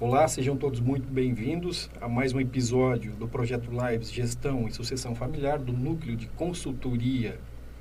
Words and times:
Olá, 0.00 0.28
sejam 0.28 0.56
todos 0.56 0.78
muito 0.78 1.08
bem-vindos 1.08 1.90
a 2.00 2.08
mais 2.08 2.32
um 2.32 2.38
episódio 2.40 3.14
do 3.14 3.26
projeto 3.26 3.68
Lives 3.68 4.12
Gestão 4.12 4.68
e 4.68 4.70
Sucessão 4.70 5.12
Familiar 5.12 5.58
do 5.58 5.72
Núcleo 5.72 6.16
de 6.16 6.28
Consultoria 6.28 7.36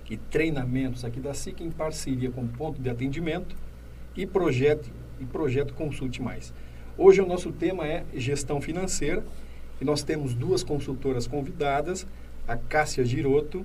e 0.10 0.18
Treinamentos 0.18 1.06
aqui 1.06 1.20
da 1.20 1.36
SIC 1.36 1.62
em 1.62 1.70
parceria 1.70 2.32
com 2.32 2.42
o 2.42 2.48
Ponto 2.48 2.82
de 2.82 2.90
Atendimento 2.90 3.56
e 4.16 4.26
Projeto, 4.26 4.90
e 5.20 5.26
projeto 5.26 5.76
Consulte 5.76 6.20
Mais. 6.20 6.52
Hoje 6.98 7.22
o 7.22 7.28
nosso 7.28 7.52
tema 7.52 7.86
é 7.86 8.04
gestão 8.16 8.60
financeira 8.60 9.24
e 9.80 9.86
nós 9.86 10.02
temos 10.02 10.34
duas 10.34 10.64
consultoras 10.64 11.28
convidadas, 11.28 12.08
a 12.48 12.58
Cássia 12.58 13.06
Giroto 13.06 13.64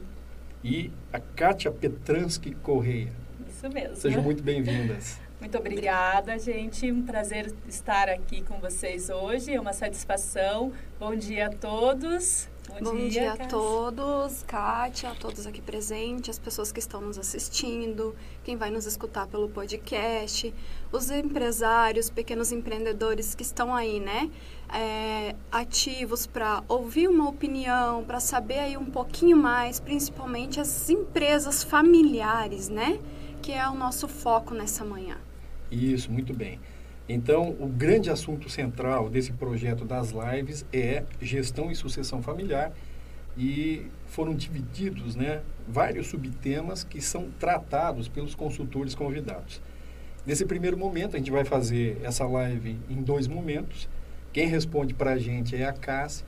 e 0.62 0.90
a 1.10 1.18
Kátia 1.18 1.70
Petransky 1.72 2.54
Correia. 2.56 3.14
Isso 3.48 3.66
mesmo. 3.70 3.96
Sejam 3.96 4.22
muito 4.22 4.42
bem-vindas. 4.42 5.21
Muito 5.42 5.58
obrigada, 5.58 6.38
gente. 6.38 6.90
Um 6.92 7.02
prazer 7.02 7.52
estar 7.66 8.08
aqui 8.08 8.42
com 8.42 8.60
vocês 8.60 9.10
hoje. 9.10 9.52
É 9.52 9.60
uma 9.60 9.72
satisfação. 9.72 10.72
Bom 11.00 11.16
dia 11.16 11.48
a 11.48 11.50
todos. 11.50 12.48
Bom, 12.68 12.92
Bom 12.92 12.96
dia, 12.96 13.10
dia 13.10 13.32
a 13.32 13.36
todos, 13.48 14.44
Kátia, 14.44 15.10
a 15.10 15.14
todos 15.16 15.44
aqui 15.48 15.60
presentes, 15.60 16.30
as 16.30 16.38
pessoas 16.38 16.70
que 16.70 16.78
estão 16.78 17.00
nos 17.00 17.18
assistindo, 17.18 18.14
quem 18.44 18.56
vai 18.56 18.70
nos 18.70 18.86
escutar 18.86 19.26
pelo 19.26 19.48
podcast, 19.48 20.54
os 20.92 21.10
empresários, 21.10 22.08
pequenos 22.08 22.52
empreendedores 22.52 23.34
que 23.34 23.42
estão 23.42 23.74
aí, 23.74 23.98
né? 23.98 24.30
É, 24.72 25.34
ativos 25.50 26.24
para 26.24 26.62
ouvir 26.68 27.08
uma 27.08 27.28
opinião, 27.28 28.04
para 28.04 28.20
saber 28.20 28.60
aí 28.60 28.76
um 28.76 28.86
pouquinho 28.86 29.36
mais, 29.36 29.80
principalmente 29.80 30.60
as 30.60 30.88
empresas 30.88 31.64
familiares, 31.64 32.68
né? 32.68 33.00
Que 33.42 33.50
é 33.50 33.68
o 33.68 33.74
nosso 33.74 34.06
foco 34.06 34.54
nessa 34.54 34.84
manhã. 34.84 35.18
Isso, 35.72 36.12
muito 36.12 36.34
bem. 36.34 36.60
Então, 37.08 37.56
o 37.58 37.66
grande 37.66 38.10
assunto 38.10 38.48
central 38.50 39.08
desse 39.08 39.32
projeto 39.32 39.84
das 39.86 40.12
lives 40.12 40.66
é 40.72 41.02
gestão 41.20 41.70
e 41.70 41.74
sucessão 41.74 42.22
familiar 42.22 42.72
e 43.36 43.86
foram 44.06 44.34
divididos 44.34 45.16
né, 45.16 45.40
vários 45.66 46.08
subtemas 46.08 46.84
que 46.84 47.00
são 47.00 47.30
tratados 47.40 48.06
pelos 48.06 48.34
consultores 48.34 48.94
convidados. 48.94 49.62
Nesse 50.26 50.44
primeiro 50.44 50.76
momento, 50.76 51.16
a 51.16 51.18
gente 51.18 51.30
vai 51.30 51.44
fazer 51.44 51.98
essa 52.02 52.26
live 52.26 52.78
em 52.88 53.02
dois 53.02 53.26
momentos. 53.26 53.88
Quem 54.32 54.46
responde 54.46 54.92
para 54.92 55.12
a 55.12 55.18
gente 55.18 55.56
é 55.56 55.64
a 55.64 55.72
Cássia 55.72 56.26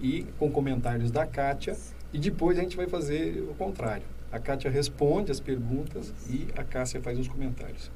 e 0.00 0.24
com 0.38 0.50
comentários 0.50 1.10
da 1.10 1.26
Kátia. 1.26 1.76
E 2.12 2.18
depois 2.18 2.58
a 2.58 2.62
gente 2.62 2.76
vai 2.76 2.86
fazer 2.86 3.44
o 3.50 3.54
contrário. 3.54 4.04
A 4.32 4.38
Kátia 4.38 4.70
responde 4.70 5.30
as 5.30 5.40
perguntas 5.40 6.14
e 6.30 6.46
a 6.56 6.62
Cássia 6.62 7.02
faz 7.02 7.18
os 7.18 7.28
comentários. 7.28 7.90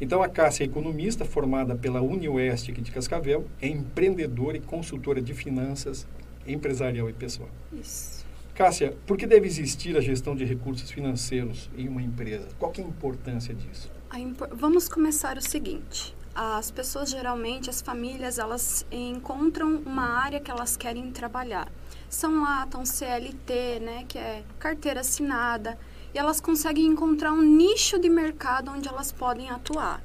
Então, 0.00 0.22
a 0.22 0.28
Cássia 0.28 0.64
é 0.64 0.66
economista, 0.66 1.24
formada 1.24 1.74
pela 1.74 2.00
UniOeste 2.00 2.70
aqui 2.70 2.80
de 2.80 2.92
Cascavel, 2.92 3.46
é 3.60 3.66
empreendedora 3.66 4.56
e 4.56 4.60
consultora 4.60 5.20
de 5.20 5.34
finanças 5.34 6.06
empresarial 6.46 7.10
e 7.10 7.12
pessoal. 7.12 7.48
Isso. 7.72 8.24
Cássia, 8.54 8.96
por 9.06 9.16
que 9.16 9.26
deve 9.26 9.46
existir 9.46 9.96
a 9.96 10.00
gestão 10.00 10.34
de 10.34 10.44
recursos 10.44 10.90
financeiros 10.90 11.70
em 11.76 11.88
uma 11.88 12.02
empresa? 12.02 12.48
Qual 12.58 12.72
é 12.76 12.80
a 12.80 12.84
importância 12.84 13.54
disso? 13.54 13.90
A 14.10 14.18
impor 14.18 14.48
Vamos 14.52 14.88
começar 14.88 15.36
o 15.36 15.42
seguinte. 15.42 16.16
As 16.34 16.70
pessoas, 16.70 17.10
geralmente, 17.10 17.68
as 17.68 17.82
famílias, 17.82 18.38
elas 18.38 18.86
encontram 18.90 19.82
uma 19.84 20.20
área 20.20 20.40
que 20.40 20.50
elas 20.50 20.76
querem 20.76 21.10
trabalhar. 21.10 21.70
São 22.08 22.42
lá, 22.42 22.64
estão 22.64 22.86
CLT, 22.86 23.80
né, 23.80 24.04
que 24.08 24.18
é 24.18 24.42
carteira 24.58 25.00
assinada, 25.00 25.78
e 26.14 26.18
elas 26.18 26.40
conseguem 26.40 26.86
encontrar 26.86 27.32
um 27.32 27.42
nicho 27.42 27.98
de 27.98 28.08
mercado 28.08 28.70
onde 28.70 28.88
elas 28.88 29.12
podem 29.12 29.50
atuar. 29.50 30.02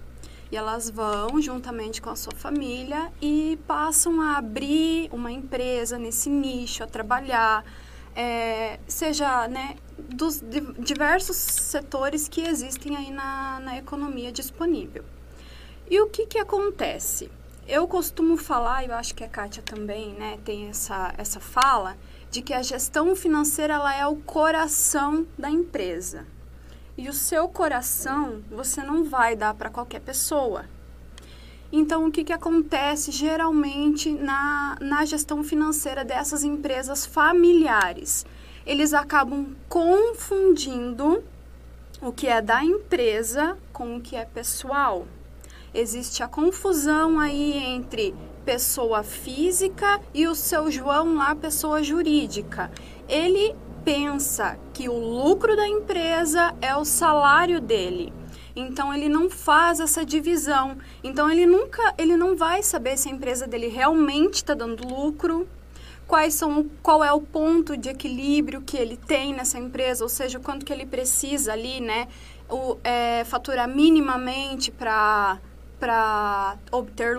E 0.52 0.56
elas 0.56 0.90
vão, 0.90 1.42
juntamente 1.42 2.02
com 2.02 2.10
a 2.10 2.16
sua 2.16 2.34
família, 2.34 3.12
e 3.22 3.58
passam 3.68 4.22
a 4.22 4.38
abrir 4.38 5.10
uma 5.12 5.32
empresa 5.32 5.98
nesse 5.98 6.30
nicho, 6.30 6.84
a 6.84 6.88
trabalhar, 6.88 7.66
é, 8.16 8.80
seja 8.88 9.48
né, 9.48 9.76
dos 9.98 10.44
diversos 10.78 11.36
setores 11.36 12.28
que 12.28 12.42
existem 12.42 12.96
aí 12.96 13.12
na, 13.12 13.60
na 13.62 13.78
economia 13.78 14.32
disponível. 14.32 15.04
E 15.90 16.00
o 16.00 16.08
que, 16.08 16.28
que 16.28 16.38
acontece? 16.38 17.32
Eu 17.68 17.88
costumo 17.88 18.38
falar, 18.38 18.84
e 18.84 18.88
eu 18.88 18.96
acho 18.96 19.16
que 19.16 19.24
a 19.24 19.30
Kátia 19.30 19.64
também 19.64 20.14
né, 20.14 20.38
tem 20.44 20.68
essa, 20.68 21.14
essa 21.18 21.40
fala, 21.40 21.98
de 22.34 22.42
que 22.42 22.52
a 22.52 22.64
gestão 22.64 23.16
financeira 23.16 23.76
ela 23.76 23.96
é 23.96 24.08
o 24.08 24.16
coração 24.16 25.28
da 25.38 25.52
empresa. 25.52 26.26
E 26.98 27.08
o 27.08 27.14
seu 27.14 27.48
coração 27.48 28.42
você 28.50 28.82
não 28.82 29.04
vai 29.04 29.36
dar 29.36 29.54
para 29.54 29.70
qualquer 29.70 30.02
pessoa. 30.02 30.66
Então, 31.72 32.08
o 32.08 32.12
que, 32.12 32.24
que 32.24 32.34
acontece 32.34 33.12
geralmente 33.12 34.12
na, 34.12 34.76
na 34.82 35.06
gestão 35.06 35.44
financeira 35.44 36.04
dessas 36.04 36.44
empresas 36.44 37.06
familiares? 37.06 38.26
Eles 38.66 38.96
acabam 38.96 39.56
confundindo 39.70 41.24
o 42.02 42.12
que 42.12 42.26
é 42.26 42.42
da 42.42 42.64
empresa 42.64 43.60
com 43.72 43.98
o 43.98 44.02
que 44.02 44.16
é 44.16 44.26
pessoal. 44.26 45.06
Existe 45.72 46.24
a 46.24 46.28
confusão 46.28 47.20
aí 47.20 47.58
entre 47.58 48.16
pessoa 48.46 49.04
física 49.04 50.00
e 50.14 50.28
o 50.28 50.36
seu 50.36 50.70
João 50.70 51.16
lá, 51.16 51.36
pessoa 51.36 51.84
jurídica. 51.84 52.72
Ele 53.08 53.56
pensa 53.84 54.58
que 54.74 54.88
o 54.88 54.98
lucro 54.98 55.56
da 55.56 55.68
empresa 55.68 56.54
é 56.62 56.76
o 56.76 56.86
salário 56.86 57.60
dele. 57.60 58.14
Então 58.56 58.94
ele 58.94 59.10
não 59.10 59.30
faz 59.30 59.80
essa 59.80 60.06
divisão. 60.06 60.78
Então 61.04 61.30
ele 61.30 61.46
nunca, 61.46 61.94
ele 61.98 62.16
não 62.16 62.36
vai 62.36 62.62
saber 62.62 62.98
se 62.98 63.10
a 63.10 63.12
empresa 63.12 63.48
dele 63.48 63.68
realmente 63.68 64.36
está 64.36 64.54
dando 64.54 64.88
lucro, 64.88 65.48
quais 66.08 66.34
são, 66.36 66.70
qual 66.82 67.04
é 67.04 67.12
o 67.12 67.22
ponto 67.22 67.76
de 67.76 67.90
equilíbrio 67.90 68.62
que 68.62 68.78
ele 68.78 68.98
tem 68.98 69.34
nessa 69.34 69.58
empresa, 69.58 70.04
ou 70.04 70.10
seja, 70.10 70.40
quanto 70.40 70.66
que 70.66 70.72
ele 70.72 70.86
precisa 70.86 71.54
ali, 71.54 71.82
né, 71.82 72.08
o, 72.50 72.78
é, 72.84 73.24
faturar 73.24 73.68
minimamente 73.68 74.70
para 74.72 75.40
para 75.84 76.56
obter, 76.72 77.18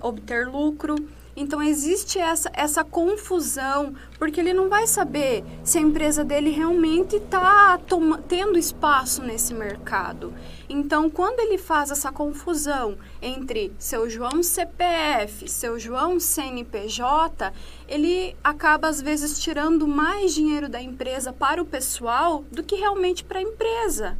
obter 0.00 0.46
lucro. 0.46 0.94
Então 1.34 1.60
existe 1.60 2.20
essa, 2.20 2.48
essa 2.52 2.84
confusão, 2.84 3.94
porque 4.16 4.38
ele 4.38 4.52
não 4.52 4.68
vai 4.68 4.86
saber 4.86 5.42
se 5.64 5.76
a 5.76 5.80
empresa 5.80 6.22
dele 6.24 6.50
realmente 6.50 7.16
está 7.16 7.80
tendo 8.28 8.56
espaço 8.56 9.22
nesse 9.22 9.52
mercado. 9.52 10.32
Então, 10.68 11.10
quando 11.10 11.40
ele 11.40 11.58
faz 11.58 11.90
essa 11.90 12.12
confusão 12.12 12.96
entre 13.20 13.72
seu 13.76 14.08
João 14.08 14.40
CPF, 14.40 15.48
seu 15.48 15.76
João 15.76 16.20
CNPJ, 16.20 17.52
ele 17.88 18.36
acaba 18.44 18.86
às 18.86 19.02
vezes 19.02 19.40
tirando 19.40 19.88
mais 19.88 20.32
dinheiro 20.32 20.68
da 20.68 20.80
empresa 20.80 21.32
para 21.32 21.60
o 21.60 21.66
pessoal 21.66 22.44
do 22.52 22.62
que 22.62 22.76
realmente 22.76 23.24
para 23.24 23.40
a 23.40 23.42
empresa. 23.42 24.16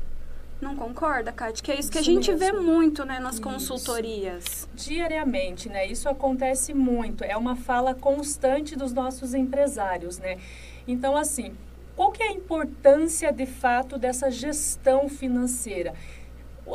Não 0.61 0.77
concorda, 0.77 1.33
Kátia? 1.33 1.65
Que 1.65 1.73
é 1.73 1.75
isso, 1.75 1.83
isso 1.83 1.93
que 1.93 1.99
a 1.99 2.03
gente 2.03 2.31
mesmo. 2.33 2.39
vê 2.39 2.53
muito 2.53 3.05
né, 3.05 3.19
nas 3.19 3.35
isso. 3.35 3.43
consultorias. 3.43 4.69
Diariamente, 4.75 5.69
né? 5.69 5.87
Isso 5.87 6.09
acontece 6.09 6.75
muito. 6.75 7.25
É 7.25 7.37
uma 7.37 7.57
fala 7.57 7.95
constante 7.95 8.77
dos 8.77 8.93
nossos 8.93 9.33
empresários, 9.33 10.19
né? 10.19 10.39
Então, 10.87 11.17
assim, 11.17 11.55
qual 11.97 12.13
que 12.13 12.23
é 12.23 12.29
a 12.29 12.33
importância 12.33 13.33
de 13.33 13.47
fato 13.47 13.99
dessa 13.99 14.31
gestão 14.31 15.09
financeira? 15.09 15.95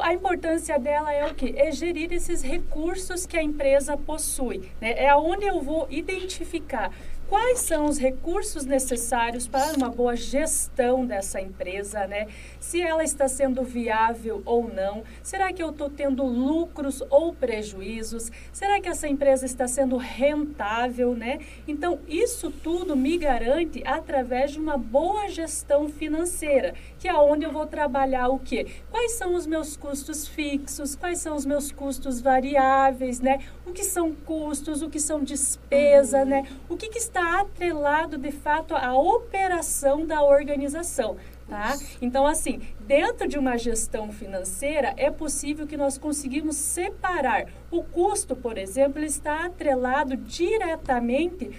a 0.02 0.14
importância 0.14 0.78
dela 0.78 1.12
é 1.14 1.26
o 1.26 1.34
que? 1.34 1.54
É 1.58 1.72
gerir 1.72 2.12
esses 2.12 2.42
recursos 2.42 3.26
que 3.26 3.38
a 3.38 3.44
empresa 3.44 3.96
possui. 3.98 4.70
Né? 4.82 4.94
É 4.98 5.16
onde 5.16 5.46
eu 5.46 5.62
vou 5.62 5.88
identificar 5.90 6.92
quais 7.28 7.60
são 7.60 7.86
os 7.86 7.98
recursos 7.98 8.66
necessários 8.66 9.48
para 9.48 9.74
uma 9.76 9.90
boa 9.90 10.16
gestão 10.16 11.06
dessa 11.06 11.42
empresa, 11.42 12.06
né? 12.08 12.28
Se 12.60 12.82
ela 12.82 13.04
está 13.04 13.28
sendo 13.28 13.64
viável 13.64 14.42
ou 14.46 14.72
não, 14.72 15.04
será 15.24 15.52
que 15.52 15.62
eu 15.62 15.70
estou 15.70 15.90
tendo 15.90 16.24
lucros 16.24 17.04
ou 17.10 17.34
prejuízos? 17.34 18.32
Será 18.54 18.80
que 18.80 18.88
essa 18.88 19.08
empresa 19.08 19.46
está 19.46 19.68
sendo 19.68 19.98
rentável, 19.98 21.16
né? 21.16 21.40
Então, 21.68 22.00
isso 22.08 22.52
tudo 22.52 22.96
me 22.96 23.18
garante 23.18 23.82
através 23.86 24.52
de 24.52 24.60
uma 24.60 24.78
boa 24.78 25.28
gestão 25.30 25.90
financeira, 25.90 26.74
que 27.06 27.10
é 27.10 27.14
onde 27.14 27.46
eu 27.46 27.52
vou 27.52 27.68
trabalhar 27.68 28.30
o 28.30 28.40
quê? 28.40 28.66
Quais 28.90 29.12
são 29.12 29.36
os 29.36 29.46
meus 29.46 29.78
custos 29.78 30.28
fixos? 30.28 30.96
Quais 30.96 31.20
são 31.20 31.36
os 31.36 31.46
meus 31.46 31.72
custos 31.72 32.20
variáveis, 32.20 33.20
né? 33.20 33.42
O 33.64 33.72
que 33.72 33.84
são 33.84 34.12
custos? 34.12 34.82
O 34.82 34.90
que 34.90 35.00
são 35.00 35.24
despesa, 35.24 36.26
né? 36.26 36.48
O 36.68 36.76
que, 36.76 36.90
que 36.90 36.98
está 36.98 37.42
atrelado 37.42 38.18
de 38.18 38.32
fato 38.32 38.76
à 38.76 38.98
operação 38.98 40.04
da 40.04 40.24
organização. 40.24 41.16
Tá? 41.48 41.78
Então, 42.02 42.26
assim, 42.26 42.60
dentro 42.80 43.28
de 43.28 43.38
uma 43.38 43.56
gestão 43.56 44.12
financeira, 44.12 44.96
é 44.98 45.12
possível 45.12 45.68
que 45.68 45.78
nós 45.78 45.96
conseguimos 45.96 46.56
separar. 46.56 47.46
O 47.70 47.84
custo, 47.84 48.36
por 48.36 48.58
exemplo, 48.58 49.04
está 49.04 49.46
atrelado 49.46 50.18
diretamente 50.18 51.52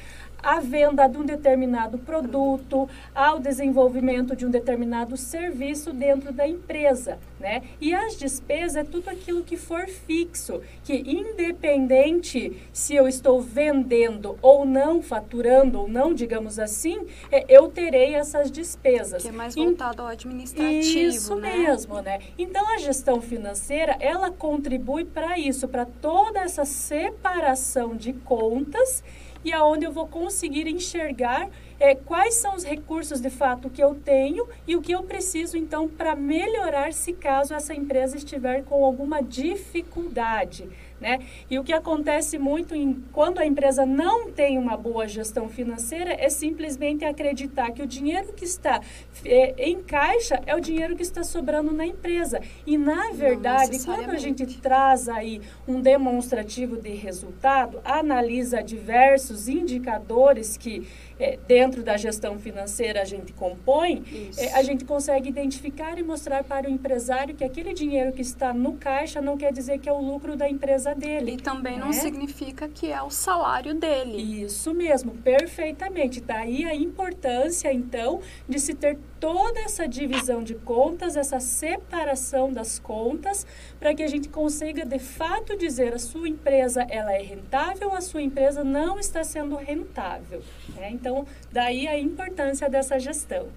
à 0.47 0.61
venda 0.61 1.09
de 1.09 1.19
um 1.19 1.25
determinado 1.25 1.99
produto, 1.99 2.89
ao 3.13 3.41
desenvolvimento 3.41 4.37
de 4.37 4.47
um 4.47 4.51
determinado 4.51 5.17
serviço 5.17 5.93
dentro 5.93 6.33
da 6.33 6.47
empresa, 6.47 7.19
né? 7.41 7.65
E 7.81 7.93
as 7.93 8.17
despesas 8.17 8.77
é 8.77 8.85
tudo 8.85 9.09
aquilo 9.11 9.43
que 9.43 9.57
for 9.57 9.89
fixo, 9.89 10.63
que 10.85 10.95
independente 10.95 12.63
se 12.73 12.95
eu 12.95 13.09
estou 13.09 13.41
vendendo 13.41 14.39
ou 14.41 14.65
não, 14.65 15.03
faturando 15.03 15.81
ou 15.81 15.89
não, 15.89 16.15
digamos 16.15 16.61
assim, 16.61 17.05
é, 17.33 17.45
eu 17.49 17.69
terei 17.69 18.15
essas 18.15 18.49
despesas. 18.49 19.23
Que 19.25 19.31
é 19.31 19.33
mais 19.33 19.57
voltado 19.57 20.03
ao 20.03 20.09
administrativo, 20.09 21.09
Isso 21.09 21.35
né? 21.35 21.57
mesmo, 21.57 22.01
né? 22.01 22.21
Então 22.39 22.73
a 22.73 22.79
gestão 22.79 23.21
financeira, 23.21 23.97
ela 23.99 24.31
contribui 24.31 25.05
para 25.05 25.37
isso, 25.37 25.67
para 25.67 25.85
toda 25.85 26.39
essa 26.39 26.65
separação 26.65 27.97
de 27.97 28.13
contas 28.13 29.03
e 29.47 29.53
aonde 29.53 29.85
eu 29.85 29.93
vou 29.93 30.09
conseguir 30.09 30.67
enxergar 30.67 31.49
é, 31.79 31.95
quais 31.95 32.35
são 32.35 32.57
os 32.57 32.65
recursos 32.65 33.21
de 33.21 33.31
fato 33.31 33.71
que 33.71 33.81
eu 33.83 33.95
tenho 33.95 34.49
e 34.67 34.75
o 34.75 34.83
que 34.83 34.91
eu 34.91 35.05
preciso 35.05 35.57
então 35.57 35.89
para 35.89 36.17
melhorar 36.17 36.93
se 36.93 37.13
caso 37.13 37.55
essa 37.55 37.73
empresa 37.73 38.17
estiver 38.17 38.65
com 38.65 38.85
alguma 38.85 39.23
dificuldade. 39.23 40.69
Né? 41.01 41.19
E 41.51 41.59
o 41.59 41.65
que 41.65 41.75
acontece 41.75 42.39
muito 42.39 42.75
em, 42.75 43.05
quando 43.13 43.39
a 43.39 43.45
empresa 43.45 43.85
não 43.85 44.31
tem 44.31 44.57
uma 44.57 44.79
boa 44.79 45.07
gestão 45.07 45.47
financeira 45.47 46.15
é 46.19 46.31
simplesmente 46.31 47.05
acreditar 47.05 47.71
que 47.73 47.83
o 47.83 47.87
dinheiro 47.87 48.33
que 48.33 48.45
está 48.45 48.81
é, 49.23 49.55
em 49.59 49.83
caixa 49.83 50.41
é 50.47 50.55
o 50.55 50.61
dinheiro 50.61 50.97
que 50.97 51.03
está 51.03 51.23
sobrando 51.23 51.71
na 51.71 51.87
empresa. 51.87 52.41
E, 52.67 52.79
na 52.79 53.11
verdade, 53.13 53.85
quando 53.85 54.11
a 54.11 54.17
gente 54.17 54.47
traz 54.59 55.07
aí 55.07 55.43
um 55.69 55.83
demonstrativo 55.83 56.77
de 56.81 56.95
resultado, 56.95 57.79
analisa 57.85 58.63
diversos 58.63 59.49
indicadores 59.49 60.57
que 60.57 60.87
é, 61.19 61.39
dentro 61.47 61.83
da 61.83 61.97
gestão 61.97 62.39
financeira 62.39 63.03
a 63.03 63.05
gente 63.05 63.33
compõe, 63.33 64.05
é, 64.37 64.55
a 64.55 64.63
gente 64.63 64.85
consegue 64.85 65.29
identificar 65.29 65.99
e 65.99 66.03
mostrar 66.03 66.45
para 66.45 66.69
o 66.69 66.71
empresário 66.71 67.35
que 67.35 67.45
aquele 67.45 67.73
dinheiro 67.73 68.13
que 68.13 68.23
está 68.23 68.53
no 68.53 68.75
caixa 68.75 69.21
não 69.21 69.37
quer 69.37 69.53
dizer 69.53 69.79
que 69.79 69.89
é 69.89 69.93
o 69.93 70.01
lucro 70.01 70.37
da 70.37 70.49
empresa 70.49 70.95
dele. 70.95 71.33
E 71.33 71.37
também 71.37 71.79
né? 71.79 71.85
não 71.85 71.93
significa 71.93 72.69
que 72.69 72.91
é 72.93 73.03
o 73.03 73.11
salário 73.11 73.75
dele. 73.75 74.43
Isso 74.43 74.75
mesmo, 74.75 75.13
perfeitamente. 75.13 76.21
Daí 76.21 76.65
a 76.65 76.75
importância, 76.75 77.73
então, 77.73 78.21
de 78.49 78.59
se 78.59 78.75
ter 78.75 78.99
toda 79.21 79.61
essa 79.61 79.87
divisão 79.87 80.43
de 80.43 80.55
contas, 80.55 81.17
essa 81.17 81.41
separação 81.41 82.53
das 82.53 82.79
contas, 82.79 83.47
para 83.79 83.95
que 83.95 84.03
a 84.03 84.09
gente 84.09 84.29
consiga 84.29 84.85
de 84.85 84.99
fato 84.99 85.57
dizer 85.57 85.95
a 85.95 85.99
sua 85.99 86.29
empresa 86.29 86.87
ela 86.89 87.13
é 87.13 87.23
rentável, 87.23 87.95
a 87.95 88.01
sua 88.01 88.23
empresa 88.23 88.63
não 88.63 88.99
está 88.99 89.25
sendo 89.25 89.57
rentável. 89.57 90.43
Né? 90.75 90.91
Então, 90.91 91.27
daí 91.53 91.87
a 91.89 91.99
importância 91.99 92.69
dessa 92.69 92.99
gestão. 92.99 93.49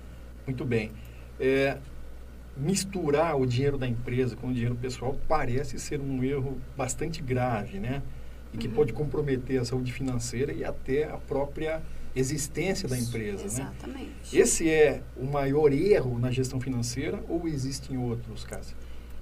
Muito 0.46 0.66
bem. 0.66 0.92
É, 1.40 1.78
misturar 2.58 3.40
o 3.40 3.46
dinheiro 3.46 3.78
da 3.78 3.88
empresa 3.88 4.36
com 4.36 4.48
o 4.48 4.54
dinheiro 4.54 4.76
pessoal 4.76 5.16
parece 5.28 5.80
ser 5.80 6.00
um 6.00 6.24
erro 6.24 6.60
bastante 6.76 7.22
grave, 7.22 7.80
né? 7.80 8.02
E 8.54 8.58
que 8.58 8.68
uhum. 8.68 8.74
pode 8.74 8.94
comprometer 8.94 9.62
a 9.62 9.66
saúde 9.66 9.94
financeira 9.94 10.52
e 10.52 10.66
até 10.66 11.04
a 11.06 11.18
própria 11.18 11.82
existência 12.16 12.88
da 12.88 12.98
empresa. 12.98 13.38
Né? 13.38 13.46
Exatamente. 13.46 14.36
Né? 14.36 14.42
Esse 14.42 14.70
é 14.70 15.02
o 15.16 15.26
maior 15.26 15.72
erro 15.72 16.18
na 16.20 16.32
gestão 16.32 16.60
financeira 16.60 17.24
ou 17.28 17.48
existem 17.48 17.98
outros, 17.98 18.44
Cássia? 18.44 18.76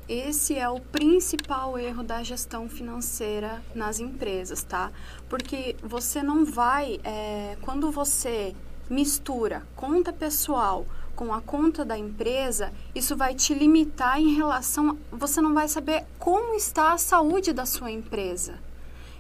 Esse 0.08 0.58
é 0.58 0.70
o 0.70 0.80
principal 0.80 1.78
erro 1.78 2.02
da 2.02 2.24
gestão 2.24 2.70
financeira 2.70 3.62
nas 3.76 4.00
empresas, 4.00 4.64
tá? 4.64 4.90
Porque 5.28 5.76
você 5.84 6.24
não 6.24 6.46
vai, 6.46 6.98
é, 7.04 7.58
quando 7.62 7.92
você 7.92 8.56
mistura 8.90 9.64
conta 9.76 10.14
pessoal 10.14 10.86
com 11.14 11.34
a 11.34 11.42
conta 11.42 11.84
da 11.84 11.98
empresa, 11.98 12.72
isso 12.96 13.18
vai 13.18 13.36
te 13.36 13.54
limitar 13.54 14.18
em 14.18 14.36
relação. 14.36 14.98
Você 15.12 15.42
não 15.42 15.54
vai 15.54 15.68
saber 15.68 16.06
como 16.18 16.54
está 16.54 16.94
a 16.94 16.98
saúde 16.98 17.52
da 17.52 17.66
sua 17.66 17.92
empresa. 17.92 18.60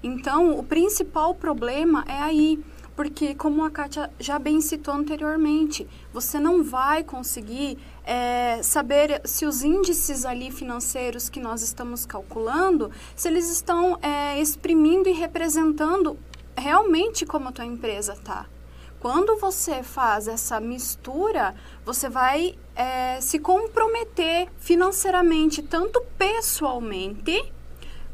Então, 0.02 0.58
o 0.58 0.64
principal 0.64 1.34
problema 1.36 2.06
é 2.08 2.20
aí 2.20 2.64
porque 2.98 3.36
como 3.36 3.64
a 3.64 3.70
Kátia 3.70 4.10
já 4.20 4.40
bem 4.40 4.60
citou 4.60 4.92
anteriormente, 4.92 5.88
você 6.12 6.40
não 6.40 6.64
vai 6.64 7.04
conseguir 7.04 7.78
é, 8.04 8.60
saber 8.64 9.22
se 9.24 9.46
os 9.46 9.62
índices 9.62 10.26
ali 10.26 10.50
financeiros 10.50 11.30
que 11.30 11.40
nós 11.40 11.62
estamos 11.62 12.08
calculando, 12.08 12.90
se 13.16 13.28
eles 13.28 13.52
estão 13.52 14.00
é, 14.02 14.42
exprimindo 14.42 15.08
e 15.08 15.12
representando 15.12 16.18
realmente 16.58 17.24
como 17.24 17.50
a 17.50 17.52
tua 17.52 17.66
empresa 17.66 18.14
está. 18.14 18.48
Quando 19.00 19.38
você 19.38 19.84
faz 19.84 20.28
essa 20.28 20.60
mistura, 20.60 21.54
você 21.86 22.10
vai 22.10 22.56
é, 22.76 23.22
se 23.22 23.38
comprometer 23.38 24.50
financeiramente, 24.58 25.62
tanto 25.62 26.02
pessoalmente 26.18 27.54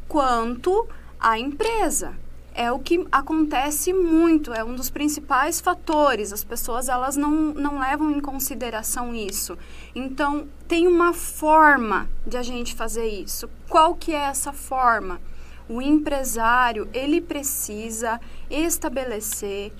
quanto 0.09 0.85
a 1.17 1.39
empresa 1.39 2.21
é 2.53 2.71
o 2.71 2.79
que 2.79 3.05
acontece 3.11 3.91
muito, 3.93 4.53
é 4.53 4.63
um 4.63 4.75
dos 4.75 4.89
principais 4.89 5.59
fatores. 5.59 6.31
As 6.31 6.43
pessoas 6.43 6.87
elas 6.87 7.17
não, 7.17 7.31
não 7.31 7.79
levam 7.79 8.11
em 8.11 8.19
consideração 8.19 9.13
isso. 9.13 9.57
Então, 9.95 10.47
tem 10.67 10.87
uma 10.87 11.13
forma 11.13 12.09
de 12.25 12.37
a 12.37 12.43
gente 12.43 12.75
fazer 12.75 13.07
isso. 13.07 13.49
Qual 13.67 13.95
que 13.95 14.13
é 14.13 14.25
essa 14.25 14.53
forma? 14.53 15.19
O 15.67 15.81
empresário, 15.81 16.87
ele 16.93 17.21
precisa 17.21 18.19
estabelecer 18.49 19.71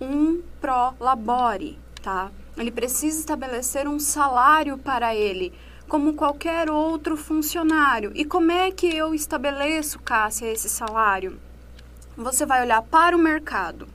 um 0.00 0.42
pro 0.60 0.94
labore, 1.00 1.78
tá? 2.02 2.30
Ele 2.56 2.70
precisa 2.70 3.18
estabelecer 3.18 3.88
um 3.88 3.98
salário 3.98 4.78
para 4.78 5.14
ele, 5.14 5.52
como 5.88 6.14
qualquer 6.14 6.70
outro 6.70 7.16
funcionário. 7.16 8.12
E 8.14 8.24
como 8.24 8.52
é 8.52 8.70
que 8.70 8.86
eu 8.86 9.14
estabeleço, 9.14 9.98
Cássia, 10.00 10.52
esse 10.52 10.68
salário? 10.68 11.38
Você 12.16 12.46
vai 12.46 12.62
olhar 12.62 12.80
para 12.82 13.14
o 13.14 13.20
mercado. 13.20 13.86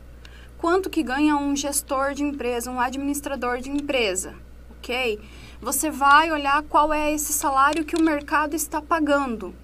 Quanto 0.57 0.91
que 0.91 1.01
ganha 1.01 1.35
um 1.35 1.55
gestor 1.55 2.13
de 2.13 2.21
empresa, 2.21 2.69
um 2.69 2.79
administrador 2.79 3.59
de 3.59 3.71
empresa, 3.71 4.35
ok? 4.77 5.19
Você 5.59 5.89
vai 5.89 6.31
olhar 6.31 6.61
qual 6.63 6.93
é 6.93 7.11
esse 7.11 7.33
salário 7.33 7.83
que 7.83 7.95
o 7.95 8.01
mercado 8.01 8.55
está 8.55 8.79
pagando. 8.79 9.55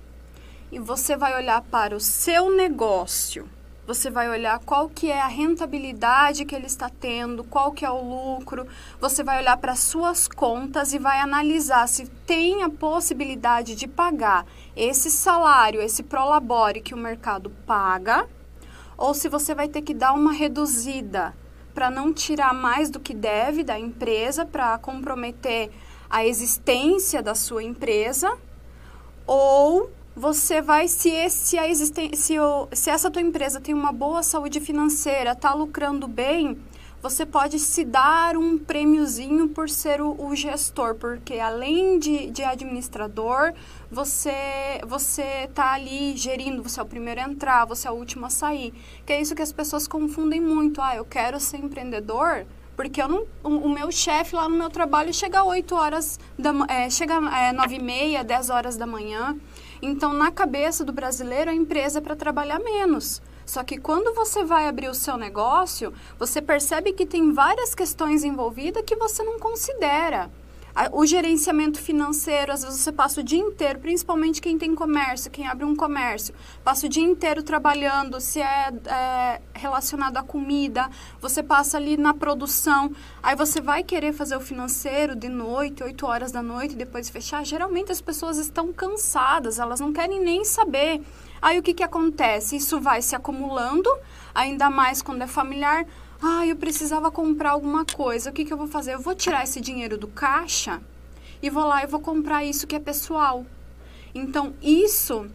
E 0.71 0.80
você 0.80 1.15
vai 1.15 1.36
olhar 1.36 1.62
para 1.62 1.95
o 1.95 2.00
seu 2.00 2.56
negócio. 2.56 3.48
Você 3.86 4.09
vai 4.09 4.27
olhar 4.27 4.59
qual 4.59 4.89
que 4.89 5.09
é 5.09 5.21
a 5.21 5.27
rentabilidade 5.27 6.44
que 6.44 6.54
ele 6.54 6.65
está 6.65 6.89
tendo, 6.89 7.44
qual 7.44 7.71
que 7.71 7.86
é 7.86 7.89
o 7.89 8.01
lucro. 8.01 8.68
Você 9.00 9.24
vai 9.24 9.39
olhar 9.39 9.56
para 9.57 9.75
suas 9.75 10.27
contas 10.27 10.94
e 10.94 11.00
vai 11.00 11.19
analisar 11.19 11.88
se 11.88 12.07
tem 12.25 12.63
a 12.63 12.69
possibilidade 12.69 13.75
de 13.75 13.88
pagar 13.88 14.45
esse 14.75 15.09
salário, 15.09 15.80
esse 15.80 16.04
prolabore 16.04 16.81
que 16.81 16.94
o 16.94 16.98
mercado 16.98 17.50
paga 17.65 18.27
ou 18.97 19.13
se 19.13 19.30
você 19.30 19.54
vai 19.54 19.68
ter 19.68 19.81
que 19.81 19.94
dar 19.94 20.13
uma 20.13 20.33
reduzida 20.33 21.33
para 21.73 21.92
não 21.92 22.11
tirar 22.11 22.54
mais 22.54 22.89
do 22.89 22.99
que 22.99 23.13
deve 23.13 23.63
da 23.63 23.77
empresa 23.77 24.45
para 24.45 24.77
comprometer 24.80 25.69
a 26.09 26.25
existência 26.25 27.21
da 27.21 27.35
sua 27.35 27.63
empresa, 27.63 28.35
ou 29.27 29.92
você 30.16 30.61
vai 30.61 30.87
se 30.87 31.09
esse 31.09 31.59
a 31.59 31.68
existência 31.68 32.16
se, 32.16 32.35
se 32.73 32.89
essa 32.89 33.11
tua 33.11 33.21
empresa 33.21 33.61
tem 33.61 33.75
uma 33.75 33.92
boa 33.92 34.23
saúde 34.23 34.59
financeira, 34.59 35.33
está 35.33 35.54
lucrando 35.54 36.07
bem, 36.07 36.57
você 37.01 37.25
pode 37.25 37.59
se 37.59 37.85
dar 37.85 38.35
um 38.35 38.57
prêmiozinho 38.57 39.49
por 39.49 39.69
ser 39.69 40.01
o, 40.01 40.16
o 40.19 40.35
gestor, 40.35 40.95
porque 40.95 41.39
além 41.39 41.99
de, 41.99 42.30
de 42.31 42.44
administrador, 42.44 43.54
você 43.92 44.81
você 44.85 45.49
tá 45.54 45.73
ali 45.73 46.18
gerindo, 46.18 46.63
você 46.63 46.80
é 46.80 46.83
o 46.83 46.85
primeiro 46.85 47.21
a 47.21 47.23
entrar, 47.23 47.66
você 47.66 47.87
é 47.87 47.92
o 47.92 47.95
último 47.95 48.25
a 48.25 48.30
sair. 48.30 48.73
Que 49.06 49.13
é 49.13 49.21
isso 49.21 49.35
que 49.35 49.42
as 49.42 49.51
pessoas 49.51 49.87
confundem 49.87 50.42
muito. 50.42 50.81
Ah, 50.81 50.95
eu 50.95 51.06
quero 51.06 51.39
ser 51.39 51.57
empreendedor, 51.57 52.45
porque 52.75 53.01
eu 53.01 53.07
não, 53.07 53.25
o, 53.44 53.49
o 53.49 53.69
meu 53.69 53.92
chefe 53.92 54.35
lá 54.35 54.49
no 54.49 54.57
meu 54.57 54.69
trabalho 54.69 55.13
chega 55.13 55.39
às 55.42 55.47
8 55.47 55.75
horas, 55.75 56.19
da, 56.37 56.51
é, 56.68 56.89
chega 56.89 57.16
é, 57.16 57.54
9 57.54 57.75
e 57.75 57.81
meia, 57.81 58.23
10 58.23 58.49
horas 58.49 58.75
da 58.75 58.85
manhã. 58.85 59.37
Então, 59.81 60.13
na 60.13 60.31
cabeça 60.31 60.83
do 60.83 60.92
brasileiro, 60.92 61.51
a 61.51 61.54
empresa 61.54 61.99
é 61.99 62.01
para 62.01 62.16
trabalhar 62.16 62.59
menos. 62.59 63.21
Só 63.47 63.63
que 63.63 63.77
quando 63.80 64.13
você 64.13 64.44
vai 64.44 64.68
abrir 64.68 64.89
o 64.89 64.94
seu 64.94 65.16
negócio, 65.18 65.94
você 66.19 66.42
percebe 66.42 66.92
que 66.92 67.06
tem 67.06 67.31
várias 67.31 67.73
questões 67.73 68.25
envolvidas 68.25 68.83
que 68.85 68.97
você 68.97 69.23
não 69.23 69.39
considera. 69.39 70.30
O 70.91 71.05
gerenciamento 71.05 71.79
financeiro, 71.81 72.51
às 72.51 72.63
vezes 72.63 72.79
você 72.79 72.91
passa 72.91 73.21
o 73.21 73.23
dia 73.23 73.39
inteiro, 73.39 73.79
principalmente 73.79 74.39
quem 74.39 74.59
tem 74.59 74.75
comércio, 74.75 75.31
quem 75.31 75.47
abre 75.47 75.65
um 75.65 75.75
comércio, 75.75 76.35
passa 76.63 76.85
o 76.85 76.89
dia 76.89 77.03
inteiro 77.03 77.41
trabalhando, 77.41 78.21
se 78.21 78.39
é, 78.39 78.71
é 78.85 79.41
relacionado 79.55 80.17
à 80.17 80.23
comida, 80.23 80.87
você 81.19 81.41
passa 81.41 81.77
ali 81.77 81.97
na 81.97 82.13
produção, 82.13 82.91
aí 83.23 83.35
você 83.35 83.59
vai 83.59 83.83
querer 83.83 84.13
fazer 84.13 84.35
o 84.35 84.39
financeiro 84.39 85.15
de 85.15 85.29
noite, 85.29 85.83
8 85.83 86.05
horas 86.05 86.31
da 86.31 86.43
noite, 86.43 86.75
depois 86.75 87.09
fechar. 87.09 87.43
Geralmente 87.43 87.91
as 87.91 87.99
pessoas 88.01 88.37
estão 88.37 88.71
cansadas, 88.71 89.57
elas 89.57 89.79
não 89.79 89.91
querem 89.91 90.19
nem 90.19 90.45
saber. 90.45 91.01
Aí 91.41 91.57
o 91.57 91.63
que, 91.63 91.73
que 91.73 91.83
acontece? 91.83 92.55
Isso 92.55 92.79
vai 92.79 93.01
se 93.01 93.15
acumulando, 93.15 93.89
ainda 94.33 94.69
mais 94.69 95.01
quando 95.01 95.23
é 95.23 95.27
familiar 95.27 95.85
ah, 96.21 96.45
eu 96.45 96.56
precisava 96.56 97.12
comprar 97.12 97.52
alguma 97.52 97.86
coisa. 97.86 98.30
O 98.30 98.33
que, 98.33 98.45
que 98.45 98.52
eu 98.52 98.57
vou 98.57 98.68
fazer? 98.68 98.94
Eu 98.94 99.02
vou 99.02 99.14
tirar 99.14 99.44
esse 99.44 99.62
dinheiro 99.62 99.97
do 99.97 100.07
caixa 100.07 100.81
e 101.42 101.50
vou 101.50 101.66
lá 101.66 101.83
e 101.83 101.88
vou 101.88 102.00
comprar 102.00 102.44
isso 102.44 102.66
que 102.66 102.76
é 102.76 102.80
pessoal. 102.80 103.45
Então, 104.14 104.56
isso 104.62 105.30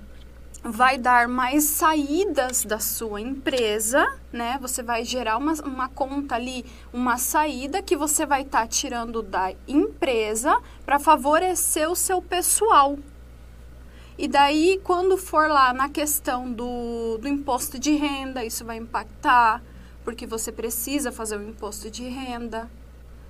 vai 0.64 0.96
dar 0.96 1.26
mais 1.28 1.64
saídas 1.64 2.64
da 2.64 2.78
sua 2.78 3.20
empresa, 3.20 4.06
né? 4.32 4.58
Você 4.60 4.82
vai 4.82 5.04
gerar 5.04 5.36
uma, 5.36 5.54
uma 5.64 5.88
conta 5.88 6.36
ali, 6.36 6.64
uma 6.92 7.18
saída 7.18 7.82
que 7.82 7.96
você 7.96 8.24
vai 8.24 8.42
estar 8.42 8.62
tá 8.62 8.66
tirando 8.66 9.22
da 9.22 9.52
empresa 9.66 10.60
para 10.84 10.98
favorecer 10.98 11.90
o 11.90 11.96
seu 11.96 12.22
pessoal. 12.22 12.98
E 14.16 14.28
daí, 14.28 14.80
quando 14.84 15.16
for 15.16 15.48
lá 15.48 15.72
na 15.72 15.88
questão 15.88 16.52
do, 16.52 17.18
do 17.18 17.26
imposto 17.26 17.78
de 17.78 17.92
renda, 17.92 18.44
isso 18.44 18.64
vai 18.64 18.76
impactar 18.76 19.62
porque 20.04 20.26
você 20.26 20.50
precisa 20.50 21.12
fazer 21.12 21.36
o 21.36 21.42
imposto 21.42 21.90
de 21.90 22.04
renda. 22.08 22.70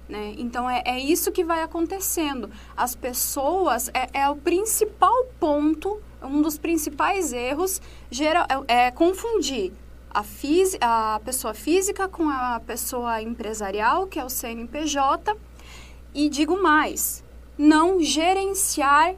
Né? 0.08 0.34
Então, 0.38 0.68
é, 0.68 0.82
é 0.84 0.98
isso 0.98 1.32
que 1.32 1.44
vai 1.44 1.62
acontecendo. 1.62 2.50
As 2.76 2.94
pessoas, 2.94 3.88
é, 3.94 4.20
é 4.20 4.28
o 4.28 4.36
principal 4.36 5.26
ponto, 5.38 6.00
um 6.22 6.42
dos 6.42 6.58
principais 6.58 7.32
erros 7.32 7.80
geral, 8.10 8.46
é, 8.68 8.86
é 8.86 8.90
confundir 8.90 9.72
a, 10.10 10.22
fisi, 10.22 10.76
a 10.80 11.20
pessoa 11.24 11.54
física 11.54 12.08
com 12.08 12.28
a 12.28 12.60
pessoa 12.60 13.22
empresarial, 13.22 14.06
que 14.06 14.18
é 14.18 14.24
o 14.24 14.28
CNPJ, 14.28 15.36
e 16.14 16.28
digo 16.28 16.62
mais, 16.62 17.24
não 17.56 18.00
gerenciar 18.00 19.14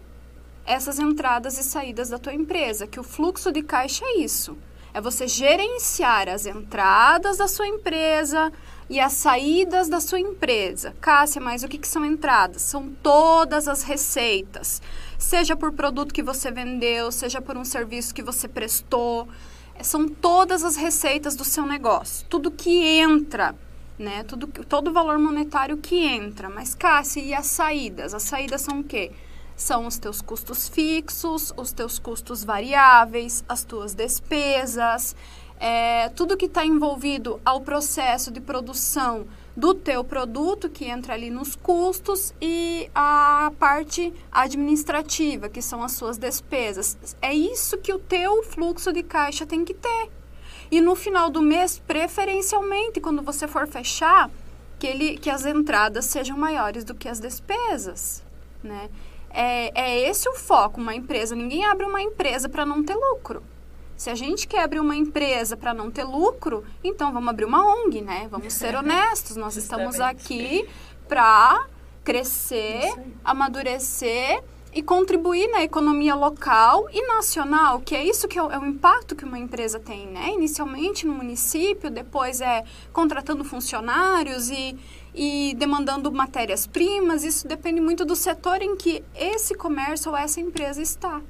essas 0.64 0.98
entradas 0.98 1.58
e 1.58 1.64
saídas 1.64 2.08
da 2.08 2.18
tua 2.18 2.32
empresa, 2.32 2.86
que 2.86 2.98
o 2.98 3.02
fluxo 3.02 3.52
de 3.52 3.62
caixa 3.62 4.04
é 4.04 4.18
isso 4.18 4.56
é 4.94 5.00
você 5.00 5.26
gerenciar 5.26 6.28
as 6.28 6.46
entradas 6.46 7.36
da 7.36 7.48
sua 7.48 7.66
empresa 7.66 8.52
e 8.88 9.00
as 9.00 9.12
saídas 9.14 9.88
da 9.88 10.00
sua 10.00 10.20
empresa. 10.20 10.94
Cássia, 11.00 11.40
mas 11.40 11.64
o 11.64 11.68
que, 11.68 11.78
que 11.78 11.88
são 11.88 12.04
entradas? 12.04 12.62
São 12.62 12.88
todas 13.02 13.66
as 13.66 13.82
receitas, 13.82 14.80
seja 15.18 15.56
por 15.56 15.72
produto 15.72 16.14
que 16.14 16.22
você 16.22 16.50
vendeu, 16.50 17.10
seja 17.10 17.42
por 17.42 17.56
um 17.56 17.64
serviço 17.64 18.14
que 18.14 18.22
você 18.22 18.46
prestou. 18.46 19.28
São 19.82 20.08
todas 20.08 20.62
as 20.62 20.76
receitas 20.76 21.34
do 21.34 21.44
seu 21.44 21.66
negócio, 21.66 22.24
tudo 22.30 22.50
que 22.50 22.86
entra 22.86 23.54
né? 23.98 24.24
Tudo, 24.24 24.46
todo 24.46 24.88
o 24.88 24.92
valor 24.92 25.18
monetário 25.18 25.76
que 25.76 25.96
entra. 25.96 26.48
Mas, 26.48 26.74
Cássia, 26.74 27.20
e 27.20 27.34
as 27.34 27.46
saídas? 27.46 28.14
As 28.14 28.24
saídas 28.24 28.60
são 28.60 28.80
o 28.80 28.84
quê? 28.84 29.12
São 29.56 29.86
os 29.86 29.98
teus 29.98 30.20
custos 30.20 30.68
fixos, 30.68 31.52
os 31.56 31.72
teus 31.72 31.98
custos 31.98 32.44
variáveis, 32.44 33.44
as 33.48 33.64
tuas 33.64 33.94
despesas, 33.94 35.14
é, 35.58 36.08
tudo 36.10 36.36
que 36.36 36.46
está 36.46 36.64
envolvido 36.64 37.40
ao 37.44 37.60
processo 37.60 38.30
de 38.30 38.40
produção 38.40 39.26
do 39.56 39.72
teu 39.72 40.02
produto, 40.02 40.68
que 40.68 40.84
entra 40.86 41.14
ali 41.14 41.30
nos 41.30 41.54
custos, 41.54 42.34
e 42.40 42.90
a 42.94 43.52
parte 43.58 44.12
administrativa, 44.32 45.48
que 45.48 45.62
são 45.62 45.82
as 45.82 45.92
suas 45.92 46.18
despesas. 46.18 47.16
É 47.22 47.32
isso 47.32 47.78
que 47.78 47.92
o 47.92 47.98
teu 47.98 48.42
fluxo 48.42 48.92
de 48.92 49.02
caixa 49.02 49.46
tem 49.46 49.64
que 49.64 49.74
ter. 49.74 50.10
E 50.70 50.80
no 50.80 50.96
final 50.96 51.30
do 51.30 51.40
mês, 51.40 51.80
preferencialmente, 51.86 53.00
quando 53.00 53.22
você 53.22 53.46
for 53.46 53.68
fechar, 53.68 54.28
que, 54.78 54.86
ele, 54.88 55.16
que 55.16 55.30
as 55.30 55.46
entradas 55.46 56.06
sejam 56.06 56.36
maiores 56.36 56.82
do 56.82 56.94
que 56.94 57.08
as 57.08 57.20
despesas, 57.20 58.24
né? 58.62 58.90
É, 59.34 59.72
é 59.74 60.08
esse 60.08 60.28
o 60.28 60.34
foco, 60.34 60.80
uma 60.80 60.94
empresa. 60.94 61.34
Ninguém 61.34 61.64
abre 61.64 61.84
uma 61.84 62.00
empresa 62.00 62.48
para 62.48 62.64
não 62.64 62.84
ter 62.84 62.94
lucro. 62.94 63.42
Se 63.96 64.08
a 64.08 64.14
gente 64.14 64.46
quer 64.46 64.62
abrir 64.62 64.80
uma 64.80 64.96
empresa 64.96 65.56
para 65.56 65.74
não 65.74 65.90
ter 65.90 66.04
lucro, 66.04 66.64
então 66.82 67.12
vamos 67.12 67.28
abrir 67.28 67.44
uma 67.44 67.64
ONG, 67.64 68.00
né? 68.00 68.28
Vamos 68.30 68.52
ser 68.52 68.74
honestos. 68.76 69.36
Nós 69.36 69.56
estamos 69.56 70.00
aqui 70.00 70.68
para 71.08 71.66
crescer, 72.04 72.94
amadurecer 73.24 74.42
e 74.72 74.82
contribuir 74.82 75.48
na 75.50 75.62
economia 75.62 76.14
local 76.16 76.88
e 76.92 77.06
nacional, 77.06 77.80
que 77.80 77.94
é 77.94 78.04
isso 78.04 78.26
que 78.26 78.38
é 78.38 78.42
o, 78.42 78.50
é 78.50 78.58
o, 78.58 78.66
impacto 78.66 79.14
que 79.14 79.24
uma 79.24 79.38
empresa 79.38 79.78
tem, 79.78 80.06
né? 80.08 80.30
Inicialmente 80.30 81.06
no 81.06 81.14
município, 81.14 81.90
depois 81.90 82.40
é 82.40 82.64
contratando 82.92 83.44
funcionários 83.44 84.50
e, 84.50 84.76
e 85.14 85.54
demandando 85.56 86.10
matérias-primas. 86.10 87.24
Isso 87.24 87.46
depende 87.46 87.80
muito 87.80 88.04
do 88.04 88.16
setor 88.16 88.60
em 88.62 88.76
que 88.76 89.02
esse 89.14 89.54
comércio 89.54 90.10
ou 90.10 90.16
essa 90.16 90.40
empresa 90.40 90.82
está. 90.82 91.20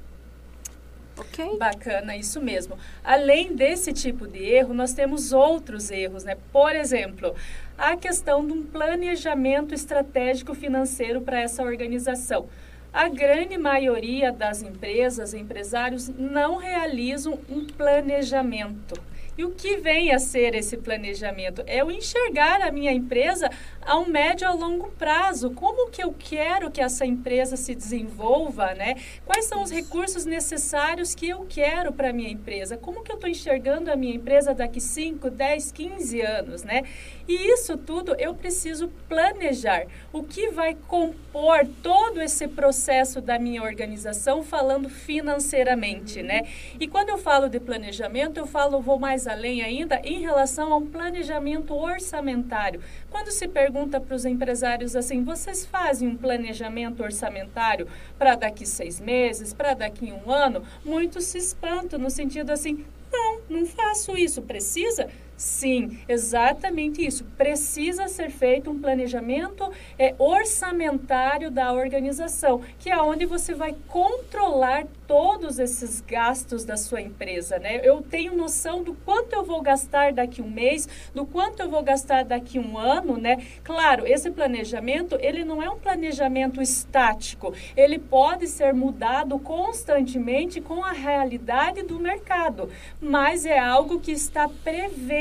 Ok? 1.17 1.57
Bacana, 1.57 2.17
isso 2.17 2.41
mesmo. 2.41 2.77
Além 3.03 3.55
desse 3.55 3.93
tipo 3.93 4.27
de 4.27 4.43
erro, 4.43 4.73
nós 4.73 4.91
temos 4.93 5.31
outros 5.31 5.89
erros, 5.89 6.25
né? 6.25 6.35
Por 6.51 6.75
exemplo, 6.75 7.33
a 7.77 7.95
questão 7.95 8.45
de 8.45 8.51
um 8.51 8.63
planejamento 8.63 9.73
estratégico 9.73 10.53
financeiro 10.53 11.21
para 11.21 11.39
essa 11.39 11.63
organização. 11.63 12.47
A 12.91 13.07
grande 13.07 13.57
maioria 13.57 14.31
das 14.31 14.61
empresas, 14.61 15.33
empresários, 15.33 16.09
não 16.09 16.57
realizam 16.57 17.39
um 17.49 17.65
planejamento. 17.65 18.99
E 19.37 19.43
o 19.43 19.51
que 19.51 19.77
vem 19.77 20.13
a 20.13 20.19
ser 20.19 20.55
esse 20.55 20.77
planejamento? 20.77 21.61
É 21.67 21.83
o 21.83 21.91
enxergar 21.91 22.61
a 22.61 22.71
minha 22.71 22.91
empresa 22.91 23.49
a 23.81 23.97
um 23.97 24.07
médio 24.07 24.47
a 24.47 24.53
longo 24.53 24.89
prazo. 24.91 25.51
Como 25.51 25.89
que 25.89 26.01
eu 26.01 26.15
quero 26.17 26.71
que 26.71 26.79
essa 26.79 27.05
empresa 27.05 27.57
se 27.57 27.75
desenvolva, 27.75 28.73
né? 28.73 28.95
Quais 29.25 29.45
são 29.45 29.61
os 29.61 29.69
recursos 29.69 30.25
necessários 30.25 31.13
que 31.13 31.27
eu 31.27 31.45
quero 31.49 31.91
para 31.91 32.11
a 32.11 32.13
minha 32.13 32.29
empresa? 32.29 32.77
Como 32.77 33.03
que 33.03 33.11
eu 33.11 33.15
estou 33.15 33.29
enxergando 33.29 33.91
a 33.91 33.95
minha 33.97 34.15
empresa 34.15 34.53
daqui 34.53 34.79
5, 34.79 35.29
10, 35.29 35.71
15 35.71 36.21
anos, 36.21 36.63
né? 36.63 36.83
E 37.27 37.33
isso 37.51 37.75
tudo 37.77 38.15
eu 38.19 38.35
preciso 38.35 38.89
planejar. 39.09 39.85
O 40.13 40.23
que 40.23 40.49
vai 40.49 40.75
compor 40.87 41.65
todo 41.81 42.21
esse 42.21 42.47
processo 42.47 43.19
da 43.19 43.39
minha 43.39 43.63
organização 43.63 44.43
falando 44.43 44.89
financeiramente, 44.89 46.21
né? 46.21 46.43
E 46.79 46.87
quando 46.87 47.09
eu 47.09 47.17
falo 47.17 47.49
de 47.49 47.59
planejamento, 47.59 48.37
eu 48.37 48.45
falo, 48.45 48.79
vou 48.79 48.99
mais 48.99 49.27
além 49.27 49.63
ainda 49.63 49.99
em 50.03 50.21
relação 50.21 50.71
a 50.71 50.77
um 50.77 50.85
planejamento 50.85 51.73
orçamentário. 51.73 52.81
Quando 53.09 53.31
se 53.31 53.47
pergunta 53.47 53.99
para 53.99 54.15
os 54.15 54.25
empresários 54.25 54.95
assim, 54.95 55.23
vocês 55.23 55.65
fazem 55.65 56.07
um 56.07 56.15
planejamento 56.15 57.01
orçamentário 57.01 57.87
para 58.19 58.35
daqui 58.35 58.65
seis 58.65 58.99
meses, 58.99 59.53
para 59.53 59.73
daqui 59.73 60.11
um 60.11 60.31
ano? 60.31 60.63
Muitos 60.83 61.25
se 61.25 61.37
espantam 61.37 61.97
no 61.97 62.09
sentido 62.09 62.51
assim, 62.51 62.85
não, 63.11 63.39
não 63.49 63.65
faço 63.65 64.17
isso. 64.17 64.41
Precisa? 64.41 65.09
Sim, 65.37 65.99
exatamente 66.07 67.05
isso. 67.05 67.25
Precisa 67.37 68.07
ser 68.07 68.29
feito 68.29 68.71
um 68.71 68.79
planejamento 68.79 69.69
é, 69.99 70.15
orçamentário 70.17 71.51
da 71.51 71.73
organização, 71.73 72.61
que 72.79 72.89
é 72.89 72.97
onde 72.97 73.25
você 73.25 73.53
vai 73.53 73.75
controlar 73.87 74.85
todos 75.07 75.59
esses 75.59 76.01
gastos 76.01 76.63
da 76.63 76.77
sua 76.77 77.01
empresa, 77.01 77.59
né? 77.59 77.79
Eu 77.83 78.01
tenho 78.01 78.35
noção 78.35 78.81
do 78.83 78.93
quanto 78.93 79.33
eu 79.33 79.43
vou 79.43 79.61
gastar 79.61 80.13
daqui 80.13 80.41
um 80.41 80.49
mês, 80.49 80.87
do 81.13 81.25
quanto 81.25 81.59
eu 81.59 81.69
vou 81.69 81.83
gastar 81.83 82.23
daqui 82.23 82.57
um 82.57 82.77
ano, 82.77 83.17
né? 83.17 83.45
Claro, 83.63 84.07
esse 84.07 84.31
planejamento, 84.31 85.17
ele 85.19 85.43
não 85.43 85.61
é 85.61 85.69
um 85.69 85.77
planejamento 85.77 86.61
estático, 86.61 87.53
ele 87.75 87.99
pode 87.99 88.47
ser 88.47 88.73
mudado 88.73 89.37
constantemente 89.39 90.59
com 90.59 90.83
a 90.83 90.91
realidade 90.91 91.83
do 91.83 91.99
mercado, 91.99 92.69
mas 92.99 93.45
é 93.45 93.59
algo 93.59 93.99
que 93.99 94.11
está 94.11 94.49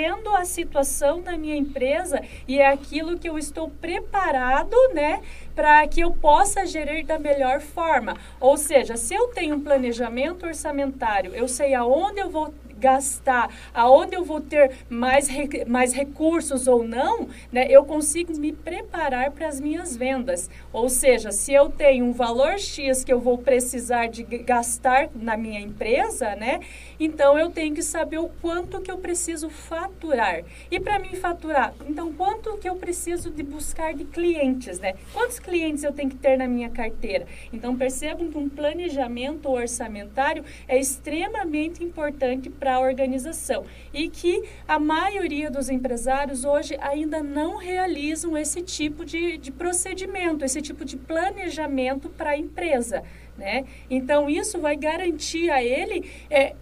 prevendo 0.05 0.37
a 0.37 0.45
situação 0.45 1.23
da 1.23 1.37
minha 1.37 1.57
empresa 1.57 2.21
e 2.47 2.59
é 2.59 2.67
aquilo 2.67 3.19
que 3.19 3.29
eu 3.29 3.39
estou 3.39 3.71
preparado, 3.71 4.77
né? 4.93 5.23
para 5.55 5.87
que 5.87 6.01
eu 6.01 6.11
possa 6.11 6.67
gerir 6.67 7.07
da 7.07 7.19
melhor 7.19 7.61
forma. 7.61 8.17
Ou 8.41 8.57
seja, 8.57 8.97
se 8.97 9.15
eu 9.15 9.29
tenho 9.29 9.57
um 9.57 9.61
planejamento 9.61 10.45
orçamentário, 10.45 11.35
eu 11.35 11.47
sei 11.47 11.75
aonde 11.75 12.21
eu 12.21 12.29
vou 12.29 12.53
gastar, 12.77 13.49
aonde 13.73 14.15
eu 14.15 14.25
vou 14.25 14.41
ter 14.41 14.73
mais, 14.91 15.29
mais 15.67 15.95
recursos 15.95 16.67
ou 16.67 16.83
não, 16.83 17.29
né, 17.51 17.67
eu 17.71 17.85
consigo 17.85 18.37
me 18.37 18.53
preparar 18.53 19.31
para 19.31 19.47
as 19.47 19.61
minhas 19.61 19.97
vendas. 19.97 20.51
Ou 20.73 20.89
seja, 20.89 21.31
se 21.31 21.53
eu 21.55 21.71
tenho 21.71 22.05
um 22.05 22.13
valor 22.13 22.59
X 22.59 23.05
que 23.05 23.13
eu 23.13 23.21
vou 23.21 23.39
precisar 23.39 24.09
de 24.09 24.23
gastar 24.23 25.09
na 25.15 25.37
minha 25.37 25.61
empresa, 25.61 26.35
né, 26.35 26.61
então 27.05 27.39
eu 27.39 27.51
tenho 27.51 27.75
que 27.75 27.83
saber 27.83 28.19
o 28.19 28.29
quanto 28.41 28.81
que 28.81 28.91
eu 28.91 28.99
preciso 28.99 29.49
faturar. 29.51 30.43
E 30.71 30.81
para 30.81 30.99
mim 30.99 31.15
faturar, 31.15 31.75
então 31.89 32.13
quanto 32.13 32.57
que 32.59 32.69
eu 32.69 32.77
preciso 32.77 33.31
de 33.31 33.43
buscar 33.43 33.95
de 33.95 34.05
clientes, 34.05 34.79
né? 34.79 34.95
Quantos 35.13 35.39
clientes 35.39 35.85
eu 35.85 35.93
tenho 35.93 36.11
que 36.11 36.17
ter 36.17 36.37
na 36.37 36.49
minha 36.49 36.71
carteira? 36.71 37.27
Então 37.53 37.77
percebam 37.77 38.31
que 38.31 38.39
um 38.39 38.49
planejamento 38.49 39.51
orçamentário 39.51 40.45
é 40.67 40.79
extremamente 40.79 41.83
importante 41.83 42.49
para 42.49 42.77
a 42.77 42.81
organização 42.81 43.65
e 43.93 44.09
que 44.09 44.43
a 44.67 44.79
maioria 44.79 45.51
dos 45.51 45.69
empresários 45.69 46.45
hoje 46.45 46.77
ainda 46.81 47.23
não 47.23 47.57
realizam 47.57 48.37
esse 48.37 48.63
tipo 48.63 49.05
de, 49.05 49.37
de 49.39 49.51
procedimento, 49.53 50.45
esse 50.45 50.61
tipo 50.61 50.85
de 50.85 50.97
planejamento 50.97 52.09
para 52.09 52.31
a 52.31 52.39
empresa. 52.39 53.03
Né? 53.37 53.65
Então, 53.91 54.31
isso 54.31 54.61
vai 54.61 54.77
garantir 54.77 55.51
a 55.51 55.63
ele 55.63 56.09
é, 56.31 56.55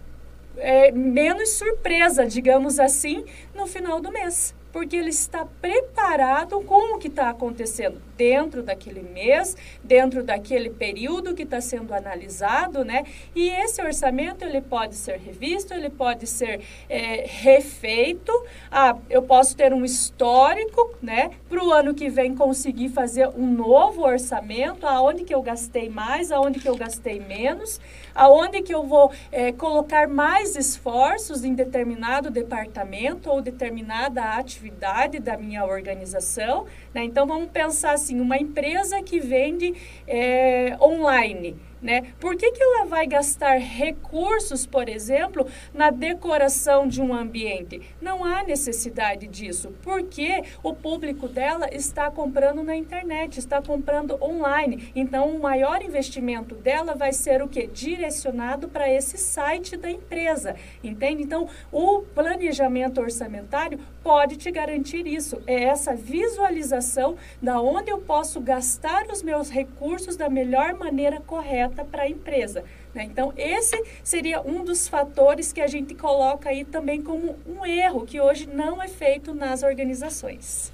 é, 0.57 0.91
menos 0.91 1.49
surpresa, 1.53 2.25
digamos 2.25 2.79
assim, 2.79 3.25
no 3.55 3.67
final 3.67 3.99
do 3.99 4.11
mês 4.11 4.53
porque 4.73 4.95
ele 4.95 5.11
está 5.11 5.45
preparado 5.61 6.59
com 6.61 6.95
o 6.95 6.97
que 6.97 7.07
está 7.07 7.29
acontecendo 7.29 8.01
dentro 8.17 8.63
daquele 8.63 9.03
mês, 9.03 9.55
dentro 9.83 10.23
daquele 10.23 10.71
período 10.71 11.35
que 11.35 11.43
está 11.43 11.61
sendo 11.61 11.93
analisado, 11.93 12.83
né? 12.83 13.03
E 13.35 13.49
esse 13.49 13.79
orçamento 13.81 14.43
ele 14.43 14.61
pode 14.61 14.95
ser 14.95 15.19
revisto, 15.19 15.75
ele 15.75 15.91
pode 15.91 16.25
ser 16.25 16.61
é, 16.89 17.23
refeito. 17.27 18.31
Ah, 18.71 18.97
eu 19.11 19.21
posso 19.21 19.55
ter 19.55 19.71
um 19.73 19.85
histórico, 19.85 20.95
né? 20.99 21.29
Para 21.47 21.63
o 21.63 21.71
ano 21.71 21.93
que 21.93 22.09
vem 22.09 22.33
conseguir 22.35 22.89
fazer 22.89 23.27
um 23.27 23.45
novo 23.53 24.01
orçamento, 24.01 24.87
aonde 24.87 25.23
que 25.23 25.35
eu 25.35 25.41
gastei 25.43 25.87
mais, 25.87 26.31
aonde 26.31 26.59
que 26.59 26.67
eu 26.67 26.75
gastei 26.75 27.19
menos, 27.19 27.79
aonde 28.13 28.61
que 28.61 28.73
eu 28.73 28.83
vou 28.83 29.11
é, 29.31 29.51
colocar 29.51 30.07
mais 30.07 30.55
esforços 30.55 31.43
em 31.43 31.53
determinado 31.53 32.29
departamento 32.29 33.29
ou 33.29 33.41
determinada 33.41 34.23
atividade 34.37 35.19
da 35.19 35.37
minha 35.37 35.65
organização. 35.65 36.65
Né? 36.93 37.03
Então, 37.03 37.25
vamos 37.25 37.49
pensar 37.49 37.93
assim, 37.93 38.19
uma 38.19 38.37
empresa 38.37 39.01
que 39.01 39.19
vende 39.19 39.73
é, 40.07 40.77
online 40.81 41.55
né? 41.83 42.13
Por 42.19 42.37
que, 42.37 42.51
que 42.51 42.63
ela 42.63 42.85
vai 42.85 43.05
gastar 43.05 43.57
recursos, 43.57 44.65
por 44.65 44.87
exemplo, 44.87 45.45
na 45.73 45.89
decoração 45.89 46.87
de 46.87 47.01
um 47.01 47.13
ambiente? 47.13 47.81
Não 48.01 48.23
há 48.23 48.43
necessidade 48.43 49.27
disso, 49.27 49.73
porque 49.81 50.43
o 50.63 50.73
público 50.73 51.27
dela 51.27 51.67
está 51.71 52.09
comprando 52.09 52.63
na 52.63 52.75
internet, 52.75 53.37
está 53.37 53.61
comprando 53.61 54.17
online. 54.23 54.91
Então, 54.95 55.29
o 55.29 55.41
maior 55.41 55.83
investimento 55.83 56.55
dela 56.55 56.95
vai 56.95 57.11
ser 57.11 57.41
o 57.41 57.49
que? 57.49 57.67
Direcionado 57.67 58.69
para 58.69 58.89
esse 58.89 59.17
site 59.17 59.75
da 59.75 59.91
empresa, 59.91 60.55
entende? 60.81 61.23
Então, 61.23 61.49
o 61.71 62.01
planejamento 62.15 63.01
orçamentário 63.01 63.79
pode 64.03 64.35
te 64.35 64.51
garantir 64.51 65.07
isso. 65.07 65.41
É 65.47 65.63
essa 65.63 65.95
visualização 65.95 67.15
da 67.41 67.61
onde 67.61 67.89
eu 67.89 67.99
posso 67.99 68.41
gastar 68.41 69.07
os 69.07 69.23
meus 69.23 69.49
recursos 69.49 70.17
da 70.17 70.29
melhor 70.29 70.73
maneira 70.73 71.21
correta 71.21 71.85
para 71.85 72.03
a 72.03 72.09
empresa. 72.09 72.63
Né? 72.93 73.05
Então, 73.05 73.33
esse 73.37 73.81
seria 74.03 74.41
um 74.41 74.63
dos 74.63 74.87
fatores 74.87 75.53
que 75.53 75.61
a 75.61 75.67
gente 75.67 75.95
coloca 75.95 76.49
aí 76.49 76.65
também 76.65 77.01
como 77.01 77.35
um 77.47 77.65
erro 77.65 78.05
que 78.05 78.19
hoje 78.19 78.47
não 78.47 78.83
é 78.83 78.87
feito 78.87 79.33
nas 79.33 79.63
organizações. 79.63 80.71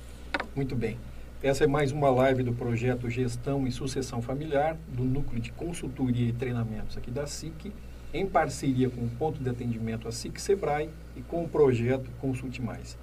Muito 0.55 0.75
bem. 0.75 0.97
Essa 1.41 1.63
é 1.63 1.67
mais 1.67 1.93
uma 1.93 2.09
live 2.09 2.43
do 2.43 2.51
projeto 2.51 3.09
Gestão 3.09 3.65
e 3.65 3.71
Sucessão 3.71 4.21
Familiar, 4.21 4.75
do 4.89 5.05
Núcleo 5.05 5.39
de 5.39 5.53
Consultoria 5.53 6.27
e 6.27 6.33
Treinamentos 6.33 6.97
aqui 6.97 7.09
da 7.09 7.25
SIC, 7.25 7.71
em 8.13 8.25
parceria 8.25 8.89
com 8.89 9.01
o 9.01 9.09
Ponto 9.09 9.41
de 9.41 9.49
Atendimento 9.49 10.07
a 10.07 10.11
SIC 10.11 10.37
Sebrae 10.37 10.89
e 11.15 11.21
com 11.21 11.43
o 11.43 11.47
projeto 11.47 12.09
Consulte 12.19 12.61
Mais. 12.61 12.97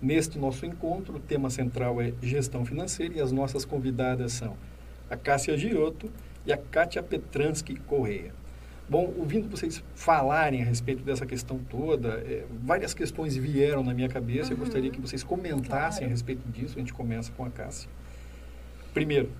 Neste 0.00 0.38
nosso 0.38 0.66
encontro, 0.66 1.16
o 1.16 1.20
tema 1.20 1.48
central 1.48 2.00
é 2.00 2.12
gestão 2.22 2.64
financeira 2.64 3.14
e 3.16 3.20
as 3.20 3.32
nossas 3.32 3.64
convidadas 3.64 4.32
são 4.32 4.56
a 5.08 5.16
Cássia 5.16 5.56
Giotto 5.56 6.10
e 6.44 6.52
a 6.52 6.56
Kátia 6.56 7.02
Petransky 7.02 7.76
Correia. 7.76 8.32
Bom, 8.88 9.12
ouvindo 9.16 9.48
vocês 9.48 9.82
falarem 9.96 10.62
a 10.62 10.64
respeito 10.64 11.02
dessa 11.02 11.26
questão 11.26 11.58
toda, 11.58 12.20
é, 12.20 12.44
várias 12.62 12.94
questões 12.94 13.36
vieram 13.36 13.82
na 13.82 13.92
minha 13.92 14.08
cabeça. 14.08 14.50
Uhum. 14.50 14.52
Eu 14.52 14.58
gostaria 14.58 14.90
que 14.90 15.00
vocês 15.00 15.24
comentassem 15.24 15.70
claro. 15.70 16.06
a 16.06 16.08
respeito 16.08 16.48
disso. 16.48 16.74
A 16.76 16.78
gente 16.78 16.94
começa 16.94 17.32
com 17.32 17.44
a 17.44 17.50
Cássia. 17.50 17.90
Primeiro, 18.94 19.30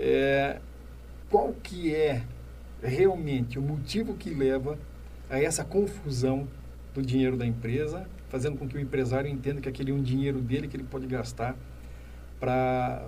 é, 0.00 0.58
qual 1.30 1.54
que 1.62 1.94
é 1.94 2.22
realmente 2.82 3.58
o 3.58 3.62
motivo 3.62 4.14
que 4.14 4.30
leva 4.30 4.76
a 5.30 5.40
essa 5.40 5.64
confusão 5.64 6.48
do 6.92 7.02
dinheiro 7.02 7.36
da 7.36 7.46
empresa, 7.46 8.08
fazendo 8.28 8.58
com 8.58 8.66
que 8.66 8.76
o 8.76 8.80
empresário 8.80 9.30
entenda 9.30 9.60
que 9.60 9.68
aquele 9.68 9.90
é 9.90 9.94
um 9.94 10.02
dinheiro 10.02 10.40
dele 10.40 10.68
que 10.68 10.76
ele 10.76 10.84
pode 10.84 11.06
gastar 11.06 11.56
para 12.38 13.06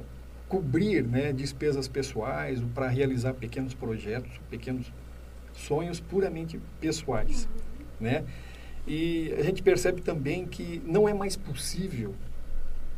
cobrir 0.49 1.05
né, 1.05 1.33
despesas 1.33 1.87
pessoais 1.87 2.63
ou 2.63 2.69
para 2.69 2.89
realizar 2.89 3.35
pequenos 3.35 3.75
projetos, 3.75 4.31
pequenos 4.49 4.91
sonhos 5.53 6.01
puramente 6.01 6.61
pessoais, 6.81 7.47
uhum. 7.47 7.85
né? 8.07 8.25
E 8.87 9.35
a 9.39 9.43
gente 9.43 9.63
percebe 9.63 10.01
também 10.01 10.47
que 10.47 10.81
não 10.87 11.07
é 11.07 11.13
mais 11.13 11.37
possível 11.37 12.15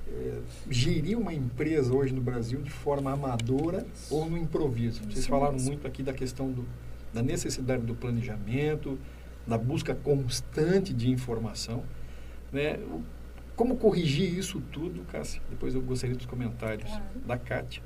é, 0.06 0.38
gerir 0.70 1.18
uma 1.18 1.34
empresa 1.34 1.92
hoje 1.92 2.14
no 2.14 2.20
Brasil 2.20 2.60
de 2.60 2.70
forma 2.70 3.10
amadora 3.10 3.84
ou 4.08 4.30
no 4.30 4.38
improviso. 4.38 5.02
Vocês 5.10 5.26
falaram 5.26 5.58
muito 5.58 5.88
aqui 5.88 6.02
da 6.02 6.12
questão 6.12 6.52
do, 6.52 6.64
da 7.12 7.22
necessidade 7.22 7.82
do 7.82 7.94
planejamento, 7.94 8.96
da 9.44 9.58
busca 9.58 9.92
constante 9.92 10.92
de 10.94 11.10
informação, 11.10 11.82
né? 12.52 12.78
Como 13.56 13.76
corrigir 13.76 14.38
isso 14.38 14.60
tudo, 14.72 15.04
Cássia? 15.12 15.40
Depois 15.50 15.74
eu 15.74 15.82
gostaria 15.82 16.16
dos 16.16 16.26
comentários 16.26 16.90
claro. 16.90 17.04
da 17.26 17.38
Kátia. 17.38 17.82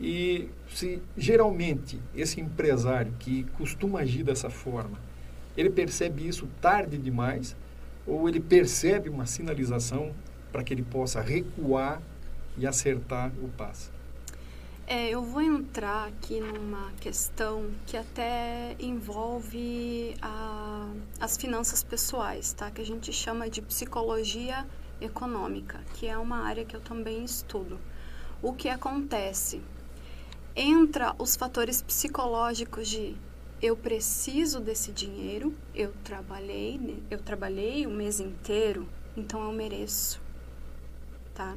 E 0.00 0.48
se 0.68 1.00
geralmente 1.16 2.00
esse 2.14 2.40
empresário 2.40 3.12
que 3.18 3.44
costuma 3.56 4.00
agir 4.00 4.22
dessa 4.22 4.50
forma, 4.50 4.98
ele 5.56 5.70
percebe 5.70 6.26
isso 6.26 6.48
tarde 6.60 6.96
demais 6.98 7.56
ou 8.06 8.28
ele 8.28 8.40
percebe 8.40 9.08
uma 9.08 9.26
sinalização 9.26 10.12
para 10.50 10.64
que 10.64 10.74
ele 10.74 10.82
possa 10.82 11.20
recuar 11.20 12.02
e 12.56 12.66
acertar 12.66 13.32
o 13.42 13.48
passo? 13.48 13.91
É, 14.86 15.10
eu 15.10 15.22
vou 15.22 15.40
entrar 15.40 16.08
aqui 16.08 16.40
numa 16.40 16.90
questão 17.00 17.70
que 17.86 17.96
até 17.96 18.74
envolve 18.80 20.14
a, 20.20 20.90
as 21.20 21.36
finanças 21.36 21.84
pessoais, 21.84 22.52
tá? 22.52 22.70
Que 22.70 22.82
a 22.82 22.84
gente 22.84 23.12
chama 23.12 23.48
de 23.48 23.62
psicologia 23.62 24.66
econômica, 25.00 25.80
que 25.94 26.06
é 26.06 26.18
uma 26.18 26.38
área 26.44 26.64
que 26.64 26.74
eu 26.74 26.80
também 26.80 27.24
estudo. 27.24 27.78
O 28.42 28.52
que 28.52 28.68
acontece? 28.68 29.62
Entra 30.54 31.14
os 31.16 31.36
fatores 31.36 31.80
psicológicos 31.80 32.88
de 32.88 33.16
eu 33.62 33.76
preciso 33.76 34.60
desse 34.60 34.90
dinheiro, 34.90 35.54
eu 35.72 35.92
trabalhei, 36.02 37.00
eu 37.08 37.20
trabalhei 37.20 37.86
o 37.86 37.90
mês 37.90 38.18
inteiro, 38.18 38.88
então 39.16 39.44
eu 39.44 39.52
mereço, 39.52 40.20
tá? 41.32 41.56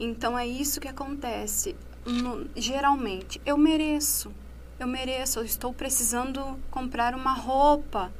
Então 0.00 0.38
é 0.38 0.46
isso 0.46 0.80
que 0.80 0.88
acontece. 0.88 1.76
No, 2.04 2.48
geralmente, 2.56 3.40
eu 3.46 3.56
mereço, 3.56 4.32
eu 4.78 4.86
mereço, 4.86 5.38
eu 5.38 5.44
estou 5.44 5.72
precisando 5.72 6.58
comprar 6.70 7.14
uma 7.14 7.32
roupa, 7.32 8.12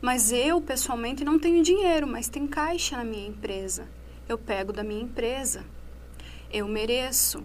mas 0.00 0.32
eu 0.32 0.60
pessoalmente 0.60 1.24
não 1.24 1.38
tenho 1.38 1.62
dinheiro, 1.62 2.06
mas 2.06 2.28
tem 2.28 2.46
caixa 2.46 2.96
na 2.96 3.04
minha 3.04 3.28
empresa 3.28 3.86
eu 4.28 4.36
pego 4.36 4.72
da 4.72 4.82
minha 4.82 5.02
empresa. 5.02 5.64
Eu 6.52 6.66
mereço. 6.68 7.44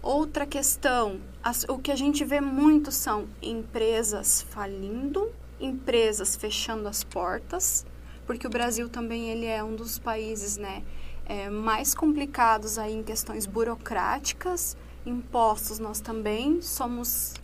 Outra 0.00 0.44
questão, 0.44 1.20
as, 1.42 1.64
o 1.68 1.78
que 1.78 1.92
a 1.92 1.96
gente 1.96 2.24
vê 2.24 2.40
muito 2.40 2.90
são 2.90 3.28
empresas 3.40 4.42
falindo, 4.42 5.30
empresas 5.60 6.34
fechando 6.34 6.88
as 6.88 7.04
portas, 7.04 7.86
porque 8.26 8.46
o 8.46 8.50
Brasil 8.50 8.88
também 8.88 9.30
ele 9.30 9.46
é 9.46 9.62
um 9.62 9.76
dos 9.76 10.00
países 10.00 10.56
né, 10.56 10.82
é, 11.24 11.48
mais 11.48 11.94
complicados 11.94 12.78
aí 12.78 12.94
em 12.94 13.02
questões 13.02 13.46
burocráticas, 13.46 14.76
impostos 15.04 15.78
nós 15.78 16.00
também 16.00 16.62
somos 16.62 17.34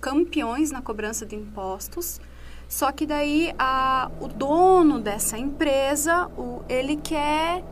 campeões 0.00 0.70
na 0.70 0.82
cobrança 0.82 1.24
de 1.24 1.34
impostos. 1.34 2.20
Só 2.68 2.90
que 2.90 3.06
daí 3.06 3.54
a, 3.58 4.10
o 4.20 4.28
dono 4.28 5.00
dessa 5.00 5.38
empresa, 5.38 6.26
o, 6.36 6.64
ele 6.68 6.96
quer 6.96 7.64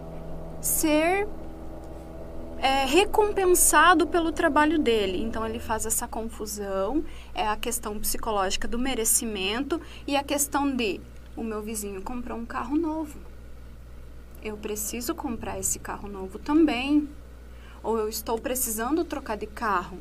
ser 0.60 1.28
é, 2.58 2.86
recompensado 2.86 4.06
pelo 4.06 4.32
trabalho 4.32 4.78
dele. 4.78 5.22
Então 5.22 5.44
ele 5.44 5.58
faz 5.58 5.84
essa 5.84 6.06
confusão, 6.06 7.04
é 7.34 7.46
a 7.46 7.56
questão 7.56 7.98
psicológica 7.98 8.66
do 8.66 8.78
merecimento 8.78 9.80
e 10.06 10.16
a 10.16 10.22
questão 10.22 10.74
de 10.74 11.00
o 11.36 11.42
meu 11.42 11.60
vizinho 11.60 12.00
comprou 12.00 12.38
um 12.38 12.46
carro 12.46 12.76
novo. 12.76 13.18
Eu 14.42 14.56
preciso 14.56 15.14
comprar 15.14 15.58
esse 15.58 15.78
carro 15.78 16.08
novo 16.08 16.38
também. 16.38 17.08
Ou 17.84 17.98
eu 17.98 18.08
estou 18.08 18.38
precisando 18.38 19.04
trocar 19.04 19.36
de 19.36 19.46
carro. 19.46 19.98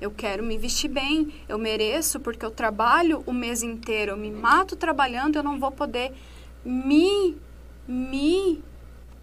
Eu 0.00 0.10
quero 0.10 0.42
me 0.42 0.58
vestir 0.58 0.88
bem, 0.88 1.32
eu 1.48 1.58
mereço 1.58 2.18
porque 2.18 2.44
eu 2.44 2.50
trabalho 2.50 3.22
o 3.26 3.32
mês 3.32 3.62
inteiro, 3.62 4.12
eu 4.12 4.16
me 4.16 4.30
mato 4.30 4.74
trabalhando, 4.74 5.36
eu 5.36 5.42
não 5.42 5.60
vou 5.60 5.70
poder 5.70 6.12
me 6.64 7.36
me 7.86 8.62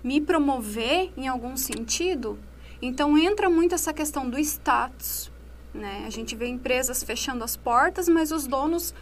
me 0.03 0.21
promover 0.21 1.11
em 1.17 1.27
algum 1.27 1.57
sentido. 1.57 2.39
Então 2.81 3.17
entra 3.17 3.49
muito 3.49 3.75
essa 3.75 3.93
questão 3.93 4.29
do 4.29 4.37
status, 4.39 5.31
né? 5.73 6.03
A 6.05 6.09
gente 6.09 6.35
vê 6.35 6.47
empresas 6.47 7.03
fechando 7.03 7.43
as 7.43 7.55
portas, 7.55 8.07
mas 8.07 8.31
os 8.31 8.45
donos 8.45 8.93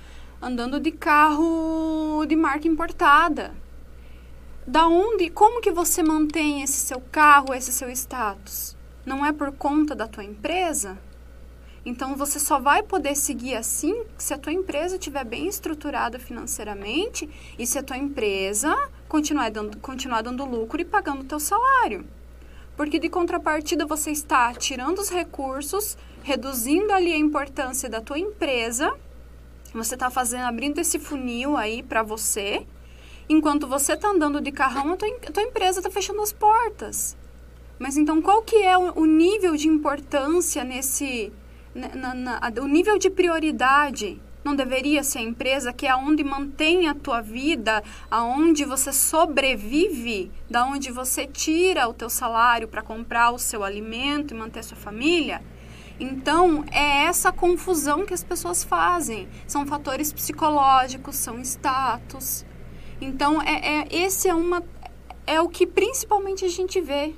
andando 0.42 0.80
de 0.80 0.92
carro 0.92 2.26
de 2.26 2.36
marca 2.36 2.68
importada. 2.68 3.54
Da 4.66 4.88
onde, 4.88 5.30
como 5.30 5.62
que 5.62 5.72
você 5.72 6.04
mantém 6.04 6.62
esse 6.62 6.80
seu 6.80 7.02
carro, 7.12 7.54
esse 7.54 7.72
seu 7.72 7.90
status? 7.90 8.76
Não 9.06 9.26
é 9.26 9.32
por 9.32 9.52
conta 9.52 9.96
da 9.96 10.08
tua 10.08 10.24
empresa? 10.24 10.98
Então 11.84 12.16
você 12.16 12.40
só 12.40 12.60
vai 12.60 12.84
poder 12.84 13.16
seguir 13.16 13.56
assim 13.56 14.04
se 14.16 14.34
a 14.34 14.38
tua 14.38 14.54
empresa 14.54 14.96
estiver 14.96 15.26
bem 15.26 15.48
estruturada 15.48 16.20
financeiramente 16.20 17.28
e 17.58 17.66
se 17.66 17.80
a 17.80 17.84
tua 17.84 17.98
empresa 17.98 18.78
continuar 19.10 19.50
dando, 19.50 19.78
continuar 19.80 20.22
dando 20.22 20.46
lucro 20.46 20.80
e 20.80 20.86
pagando 20.86 21.22
o 21.22 21.26
teu 21.26 21.40
salário. 21.40 22.06
Porque 22.78 23.00
de 23.00 23.10
contrapartida 23.10 23.88
você 23.88 24.12
está 24.12 24.54
tirando 24.54 25.00
os 25.00 25.10
recursos, 25.10 25.98
reduzindo 26.22 26.94
ali 26.94 27.12
a 27.12 27.18
importância 27.18 27.90
da 27.90 28.00
tua 28.00 28.20
empresa, 28.20 28.96
você 29.74 29.96
está 29.96 30.12
fazendo, 30.12 30.44
abrindo 30.44 30.78
esse 30.80 31.00
funil 31.00 31.58
aí 31.58 31.82
para 31.82 32.04
você, 32.04 32.68
enquanto 33.28 33.68
você 33.68 33.94
está 33.94 34.10
andando 34.10 34.40
de 34.40 34.52
carrão, 34.52 34.94
a 34.94 34.98
tua, 34.98 35.08
a 35.08 35.32
tua 35.32 35.44
empresa 35.44 35.80
está 35.80 35.90
fechando 35.90 36.22
as 36.22 36.32
portas. 36.32 37.18
Mas 37.82 37.98
então 37.98 38.22
qual 38.22 38.44
que 38.44 38.58
é 38.58 38.78
o, 38.78 38.94
o 39.00 39.06
nível 39.06 39.56
de 39.56 39.68
importância 39.68 40.64
nesse 40.64 41.34
né, 41.74 41.90
na, 41.96 42.14
na, 42.14 42.54
o 42.62 42.68
nível 42.68 43.00
de 43.00 43.10
prioridade 43.10 44.22
não 44.46 44.56
deveria 44.56 45.04
ser 45.04 45.18
a 45.18 45.24
empresa 45.24 45.74
que 45.74 45.88
é 45.88 45.96
onde 45.96 46.24
mantém 46.24 46.88
a 46.88 46.94
tua 46.94 47.22
vida, 47.22 47.84
aonde 48.10 48.66
você 48.66 48.94
sobrevive, 48.94 50.32
da 50.48 50.64
onde 50.64 50.92
você 50.92 51.26
tira 51.26 51.88
o 51.88 51.94
teu 51.94 52.08
salário 52.08 52.68
para 52.68 52.84
comprar 52.84 53.32
o 53.32 53.40
seu 53.40 53.64
alimento 53.64 54.36
e 54.36 54.38
manter 54.38 54.60
a 54.60 54.64
sua 54.64 54.78
família? 54.78 55.42
Então, 56.00 56.64
é 56.72 57.06
essa 57.06 57.32
confusão 57.32 58.06
que 58.06 58.14
as 58.14 58.24
pessoas 58.24 58.64
fazem. 58.64 59.28
São 59.48 59.66
fatores 59.66 60.14
psicológicos, 60.14 61.16
são 61.16 61.40
status. 61.42 62.46
Então, 63.00 63.42
é, 63.42 63.82
é 63.82 63.88
esse 63.92 64.28
é 64.28 64.36
uma 64.36 64.64
é 65.26 65.40
o 65.40 65.50
que 65.50 65.66
principalmente 65.66 66.46
a 66.46 66.48
gente 66.48 66.80
vê. 66.80 67.14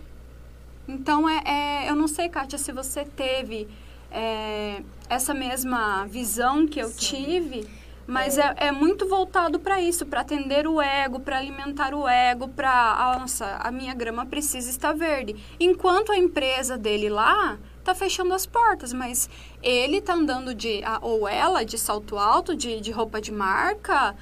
Então, 0.87 1.27
é, 1.29 1.41
é 1.45 1.89
eu 1.89 1.95
não 1.95 2.07
sei, 2.07 2.29
Kátia, 2.29 2.57
se 2.57 2.71
você 2.71 3.05
teve 3.05 3.67
é, 4.11 4.83
essa 5.09 5.33
mesma 5.33 6.05
visão 6.05 6.67
que 6.67 6.79
eu 6.79 6.89
Sim. 6.89 6.97
tive, 6.97 7.67
mas 8.05 8.37
é, 8.37 8.53
é, 8.57 8.67
é 8.67 8.71
muito 8.71 9.07
voltado 9.07 9.59
para 9.59 9.81
isso, 9.81 10.05
para 10.05 10.21
atender 10.21 10.67
o 10.67 10.81
ego, 10.81 11.19
para 11.19 11.37
alimentar 11.37 11.93
o 11.93 12.07
ego, 12.07 12.47
para, 12.47 12.69
ah, 12.71 13.17
nossa, 13.19 13.57
a 13.59 13.71
minha 13.71 13.93
grama 13.93 14.25
precisa 14.25 14.69
estar 14.69 14.93
verde. 14.93 15.35
Enquanto 15.59 16.11
a 16.11 16.17
empresa 16.17 16.77
dele 16.77 17.09
lá 17.09 17.57
tá 17.83 17.95
fechando 17.95 18.33
as 18.33 18.45
portas, 18.45 18.93
mas 18.93 19.29
ele 19.61 20.01
tá 20.01 20.13
andando 20.13 20.53
de, 20.53 20.81
ou 21.01 21.27
ela, 21.27 21.63
de 21.63 21.77
salto 21.77 22.17
alto, 22.17 22.55
de, 22.55 22.79
de 22.79 22.91
roupa 22.91 23.19
de 23.19 23.31
marca, 23.31 24.15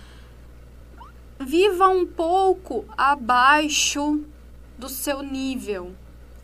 viva 1.39 1.87
um 1.87 2.05
pouco 2.05 2.85
abaixo 2.97 4.23
do 4.77 4.89
seu 4.89 5.21
nível. 5.21 5.93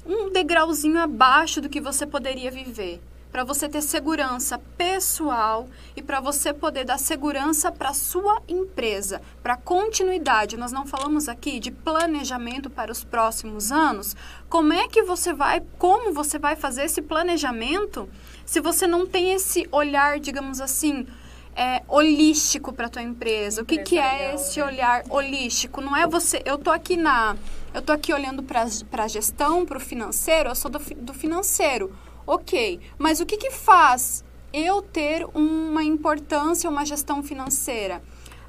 Um 0.08 0.32
degrauzinho 0.32 1.00
abaixo 1.00 1.60
do 1.60 1.68
que 1.68 1.82
você 1.82 2.08
poderia 2.08 2.50
viver 2.50 3.02
para 3.32 3.44
você 3.44 3.68
ter 3.68 3.82
segurança 3.82 4.58
pessoal 4.78 5.68
e 5.96 6.02
para 6.02 6.20
você 6.20 6.54
poder 6.54 6.86
dar 6.86 6.98
segurança 6.98 7.72
para 7.72 7.94
sua 7.94 8.42
empresa, 8.48 9.22
para 9.44 9.58
continuidade. 9.58 10.58
Nós 10.58 10.72
não 10.72 10.86
falamos 10.86 11.28
aqui 11.28 11.60
de 11.60 11.70
planejamento 11.70 12.70
para 12.70 12.92
os 12.92 13.04
próximos 13.04 13.72
anos. 13.72 14.16
Como 14.50 14.74
é 14.74 14.88
que 14.88 15.04
você 15.04 15.34
vai, 15.34 15.62
como 15.78 16.14
você 16.14 16.40
vai 16.40 16.56
fazer 16.56 16.84
esse 16.84 17.02
planejamento 17.02 18.10
se 18.46 18.62
você 18.62 18.88
não 18.88 19.06
tem 19.06 19.34
esse 19.34 19.68
olhar, 19.72 20.20
digamos 20.20 20.62
assim, 20.62 21.06
é, 21.58 21.82
holístico 21.88 22.72
para 22.72 22.88
tua 22.88 23.02
empresa. 23.02 23.64
O 23.64 23.66
que, 23.66 23.80
que 23.80 23.98
é 23.98 24.36
esse 24.36 24.60
né? 24.60 24.66
olhar 24.66 25.04
holístico? 25.10 25.82
Não 25.82 25.98
é 25.98 26.06
você. 26.06 26.40
Eu 26.46 26.60
tô 26.60 26.70
aqui 26.70 26.96
na, 26.96 27.36
eu 27.74 27.82
tô 27.82 27.92
aqui 27.92 28.14
olhando 28.14 28.44
para 28.44 28.64
a 29.04 29.08
gestão, 29.08 29.66
para 29.66 29.78
o 29.78 29.82
financeiro. 29.82 30.50
Eu 30.50 30.56
sou 30.56 30.70
do, 30.70 30.78
do 30.78 31.14
financeiro. 31.16 31.92
Ok, 32.28 32.80
mas 32.98 33.20
o 33.20 33.26
que, 33.26 33.38
que 33.38 33.50
faz 33.50 34.24
eu 34.54 34.82
ter 34.82 35.26
uma 35.34 35.84
importância, 35.84 36.70
uma 36.70 36.86
gestão 36.86 37.24
financeira? 37.24 38.04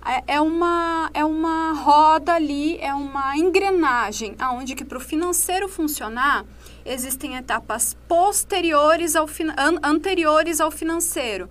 É, 0.04 0.34
é 0.34 0.40
uma, 0.40 1.10
é 1.12 1.24
uma 1.24 1.72
roda 1.72 2.34
ali, 2.34 2.76
é 2.78 2.92
uma 2.94 3.36
engrenagem, 3.36 4.34
aonde 4.38 4.74
que 4.74 4.84
para 4.84 4.98
o 4.98 5.00
financeiro 5.00 5.68
funcionar, 5.68 6.44
existem 6.84 7.36
etapas 7.36 7.96
posteriores 8.08 9.14
ao 9.14 9.26
an, 9.26 9.78
anteriores 9.82 10.60
ao 10.60 10.70
financeiro, 10.70 11.48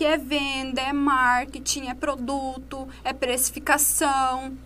que 0.00 0.04
é 0.06 0.16
venda, 0.16 0.80
é 0.80 0.94
marketing, 0.94 1.88
é 1.88 1.94
produto, 1.94 2.88
é 3.04 3.12
precificação. 3.12 4.56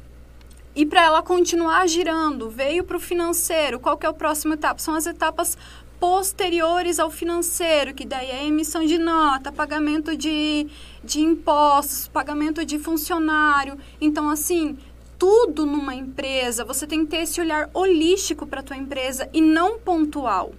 E 0.77 0.87
para 0.87 1.03
ela 1.03 1.25
continuar 1.25 1.88
girando, 1.88 2.49
veio 2.49 2.85
para 2.85 2.97
o 2.97 3.01
financeiro, 3.01 3.81
qual 3.81 3.99
que 3.99 4.07
é 4.07 4.09
o 4.09 4.14
próximo 4.14 4.55
etapa? 4.55 4.79
São 4.79 4.94
as 4.94 5.07
etapas 5.07 5.59
posteriores 5.99 7.01
ao 7.01 7.11
financeiro, 7.11 7.92
que 7.94 8.07
daí 8.07 8.31
é 8.31 8.47
emissão 8.47 8.87
de 8.87 8.97
nota, 8.97 9.51
pagamento 9.51 10.16
de, 10.16 10.68
de 11.03 11.20
impostos, 11.20 12.07
pagamento 12.07 12.64
de 12.64 12.79
funcionário. 12.79 13.77
Então, 14.01 14.31
assim, 14.31 14.79
tudo 15.18 15.66
numa 15.66 15.97
empresa, 15.97 16.64
você 16.64 16.87
tem 16.87 17.05
que 17.05 17.11
ter 17.11 17.23
esse 17.23 17.40
olhar 17.40 17.68
holístico 17.75 18.47
para 18.47 18.61
a 18.61 18.62
tua 18.62 18.77
empresa 18.77 19.29
e 19.33 19.40
não 19.40 19.81
pontual. 19.81 20.53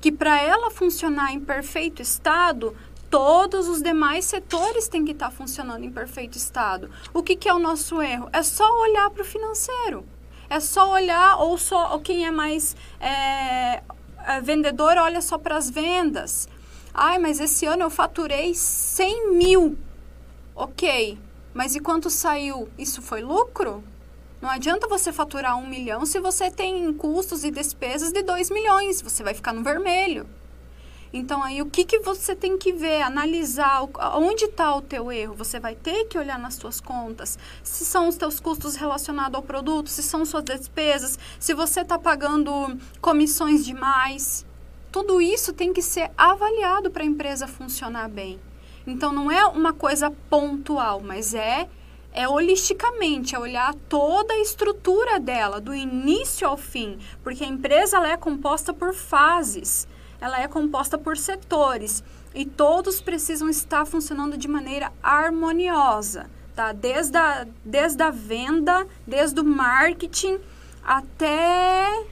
Que 0.00 0.12
para 0.12 0.40
ela 0.40 0.70
funcionar 0.70 1.32
em 1.32 1.40
perfeito 1.40 2.00
estado, 2.00 2.76
todos 3.14 3.68
os 3.68 3.80
demais 3.80 4.24
setores 4.24 4.88
têm 4.88 5.04
que 5.04 5.12
estar 5.12 5.30
funcionando 5.30 5.84
em 5.84 5.90
perfeito 5.92 6.36
estado. 6.36 6.90
O 7.12 7.22
que, 7.22 7.36
que 7.36 7.48
é 7.48 7.54
o 7.54 7.60
nosso 7.60 8.02
erro? 8.02 8.28
É 8.32 8.42
só 8.42 8.68
olhar 8.80 9.08
para 9.10 9.22
o 9.22 9.24
financeiro. 9.24 10.04
É 10.50 10.58
só 10.58 10.90
olhar, 10.90 11.36
ou 11.40 11.56
só 11.56 11.92
ou 11.92 12.00
quem 12.00 12.26
é 12.26 12.32
mais 12.32 12.74
é, 12.98 13.84
a 14.18 14.40
vendedora 14.40 15.04
olha 15.04 15.20
só 15.20 15.38
para 15.38 15.56
as 15.56 15.70
vendas. 15.70 16.48
Ai, 16.92 17.18
mas 17.18 17.38
esse 17.38 17.64
ano 17.66 17.84
eu 17.84 17.90
faturei 17.90 18.52
100 18.52 19.30
mil. 19.36 19.78
Ok, 20.52 21.16
mas 21.54 21.76
e 21.76 21.80
quanto 21.80 22.10
saiu? 22.10 22.68
Isso 22.76 23.00
foi 23.00 23.22
lucro? 23.22 23.84
Não 24.42 24.50
adianta 24.50 24.88
você 24.88 25.12
faturar 25.12 25.56
um 25.56 25.68
milhão 25.68 26.04
se 26.04 26.18
você 26.18 26.50
tem 26.50 26.92
custos 26.92 27.44
e 27.44 27.52
despesas 27.52 28.10
de 28.10 28.24
2 28.24 28.50
milhões. 28.50 29.00
Você 29.00 29.22
vai 29.22 29.34
ficar 29.34 29.52
no 29.52 29.62
vermelho. 29.62 30.26
Então, 31.16 31.44
aí, 31.44 31.62
o 31.62 31.66
que, 31.66 31.84
que 31.84 32.00
você 32.00 32.34
tem 32.34 32.58
que 32.58 32.72
ver, 32.72 33.00
analisar, 33.02 33.88
onde 34.16 34.46
está 34.46 34.74
o 34.74 34.82
teu 34.82 35.12
erro? 35.12 35.32
Você 35.36 35.60
vai 35.60 35.76
ter 35.76 36.06
que 36.06 36.18
olhar 36.18 36.36
nas 36.36 36.54
suas 36.54 36.80
contas, 36.80 37.38
se 37.62 37.84
são 37.84 38.08
os 38.08 38.16
teus 38.16 38.40
custos 38.40 38.74
relacionados 38.74 39.36
ao 39.36 39.42
produto, 39.42 39.88
se 39.88 40.02
são 40.02 40.24
suas 40.24 40.42
despesas, 40.42 41.16
se 41.38 41.54
você 41.54 41.82
está 41.82 41.96
pagando 41.96 42.76
comissões 43.00 43.64
demais. 43.64 44.44
Tudo 44.90 45.22
isso 45.22 45.52
tem 45.52 45.72
que 45.72 45.82
ser 45.82 46.10
avaliado 46.18 46.90
para 46.90 47.04
a 47.04 47.06
empresa 47.06 47.46
funcionar 47.46 48.08
bem. 48.08 48.40
Então, 48.84 49.12
não 49.12 49.30
é 49.30 49.46
uma 49.46 49.72
coisa 49.72 50.10
pontual, 50.28 51.00
mas 51.00 51.32
é 51.32 51.68
é 52.12 52.28
holisticamente, 52.28 53.36
é 53.36 53.38
olhar 53.38 53.72
toda 53.88 54.34
a 54.34 54.40
estrutura 54.40 55.18
dela, 55.20 55.60
do 55.60 55.74
início 55.74 56.46
ao 56.46 56.56
fim, 56.56 56.98
porque 57.24 57.42
a 57.42 57.48
empresa 57.48 57.96
ela 57.96 58.08
é 58.08 58.16
composta 58.16 58.72
por 58.72 58.94
fases 58.94 59.86
ela 60.24 60.40
é 60.40 60.48
composta 60.48 60.96
por 60.96 61.18
setores 61.18 62.02
e 62.34 62.46
todos 62.46 62.98
precisam 62.98 63.50
estar 63.50 63.84
funcionando 63.84 64.38
de 64.38 64.48
maneira 64.48 64.90
harmoniosa, 65.02 66.30
tá? 66.56 66.72
Desde 66.72 67.18
a, 67.18 67.46
desde 67.62 68.02
a 68.02 68.10
venda, 68.10 68.86
desde 69.06 69.38
o 69.38 69.44
marketing 69.44 70.38
até 70.82 72.06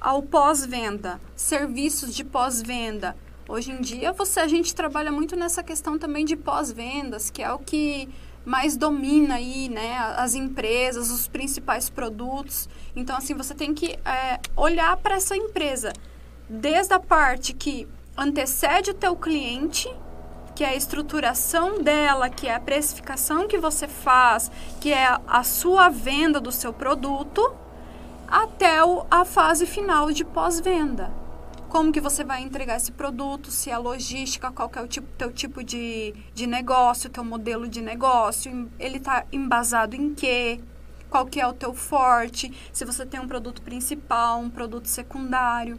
ao 0.00 0.22
pós-venda, 0.22 1.20
serviços 1.36 2.14
de 2.14 2.24
pós-venda. 2.24 3.14
Hoje 3.46 3.70
em 3.70 3.82
dia, 3.82 4.14
você 4.14 4.40
a 4.40 4.48
gente 4.48 4.74
trabalha 4.74 5.12
muito 5.12 5.36
nessa 5.36 5.62
questão 5.62 5.98
também 5.98 6.24
de 6.24 6.36
pós-vendas, 6.36 7.28
que 7.28 7.42
é 7.42 7.52
o 7.52 7.58
que 7.58 8.08
mais 8.46 8.78
domina 8.78 9.34
aí, 9.34 9.68
né, 9.68 9.98
as 10.16 10.34
empresas, 10.34 11.10
os 11.10 11.28
principais 11.28 11.90
produtos. 11.90 12.66
Então, 12.96 13.14
assim, 13.14 13.34
você 13.34 13.54
tem 13.54 13.74
que 13.74 13.98
é, 14.06 14.40
olhar 14.56 14.96
para 14.96 15.16
essa 15.16 15.36
empresa 15.36 15.92
desde 16.52 16.92
a 16.92 17.00
parte 17.00 17.54
que 17.54 17.88
antecede 18.16 18.90
o 18.90 18.94
teu 18.94 19.16
cliente 19.16 19.88
que 20.54 20.62
é 20.62 20.68
a 20.68 20.76
estruturação 20.76 21.82
dela, 21.82 22.28
que 22.28 22.46
é 22.46 22.54
a 22.54 22.60
precificação 22.60 23.48
que 23.48 23.56
você 23.56 23.88
faz, 23.88 24.50
que 24.82 24.92
é 24.92 25.18
a 25.26 25.42
sua 25.42 25.88
venda 25.88 26.38
do 26.38 26.52
seu 26.52 26.74
produto, 26.74 27.54
até 28.28 28.78
a 29.10 29.24
fase 29.24 29.64
final 29.64 30.12
de 30.12 30.24
pós-venda. 30.24 31.10
Como 31.70 31.90
que 31.90 32.02
você 32.02 32.22
vai 32.22 32.42
entregar 32.42 32.76
esse 32.76 32.92
produto, 32.92 33.50
se 33.50 33.70
é 33.70 33.78
logística, 33.78 34.52
qual 34.52 34.68
que 34.68 34.78
é 34.78 34.82
o 34.82 34.86
tipo, 34.86 35.08
teu 35.16 35.32
tipo 35.32 35.64
de, 35.64 36.14
de 36.34 36.46
negócio, 36.46 37.08
teu 37.08 37.24
modelo 37.24 37.66
de 37.66 37.80
negócio, 37.80 38.70
ele 38.78 38.98
está 38.98 39.24
embasado 39.32 39.96
em 39.96 40.14
quê, 40.14 40.60
qual 41.08 41.24
que 41.24 41.40
é 41.40 41.46
o 41.46 41.54
teu 41.54 41.72
forte, 41.72 42.52
se 42.72 42.84
você 42.84 43.06
tem 43.06 43.18
um 43.18 43.26
produto 43.26 43.62
principal, 43.62 44.38
um 44.38 44.50
produto 44.50 44.86
secundário. 44.86 45.78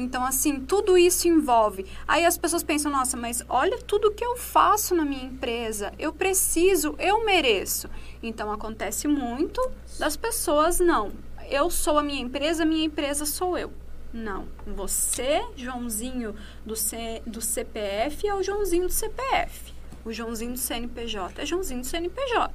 Então, 0.00 0.24
assim, 0.24 0.60
tudo 0.60 0.96
isso 0.96 1.28
envolve. 1.28 1.86
Aí 2.08 2.24
as 2.24 2.38
pessoas 2.38 2.62
pensam, 2.62 2.90
nossa, 2.90 3.16
mas 3.16 3.44
olha 3.48 3.78
tudo 3.78 4.10
que 4.10 4.24
eu 4.24 4.36
faço 4.36 4.94
na 4.94 5.04
minha 5.04 5.24
empresa. 5.24 5.92
Eu 5.98 6.12
preciso, 6.12 6.94
eu 6.98 7.24
mereço. 7.24 7.88
Então, 8.22 8.50
acontece 8.50 9.06
muito 9.06 9.60
das 9.98 10.16
pessoas, 10.16 10.80
não. 10.80 11.12
Eu 11.50 11.68
sou 11.68 11.98
a 11.98 12.02
minha 12.02 12.22
empresa, 12.22 12.64
minha 12.64 12.86
empresa 12.86 13.26
sou 13.26 13.58
eu. 13.58 13.70
Não. 14.12 14.48
Você, 14.66 15.44
Joãozinho 15.54 16.34
do, 16.64 16.74
C, 16.74 17.22
do 17.26 17.42
CPF, 17.42 18.26
é 18.26 18.34
o 18.34 18.42
Joãozinho 18.42 18.86
do 18.86 18.92
CPF. 18.92 19.74
O 20.04 20.12
Joãozinho 20.12 20.52
do 20.52 20.58
CNPJ 20.58 21.42
é 21.42 21.46
Joãozinho 21.46 21.80
do 21.80 21.86
CNPJ. 21.86 22.50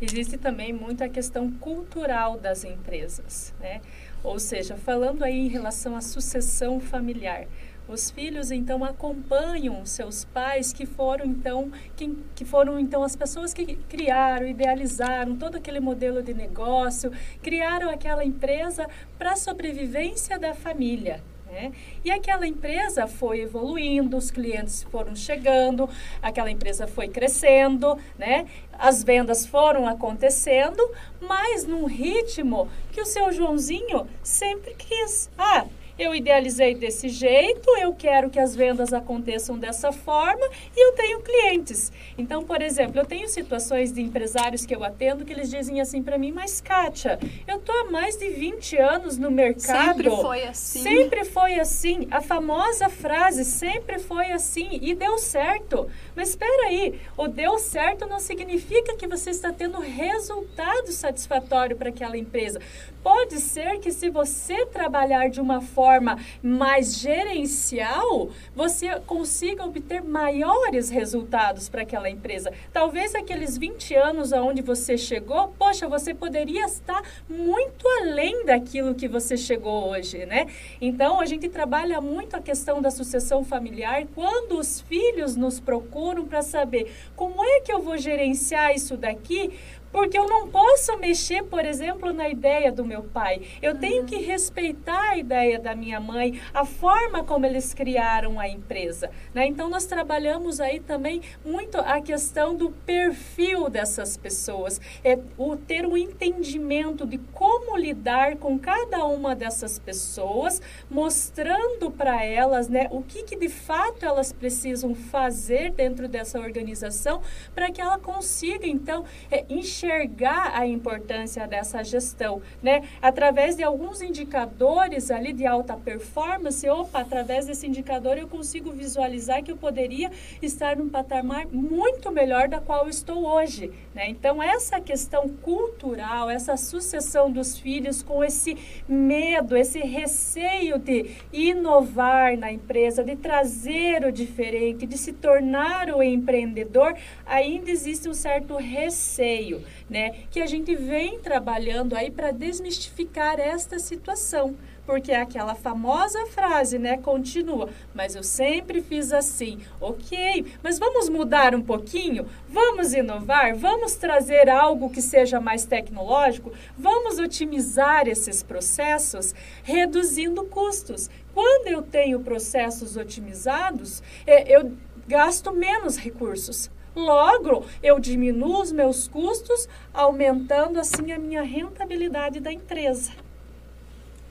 Existe 0.00 0.36
também 0.36 0.72
muito 0.72 1.02
a 1.02 1.08
questão 1.08 1.50
cultural 1.52 2.38
das 2.38 2.64
empresas, 2.64 3.54
né? 3.60 3.80
Ou 4.24 4.38
seja, 4.38 4.74
falando 4.74 5.22
aí 5.22 5.38
em 5.38 5.48
relação 5.48 5.94
à 5.94 6.00
sucessão 6.00 6.80
familiar. 6.80 7.46
Os 7.86 8.10
filhos 8.10 8.50
então 8.50 8.82
acompanham 8.82 9.84
seus 9.84 10.24
pais 10.24 10.72
que 10.72 10.86
foram 10.86 11.26
então 11.26 11.70
que, 11.94 12.16
que 12.34 12.42
foram 12.42 12.78
então 12.78 13.02
as 13.02 13.14
pessoas 13.14 13.52
que 13.52 13.76
criaram, 13.76 14.46
idealizaram 14.46 15.36
todo 15.36 15.56
aquele 15.56 15.80
modelo 15.80 16.22
de 16.22 16.32
negócio, 16.32 17.12
criaram 17.42 17.90
aquela 17.90 18.24
empresa 18.24 18.88
para 19.18 19.32
a 19.32 19.36
sobrevivência 19.36 20.38
da 20.38 20.54
família. 20.54 21.22
Né? 21.46 21.72
E 22.04 22.10
aquela 22.10 22.46
empresa 22.46 23.06
foi 23.06 23.40
evoluindo, 23.40 24.16
os 24.16 24.30
clientes 24.30 24.82
foram 24.84 25.14
chegando, 25.14 25.88
aquela 26.20 26.50
empresa 26.50 26.86
foi 26.86 27.08
crescendo, 27.08 27.98
né? 28.18 28.46
as 28.72 29.04
vendas 29.04 29.46
foram 29.46 29.86
acontecendo, 29.86 30.82
mas 31.20 31.64
num 31.64 31.84
ritmo 31.86 32.68
que 32.92 33.00
o 33.00 33.06
seu 33.06 33.32
Joãozinho 33.32 34.06
sempre 34.22 34.74
quis. 34.74 35.30
Ah, 35.38 35.66
eu 35.98 36.14
idealizei 36.14 36.74
desse 36.74 37.08
jeito, 37.08 37.68
eu 37.78 37.94
quero 37.94 38.30
que 38.30 38.38
as 38.38 38.54
vendas 38.54 38.92
aconteçam 38.92 39.58
dessa 39.58 39.92
forma 39.92 40.46
e 40.76 40.88
eu 40.88 40.92
tenho 40.94 41.20
clientes. 41.20 41.92
Então, 42.18 42.42
por 42.42 42.60
exemplo, 42.60 43.00
eu 43.00 43.04
tenho 43.04 43.28
situações 43.28 43.92
de 43.92 44.00
empresários 44.00 44.66
que 44.66 44.74
eu 44.74 44.82
atendo 44.82 45.24
que 45.24 45.32
eles 45.32 45.50
dizem 45.50 45.80
assim 45.80 46.02
para 46.02 46.18
mim, 46.18 46.32
mas 46.32 46.60
Kátia, 46.60 47.18
eu 47.46 47.58
tô 47.58 47.72
há 47.72 47.90
mais 47.90 48.16
de 48.16 48.28
20 48.30 48.76
anos 48.76 49.18
no 49.18 49.30
mercado. 49.30 49.96
Sempre 49.96 50.10
foi 50.10 50.42
assim. 50.44 50.82
Sempre 50.82 51.24
foi 51.24 51.60
assim. 51.60 52.08
A 52.10 52.20
famosa 52.20 52.88
frase 52.88 53.44
sempre 53.44 53.98
foi 53.98 54.32
assim 54.32 54.78
e 54.82 54.94
deu 54.94 55.18
certo. 55.18 55.88
Mas 56.14 56.30
espera 56.30 56.68
aí, 56.68 56.98
o 57.16 57.28
deu 57.28 57.58
certo 57.58 58.06
não 58.06 58.20
significa 58.20 58.96
que 58.96 59.06
você 59.06 59.30
está 59.30 59.52
tendo 59.52 59.78
resultado 59.78 60.92
satisfatório 60.92 61.76
para 61.76 61.90
aquela 61.90 62.16
empresa. 62.16 62.60
Pode 63.04 63.38
ser 63.38 63.80
que 63.80 63.92
se 63.92 64.08
você 64.08 64.64
trabalhar 64.64 65.28
de 65.28 65.38
uma 65.38 65.60
forma 65.60 66.18
mais 66.42 66.96
gerencial, 66.96 68.30
você 68.56 68.98
consiga 69.00 69.62
obter 69.62 70.02
maiores 70.02 70.88
resultados 70.88 71.68
para 71.68 71.82
aquela 71.82 72.08
empresa. 72.08 72.50
Talvez 72.72 73.14
aqueles 73.14 73.58
20 73.58 73.94
anos 73.94 74.32
aonde 74.32 74.62
você 74.62 74.96
chegou, 74.96 75.48
poxa, 75.48 75.86
você 75.86 76.14
poderia 76.14 76.64
estar 76.64 77.02
muito 77.28 77.86
além 78.00 78.46
daquilo 78.46 78.94
que 78.94 79.06
você 79.06 79.36
chegou 79.36 79.90
hoje, 79.90 80.24
né? 80.24 80.46
Então, 80.80 81.20
a 81.20 81.26
gente 81.26 81.46
trabalha 81.50 82.00
muito 82.00 82.34
a 82.34 82.40
questão 82.40 82.80
da 82.80 82.90
sucessão 82.90 83.44
familiar 83.44 84.06
quando 84.14 84.58
os 84.58 84.80
filhos 84.80 85.36
nos 85.36 85.60
procuram 85.60 86.24
para 86.24 86.40
saber 86.40 86.90
como 87.14 87.44
é 87.44 87.60
que 87.60 87.70
eu 87.70 87.82
vou 87.82 87.98
gerenciar 87.98 88.74
isso 88.74 88.96
daqui 88.96 89.52
porque 89.94 90.18
eu 90.18 90.26
não 90.28 90.48
posso 90.48 90.98
mexer, 90.98 91.44
por 91.44 91.64
exemplo, 91.64 92.12
na 92.12 92.28
ideia 92.28 92.72
do 92.72 92.84
meu 92.84 93.04
pai. 93.04 93.42
Eu 93.62 93.78
tenho 93.78 94.00
uhum. 94.00 94.06
que 94.06 94.16
respeitar 94.16 95.10
a 95.10 95.16
ideia 95.16 95.56
da 95.56 95.72
minha 95.76 96.00
mãe, 96.00 96.40
a 96.52 96.64
forma 96.64 97.22
como 97.22 97.46
eles 97.46 97.72
criaram 97.72 98.40
a 98.40 98.48
empresa. 98.48 99.08
Né? 99.32 99.46
Então, 99.46 99.68
nós 99.68 99.86
trabalhamos 99.86 100.58
aí 100.58 100.80
também 100.80 101.22
muito 101.44 101.78
a 101.78 102.00
questão 102.00 102.56
do 102.56 102.70
perfil 102.70 103.70
dessas 103.70 104.16
pessoas, 104.16 104.80
é 105.04 105.16
o 105.38 105.54
ter 105.54 105.86
um 105.86 105.96
entendimento 105.96 107.06
de 107.06 107.18
como 107.32 107.76
lidar 107.76 108.34
com 108.34 108.58
cada 108.58 109.04
uma 109.04 109.36
dessas 109.36 109.78
pessoas, 109.78 110.60
mostrando 110.90 111.88
para 111.92 112.24
elas 112.24 112.68
né, 112.68 112.88
o 112.90 113.00
que, 113.00 113.22
que 113.22 113.36
de 113.36 113.48
fato 113.48 114.04
elas 114.04 114.32
precisam 114.32 114.92
fazer 114.92 115.70
dentro 115.70 116.08
dessa 116.08 116.40
organização 116.40 117.22
para 117.54 117.70
que 117.70 117.80
ela 117.80 117.96
consiga, 117.96 118.66
então, 118.66 119.04
é, 119.30 119.44
enxergar 119.48 119.83
enxergar 119.84 120.52
a 120.54 120.66
importância 120.66 121.46
dessa 121.46 121.84
gestão, 121.84 122.40
né? 122.62 122.82
Através 123.02 123.56
de 123.56 123.62
alguns 123.62 124.00
indicadores 124.00 125.10
ali 125.10 125.32
de 125.32 125.46
alta 125.46 125.76
performance, 125.76 126.66
opa, 126.68 127.00
através 127.00 127.46
desse 127.46 127.66
indicador 127.66 128.16
eu 128.16 128.26
consigo 128.26 128.72
visualizar 128.72 129.42
que 129.42 129.52
eu 129.52 129.56
poderia 129.56 130.10
estar 130.40 130.76
num 130.76 130.88
patamar 130.88 131.46
muito 131.46 132.10
melhor 132.10 132.48
da 132.48 132.60
qual 132.60 132.88
estou 132.88 133.26
hoje, 133.26 133.70
né? 133.94 134.08
Então 134.08 134.42
essa 134.42 134.80
questão 134.80 135.28
cultural, 135.28 136.30
essa 136.30 136.56
sucessão 136.56 137.30
dos 137.30 137.58
filhos 137.58 138.02
com 138.02 138.24
esse 138.24 138.56
medo, 138.88 139.56
esse 139.56 139.80
receio 139.80 140.78
de 140.78 141.10
inovar 141.32 142.36
na 142.38 142.50
empresa, 142.50 143.04
de 143.04 143.16
trazer 143.16 144.04
o 144.04 144.12
diferente, 144.12 144.86
de 144.86 144.96
se 144.96 145.12
tornar 145.12 145.90
o 145.90 146.02
empreendedor, 146.02 146.94
ainda 147.26 147.70
existe 147.70 148.08
um 148.08 148.14
certo 148.14 148.56
receio 148.56 149.62
né? 149.88 150.24
Que 150.30 150.40
a 150.40 150.46
gente 150.46 150.74
vem 150.74 151.18
trabalhando 151.18 151.94
aí 151.94 152.10
para 152.10 152.30
desmistificar 152.30 153.38
esta 153.38 153.78
situação. 153.78 154.56
Porque 154.86 155.12
é 155.12 155.20
aquela 155.20 155.54
famosa 155.54 156.26
frase, 156.26 156.78
né? 156.78 156.98
Continua, 156.98 157.70
mas 157.94 158.14
eu 158.14 158.22
sempre 158.22 158.82
fiz 158.82 159.12
assim. 159.12 159.60
Ok, 159.80 160.44
mas 160.62 160.78
vamos 160.78 161.08
mudar 161.08 161.54
um 161.54 161.62
pouquinho? 161.62 162.26
Vamos 162.48 162.92
inovar? 162.92 163.56
Vamos 163.56 163.94
trazer 163.94 164.50
algo 164.50 164.90
que 164.90 165.00
seja 165.00 165.40
mais 165.40 165.64
tecnológico? 165.64 166.52
Vamos 166.76 167.18
otimizar 167.18 168.06
esses 168.06 168.42
processos, 168.42 169.34
reduzindo 169.62 170.44
custos. 170.44 171.08
Quando 171.32 171.68
eu 171.68 171.80
tenho 171.80 172.20
processos 172.20 172.96
otimizados, 172.96 174.02
é, 174.26 174.54
eu 174.54 174.72
gasto 175.08 175.50
menos 175.50 175.96
recursos. 175.96 176.70
Logo, 176.94 177.64
eu 177.82 177.98
diminuo 177.98 178.62
os 178.62 178.70
meus 178.70 179.08
custos, 179.08 179.68
aumentando 179.92 180.78
assim 180.78 181.10
a 181.10 181.18
minha 181.18 181.42
rentabilidade 181.42 182.38
da 182.38 182.52
empresa. 182.52 183.10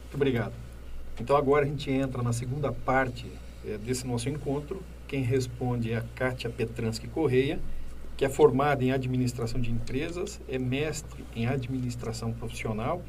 Muito 0.01 0.15
obrigado. 0.15 0.53
Então 1.19 1.35
agora 1.35 1.65
a 1.65 1.67
gente 1.67 1.91
entra 1.91 2.23
na 2.23 2.31
segunda 2.31 2.71
parte 2.71 3.29
é, 3.65 3.77
desse 3.77 4.07
nosso 4.07 4.29
encontro. 4.29 4.81
Quem 5.07 5.21
responde 5.21 5.91
é 5.91 5.97
a 5.97 6.03
Kátia 6.15 6.49
Petransky 6.49 7.07
Correia, 7.07 7.59
que 8.15 8.23
é 8.23 8.29
formada 8.29 8.83
em 8.83 8.91
administração 8.91 9.59
de 9.59 9.69
empresas, 9.69 10.39
é 10.47 10.57
mestre 10.57 11.25
em 11.35 11.45
administração 11.45 12.31
profissional, 12.31 13.01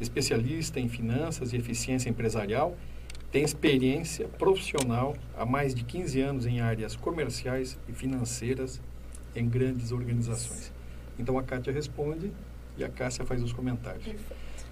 especialista 0.00 0.78
em 0.78 0.88
finanças 0.88 1.52
e 1.52 1.56
eficiência 1.56 2.08
empresarial, 2.08 2.76
tem 3.32 3.44
experiência 3.44 4.26
profissional 4.26 5.16
há 5.36 5.44
mais 5.46 5.74
de 5.74 5.84
15 5.84 6.20
anos 6.20 6.46
em 6.46 6.60
áreas 6.60 6.96
comerciais 6.96 7.78
e 7.88 7.92
financeiras 7.92 8.80
em 9.34 9.48
grandes 9.48 9.92
organizações. 9.92 10.72
Então 11.18 11.38
a 11.38 11.42
Kátia 11.42 11.72
responde 11.72 12.32
e 12.76 12.84
a 12.84 12.88
Cássia 12.88 13.24
faz 13.24 13.42
os 13.42 13.52
comentários. 13.52 14.06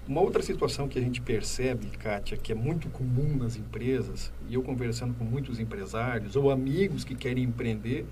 Uma 0.07 0.21
outra 0.21 0.41
situação 0.41 0.87
que 0.87 0.97
a 0.97 1.01
gente 1.01 1.21
percebe, 1.21 1.85
Kátia, 1.97 2.35
que 2.35 2.51
é 2.51 2.55
muito 2.55 2.89
comum 2.89 3.37
nas 3.37 3.55
empresas, 3.55 4.31
e 4.49 4.55
eu 4.55 4.63
conversando 4.63 5.13
com 5.13 5.23
muitos 5.23 5.59
empresários 5.59 6.35
ou 6.35 6.49
amigos 6.49 7.03
que 7.03 7.13
querem 7.13 7.43
empreender, 7.43 8.05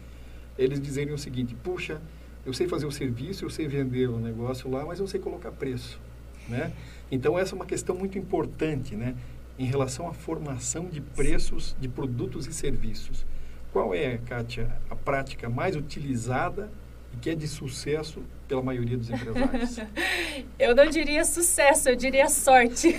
eles 0.58 0.80
dizerem 0.80 1.14
o 1.14 1.18
seguinte: 1.18 1.56
puxa, 1.56 2.00
eu 2.46 2.54
sei 2.54 2.68
fazer 2.68 2.86
o 2.86 2.92
serviço, 2.92 3.44
eu 3.44 3.50
sei 3.50 3.68
vender 3.68 4.08
o 4.08 4.20
negócio 4.20 4.70
lá, 4.70 4.86
mas 4.86 5.00
eu 5.00 5.08
sei 5.08 5.20
colocar 5.20 5.52
preço. 5.52 6.00
Né? 6.48 6.72
Então, 7.12 7.38
essa 7.38 7.54
é 7.54 7.56
uma 7.56 7.66
questão 7.66 7.96
muito 7.96 8.18
importante 8.18 8.96
né? 8.96 9.16
em 9.58 9.66
relação 9.66 10.08
à 10.08 10.14
formação 10.14 10.86
de 10.86 11.02
preços 11.02 11.76
de 11.80 11.88
produtos 11.88 12.48
e 12.48 12.54
serviços. 12.54 13.26
Qual 13.72 13.94
é, 13.94 14.18
Kátia, 14.18 14.72
a 14.90 14.96
prática 14.96 15.50
mais 15.50 15.76
utilizada 15.76 16.70
e 17.14 17.18
que 17.18 17.30
é 17.30 17.36
de 17.36 17.48
sucesso 17.48 18.24
pela 18.48 18.62
maioria 18.62 18.98
dos 18.98 19.10
empresários? 19.10 19.78
eu 20.58 20.76
não 20.76 20.88
diria 20.88 21.24
sucesso, 21.26 21.90
eu 21.90 21.96
diria 21.96 22.30
sorte. 22.30 22.96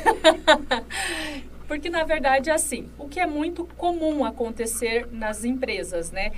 Porque, 1.67 1.91
na 1.91 2.05
verdade, 2.05 2.49
é 2.49 2.55
assim, 2.55 2.89
o 2.99 3.09
que 3.09 3.21
é 3.21 3.27
muito 3.27 3.65
comum 3.77 4.25
acontecer 4.25 5.07
nas 5.13 5.45
empresas, 5.45 6.11
né? 6.11 6.33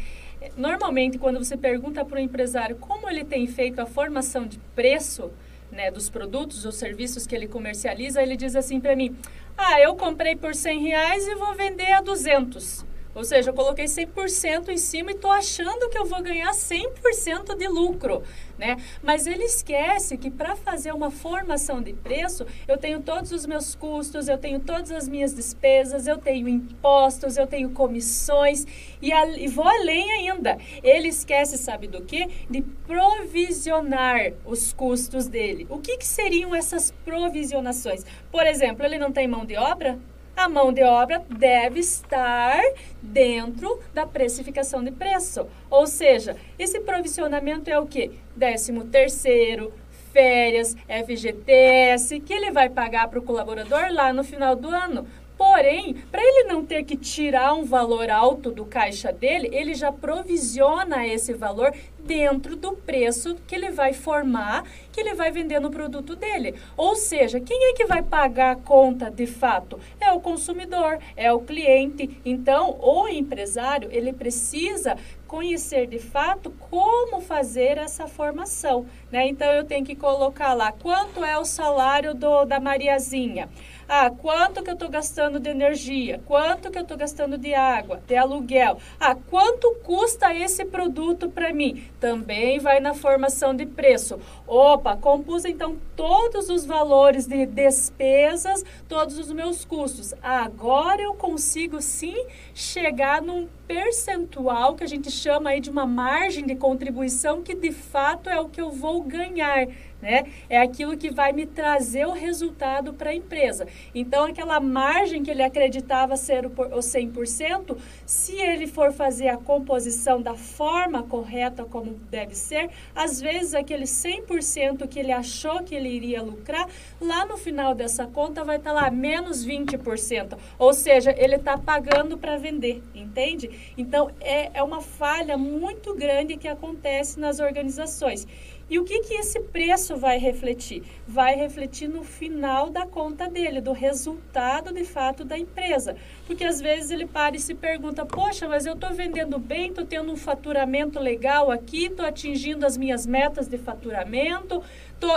Normalmente, 0.56 1.18
quando 1.18 1.38
você 1.38 1.56
pergunta 1.56 2.04
para 2.04 2.16
o 2.16 2.20
empresário 2.20 2.76
como 2.76 3.08
ele 3.08 3.24
tem 3.24 3.46
feito 3.46 3.78
a 3.80 3.86
formação 3.86 4.46
de 4.46 4.58
preço 4.74 5.30
né, 5.70 5.90
dos 5.90 6.10
produtos 6.10 6.64
ou 6.64 6.72
serviços 6.72 7.26
que 7.26 7.34
ele 7.34 7.46
comercializa, 7.46 8.22
ele 8.22 8.36
diz 8.36 8.56
assim 8.56 8.80
para 8.80 8.96
mim: 8.96 9.16
Ah, 9.56 9.80
eu 9.80 9.94
comprei 9.94 10.34
por 10.34 10.54
100 10.54 10.80
reais 10.80 11.28
e 11.28 11.34
vou 11.36 11.54
vender 11.54 11.92
a 11.92 12.00
200. 12.00 12.84
Ou 13.14 13.25
seja, 13.25 13.51
eu 13.51 13.55
coloquei 13.55 13.87
100% 13.87 14.68
em 14.68 14.77
cima 14.77 15.11
e 15.11 15.14
estou 15.14 15.33
achando 15.33 15.88
que 15.88 15.99
eu 15.99 16.05
vou 16.05 16.23
ganhar 16.23 16.53
100% 16.53 17.57
de 17.57 17.66
lucro, 17.66 18.23
né? 18.57 18.77
Mas 19.03 19.27
ele 19.27 19.44
esquece 19.44 20.16
que 20.16 20.31
para 20.31 20.55
fazer 20.55 20.92
uma 20.92 21.11
formação 21.11 21.83
de 21.83 21.92
preço, 21.92 22.46
eu 22.68 22.79
tenho 22.79 23.01
todos 23.01 23.33
os 23.33 23.44
meus 23.46 23.75
custos, 23.75 24.29
eu 24.29 24.38
tenho 24.38 24.61
todas 24.61 24.92
as 24.92 25.09
minhas 25.09 25.35
despesas, 25.35 26.07
eu 26.07 26.18
tenho 26.18 26.49
impostos, 26.49 27.37
eu 27.37 27.46
tenho 27.46 27.70
comissões 27.70 28.64
e, 29.03 29.12
a, 29.12 29.27
e 29.27 29.49
vou 29.49 29.66
além 29.66 30.12
ainda. 30.12 30.59
Ele 30.83 31.09
esquece, 31.09 31.59
sabe 31.59 31.88
do 31.88 32.03
que? 32.03 32.29
De 32.49 32.62
provisionar 32.62 34.33
os 34.44 34.73
custos 34.73 35.27
dele. 35.27 35.66
O 35.68 35.79
que, 35.79 35.99
que 35.99 36.07
seriam 36.07 36.55
essas 36.55 36.92
provisionações? 37.05 38.05
Por 38.31 38.46
exemplo, 38.46 38.85
ele 38.85 38.99
não 38.99 39.11
tem 39.11 39.27
mão 39.27 39.44
de 39.44 39.57
obra? 39.57 39.99
A 40.40 40.48
mão 40.48 40.72
de 40.72 40.83
obra 40.83 41.22
deve 41.29 41.81
estar 41.81 42.59
dentro 43.03 43.79
da 43.92 44.07
precificação 44.07 44.83
de 44.83 44.90
preço. 44.90 45.46
Ou 45.68 45.87
seja, 45.87 46.35
esse 46.59 46.81
provisionamento 46.81 47.68
é 47.68 47.79
o 47.79 47.87
quê? 47.87 48.11
Décimo 48.35 48.85
terceiro, 48.85 49.72
férias, 50.12 50.74
FGTS, 50.88 52.20
que 52.20 52.33
ele 52.33 52.50
vai 52.50 52.70
pagar 52.70 53.09
para 53.09 53.18
o 53.18 53.22
colaborador 53.22 53.92
lá 53.92 54.12
no 54.12 54.24
final 54.24 54.57
do 54.57 54.68
ano. 54.68 55.07
Porém, 55.40 55.94
para 56.12 56.20
ele 56.20 56.44
não 56.44 56.62
ter 56.62 56.85
que 56.85 56.94
tirar 56.94 57.55
um 57.55 57.64
valor 57.64 58.11
alto 58.11 58.50
do 58.50 58.66
caixa 58.66 59.11
dele, 59.11 59.48
ele 59.50 59.72
já 59.72 59.90
provisiona 59.90 61.07
esse 61.07 61.33
valor 61.33 61.74
dentro 61.98 62.57
do 62.57 62.72
preço 62.72 63.35
que 63.46 63.55
ele 63.55 63.70
vai 63.70 63.94
formar, 63.94 64.64
que 64.92 65.00
ele 65.00 65.14
vai 65.14 65.31
vender 65.31 65.59
no 65.59 65.70
produto 65.70 66.14
dele. 66.14 66.57
Ou 66.76 66.94
seja, 66.94 67.40
quem 67.40 67.70
é 67.70 67.72
que 67.72 67.87
vai 67.87 68.03
pagar 68.03 68.50
a 68.50 68.57
conta 68.57 69.11
de 69.11 69.26
fato? 69.26 69.81
É 69.98 70.12
o 70.12 70.20
consumidor, 70.20 70.98
é 71.16 71.33
o 71.33 71.40
cliente. 71.40 72.20
Então, 72.22 72.79
o 72.79 73.09
empresário, 73.09 73.88
ele 73.90 74.12
precisa 74.12 74.98
conhecer 75.31 75.87
de 75.87 76.00
fato 76.00 76.50
como 76.68 77.20
fazer 77.20 77.79
essa 77.79 78.09
formação, 78.09 78.85
né? 79.12 79.29
Então 79.29 79.46
eu 79.53 79.64
tenho 79.64 79.85
que 79.85 79.94
colocar 79.94 80.55
lá 80.55 80.72
quanto 80.72 81.24
é 81.24 81.38
o 81.38 81.44
salário 81.44 82.12
do, 82.14 82.44
da 82.44 82.59
Mariazinha. 82.59 83.48
Ah, 83.92 84.09
quanto 84.09 84.62
que 84.62 84.70
eu 84.70 84.74
estou 84.74 84.88
gastando 84.88 85.40
de 85.40 85.50
energia? 85.50 86.20
Quanto 86.24 86.70
que 86.70 86.79
eu 86.79 86.83
estou 86.83 86.96
gastando 86.96 87.37
de 87.37 87.53
água, 87.53 88.00
de 88.07 88.14
aluguel? 88.14 88.79
Ah, 89.00 89.16
quanto 89.16 89.74
custa 89.83 90.33
esse 90.33 90.64
produto 90.64 91.29
para 91.29 91.53
mim? 91.53 91.83
Também 91.98 92.61
vai 92.61 92.79
na 92.79 92.94
formação 92.94 93.53
de 93.53 93.66
preço. 93.66 94.20
Opa, 94.46 94.96
compus 94.96 95.44
então 95.44 95.76
todos 95.96 96.48
os 96.50 96.64
valores 96.64 97.26
de 97.26 97.44
despesas, 97.44 98.64
todos 98.88 99.18
os 99.18 99.33
meus 99.33 99.64
custos. 99.64 100.14
Agora 100.22 101.03
eu 101.03 101.14
consigo 101.14 101.83
sim 101.83 102.14
chegar 102.55 103.20
num 103.20 103.48
percentual 103.70 104.74
que 104.74 104.83
a 104.83 104.87
gente 104.88 105.12
chama 105.12 105.50
aí 105.50 105.61
de 105.61 105.70
uma 105.70 105.87
margem 105.87 106.44
de 106.44 106.56
contribuição 106.56 107.40
que 107.40 107.54
de 107.54 107.70
fato 107.70 108.28
é 108.28 108.40
o 108.40 108.48
que 108.48 108.61
eu 108.61 108.72
vou 108.72 109.00
ganhar 109.00 109.68
né? 110.00 110.24
É 110.48 110.61
aquilo 110.61 110.96
que 110.96 111.11
vai 111.11 111.33
me 111.33 111.46
trazer 111.46 112.06
o 112.06 112.12
resultado 112.12 112.92
para 112.92 113.11
a 113.11 113.14
empresa. 113.14 113.66
Então, 113.94 114.24
aquela 114.24 114.61
margem 114.61 115.22
que 115.22 115.30
ele 115.30 115.42
acreditava 115.42 116.16
ser 116.16 116.46
o 116.46 116.50
100%, 116.50 117.76
se 118.06 118.35
ele 118.37 118.66
for 118.66 118.92
fazer 118.92 119.28
a 119.28 119.37
composição 119.37 120.20
da 120.20 120.35
forma 120.35 121.02
correta 121.02 121.64
como 121.64 121.94
deve 122.11 122.35
ser, 122.35 122.70
às 122.94 123.20
vezes 123.20 123.54
aquele 123.54 123.85
100% 123.85 124.88
que 124.88 124.98
ele 124.98 125.12
achou 125.12 125.62
que 125.62 125.74
ele 125.74 125.88
iria 125.88 126.22
lucrar, 126.22 126.66
lá 127.00 127.26
no 127.26 127.37
final 127.37 127.74
dessa 127.74 128.06
conta 128.06 128.44
vai 128.44 128.56
estar 128.56 128.72
tá 128.72 128.83
lá 128.83 128.90
menos 128.90 129.46
20%. 129.46 130.38
Ou 130.59 130.72
seja, 130.72 131.14
ele 131.16 131.37
está 131.37 131.59
pagando 131.59 132.16
para 132.16 132.37
vender, 132.37 132.83
entende? 132.94 133.50
Então, 133.77 134.11
é, 134.20 134.59
é 134.59 134.62
uma 134.62 134.81
falha 134.81 135.37
muito 135.37 135.94
grande 135.94 136.37
que 136.37 136.49
acontece 136.49 137.18
nas 137.18 137.40
organizações. 137.40 138.27
E 138.70 138.78
o 138.78 138.85
que, 138.85 139.00
que 139.00 139.14
esse 139.14 139.40
preço 139.40 139.96
vai 139.96 140.16
refletir? 140.16 140.85
Vai 141.06 141.35
refletir 141.35 141.88
no 141.88 142.04
final 142.04 142.70
da 142.70 142.87
conta 142.87 143.28
dele, 143.28 143.61
do 143.61 143.72
resultado 143.72 144.72
de 144.72 144.85
fato 144.85 145.24
da 145.24 145.37
empresa. 145.37 145.96
Porque 146.24 146.44
às 146.44 146.61
vezes 146.61 146.92
ele 146.92 147.04
para 147.04 147.35
e 147.35 147.40
se 147.40 147.52
pergunta: 147.52 148.06
Poxa, 148.06 148.46
mas 148.46 148.66
eu 148.66 148.74
estou 148.74 148.94
vendendo 148.94 149.40
bem, 149.40 149.70
estou 149.70 149.85
tendo 149.85 150.12
um 150.12 150.16
faturamento 150.16 151.00
legal 151.00 151.50
aqui, 151.50 151.87
estou 151.87 152.06
atingindo 152.06 152.64
as 152.64 152.76
minhas 152.76 153.04
metas 153.04 153.48
de 153.48 153.59
faturamento, 153.59 154.62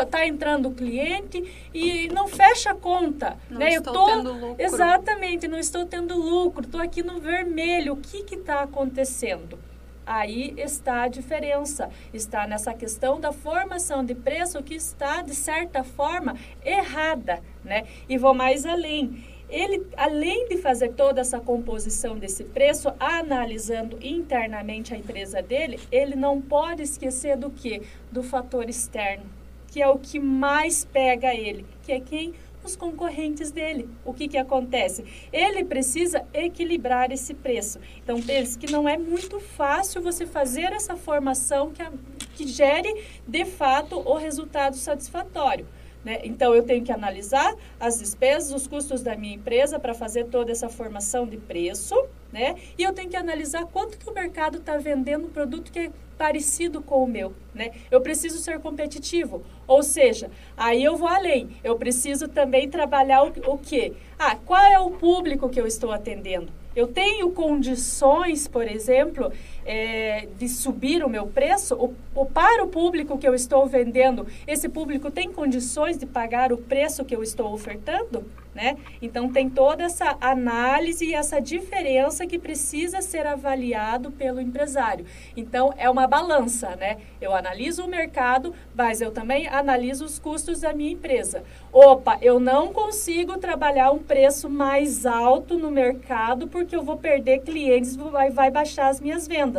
está 0.01 0.25
entrando 0.25 0.71
cliente 0.71 1.43
e 1.71 2.07
não 2.07 2.27
fecha 2.27 2.71
a 2.71 2.75
conta. 2.75 3.37
Não 3.51 3.59
né? 3.59 3.75
estou 3.75 3.93
eu 3.93 3.99
tô, 3.99 4.05
tendo 4.07 4.33
lucro. 4.33 4.65
Exatamente, 4.65 5.47
não 5.47 5.59
estou 5.59 5.85
tendo 5.85 6.17
lucro, 6.17 6.65
estou 6.65 6.81
aqui 6.81 7.03
no 7.03 7.19
vermelho. 7.19 7.93
O 7.93 7.97
que 7.97 8.33
está 8.33 8.63
acontecendo? 8.63 9.59
Aí 10.05 10.53
está 10.57 11.03
a 11.03 11.07
diferença, 11.07 11.89
está 12.13 12.45
nessa 12.45 12.73
questão 12.73 13.19
da 13.19 13.31
formação 13.31 14.03
de 14.03 14.13
preço 14.13 14.61
que 14.61 14.75
está, 14.75 15.21
de 15.21 15.33
certa 15.33 15.83
forma, 15.83 16.35
errada, 16.63 17.41
né? 17.63 17.85
E 18.09 18.17
vou 18.17 18.33
mais 18.33 18.65
além. 18.65 19.23
Ele, 19.49 19.85
além 19.95 20.47
de 20.47 20.57
fazer 20.57 20.93
toda 20.93 21.21
essa 21.21 21.39
composição 21.39 22.17
desse 22.17 22.43
preço, 22.43 22.91
analisando 22.99 23.97
internamente 24.01 24.93
a 24.93 24.97
empresa 24.97 25.41
dele, 25.41 25.79
ele 25.91 26.15
não 26.15 26.41
pode 26.41 26.81
esquecer 26.81 27.37
do 27.37 27.49
que? 27.49 27.81
Do 28.11 28.23
fator 28.23 28.67
externo, 28.67 29.25
que 29.67 29.81
é 29.81 29.87
o 29.87 29.99
que 29.99 30.19
mais 30.19 30.83
pega 30.85 31.33
ele, 31.33 31.65
que 31.83 31.91
é 31.91 31.99
quem? 31.99 32.33
Os 32.63 32.75
concorrentes 32.75 33.51
dele. 33.51 33.89
O 34.05 34.13
que, 34.13 34.27
que 34.27 34.37
acontece? 34.37 35.03
Ele 35.31 35.63
precisa 35.63 36.25
equilibrar 36.33 37.11
esse 37.11 37.33
preço. 37.33 37.79
Então, 38.03 38.21
pense 38.21 38.57
que 38.57 38.71
não 38.71 38.87
é 38.87 38.97
muito 38.97 39.39
fácil 39.39 40.01
você 40.01 40.25
fazer 40.25 40.71
essa 40.73 40.95
formação 40.95 41.71
que, 41.71 41.81
a, 41.81 41.91
que 42.35 42.47
gere, 42.47 43.03
de 43.27 43.45
fato, 43.45 43.97
o 43.99 44.15
resultado 44.15 44.75
satisfatório. 44.75 45.65
Né? 46.03 46.19
Então, 46.23 46.53
eu 46.53 46.63
tenho 46.63 46.83
que 46.83 46.91
analisar 46.91 47.55
as 47.79 47.99
despesas, 47.99 48.51
os 48.51 48.67
custos 48.67 49.01
da 49.01 49.15
minha 49.15 49.35
empresa 49.35 49.79
para 49.79 49.93
fazer 49.93 50.25
toda 50.25 50.51
essa 50.51 50.67
formação 50.67 51.25
de 51.25 51.37
preço, 51.37 51.95
né? 52.31 52.55
E 52.77 52.83
eu 52.83 52.91
tenho 52.91 53.09
que 53.09 53.15
analisar 53.15 53.65
quanto 53.67 53.97
que 53.97 54.09
o 54.09 54.13
mercado 54.13 54.57
está 54.57 54.77
vendendo 54.77 55.27
um 55.27 55.29
produto 55.29 55.71
que 55.71 55.79
é 55.79 55.91
parecido 56.23 56.81
com 56.81 57.03
o 57.03 57.07
meu, 57.07 57.33
né? 57.53 57.71
Eu 57.91 57.99
preciso 57.99 58.39
ser 58.39 58.57
competitivo, 58.59 59.43
ou 59.67 59.83
seja, 59.83 60.31
aí 60.55 60.81
eu 60.81 60.95
vou 60.95 61.09
além. 61.09 61.49
Eu 61.61 61.75
preciso 61.75 62.29
também 62.29 62.69
trabalhar 62.69 63.25
o, 63.25 63.33
o 63.45 63.57
quê? 63.57 63.91
Ah, 64.17 64.33
qual 64.33 64.63
é 64.63 64.79
o 64.79 64.91
público 64.91 65.49
que 65.49 65.59
eu 65.59 65.67
estou 65.67 65.91
atendendo? 65.91 66.49
Eu 66.73 66.87
tenho 66.87 67.29
condições, 67.31 68.47
por 68.47 68.65
exemplo, 68.65 69.33
é, 69.65 70.27
de 70.37 70.47
subir 70.47 71.03
o 71.03 71.09
meu 71.09 71.27
preço? 71.27 71.75
O, 71.75 71.93
o, 72.15 72.25
para 72.25 72.63
o 72.63 72.67
público 72.67 73.17
que 73.17 73.27
eu 73.27 73.33
estou 73.33 73.65
vendendo, 73.65 74.27
esse 74.47 74.69
público 74.69 75.11
tem 75.11 75.31
condições 75.31 75.97
de 75.97 76.05
pagar 76.05 76.51
o 76.51 76.57
preço 76.57 77.05
que 77.05 77.15
eu 77.15 77.23
estou 77.23 77.53
ofertando? 77.53 78.25
Né? 78.53 78.77
Então, 79.01 79.29
tem 79.29 79.49
toda 79.49 79.83
essa 79.83 80.15
análise 80.21 81.03
e 81.05 81.15
essa 81.15 81.41
diferença 81.41 82.27
que 82.27 82.37
precisa 82.37 83.01
ser 83.01 83.25
avaliado 83.25 84.11
pelo 84.11 84.39
empresário. 84.39 85.07
Então, 85.35 85.73
é 85.75 85.89
uma 85.89 86.05
balança, 86.05 86.75
né? 86.75 86.97
Eu 87.19 87.33
analiso 87.33 87.83
o 87.83 87.87
mercado, 87.87 88.53
mas 88.75 89.01
eu 89.01 89.11
também 89.11 89.47
analiso 89.47 90.05
os 90.05 90.19
custos 90.19 90.61
da 90.61 90.71
minha 90.71 90.91
empresa. 90.91 91.43
Opa, 91.71 92.19
eu 92.21 92.39
não 92.39 92.71
consigo 92.71 93.39
trabalhar 93.39 93.89
um 93.89 93.97
preço 93.97 94.47
mais 94.47 95.03
alto 95.03 95.57
no 95.57 95.71
mercado 95.71 96.47
porque 96.47 96.75
eu 96.75 96.83
vou 96.83 96.97
perder 96.97 97.39
clientes, 97.39 97.95
vai, 97.95 98.29
vai 98.29 98.51
baixar 98.51 98.89
as 98.89 99.01
minhas 99.01 99.27
vendas. 99.27 99.52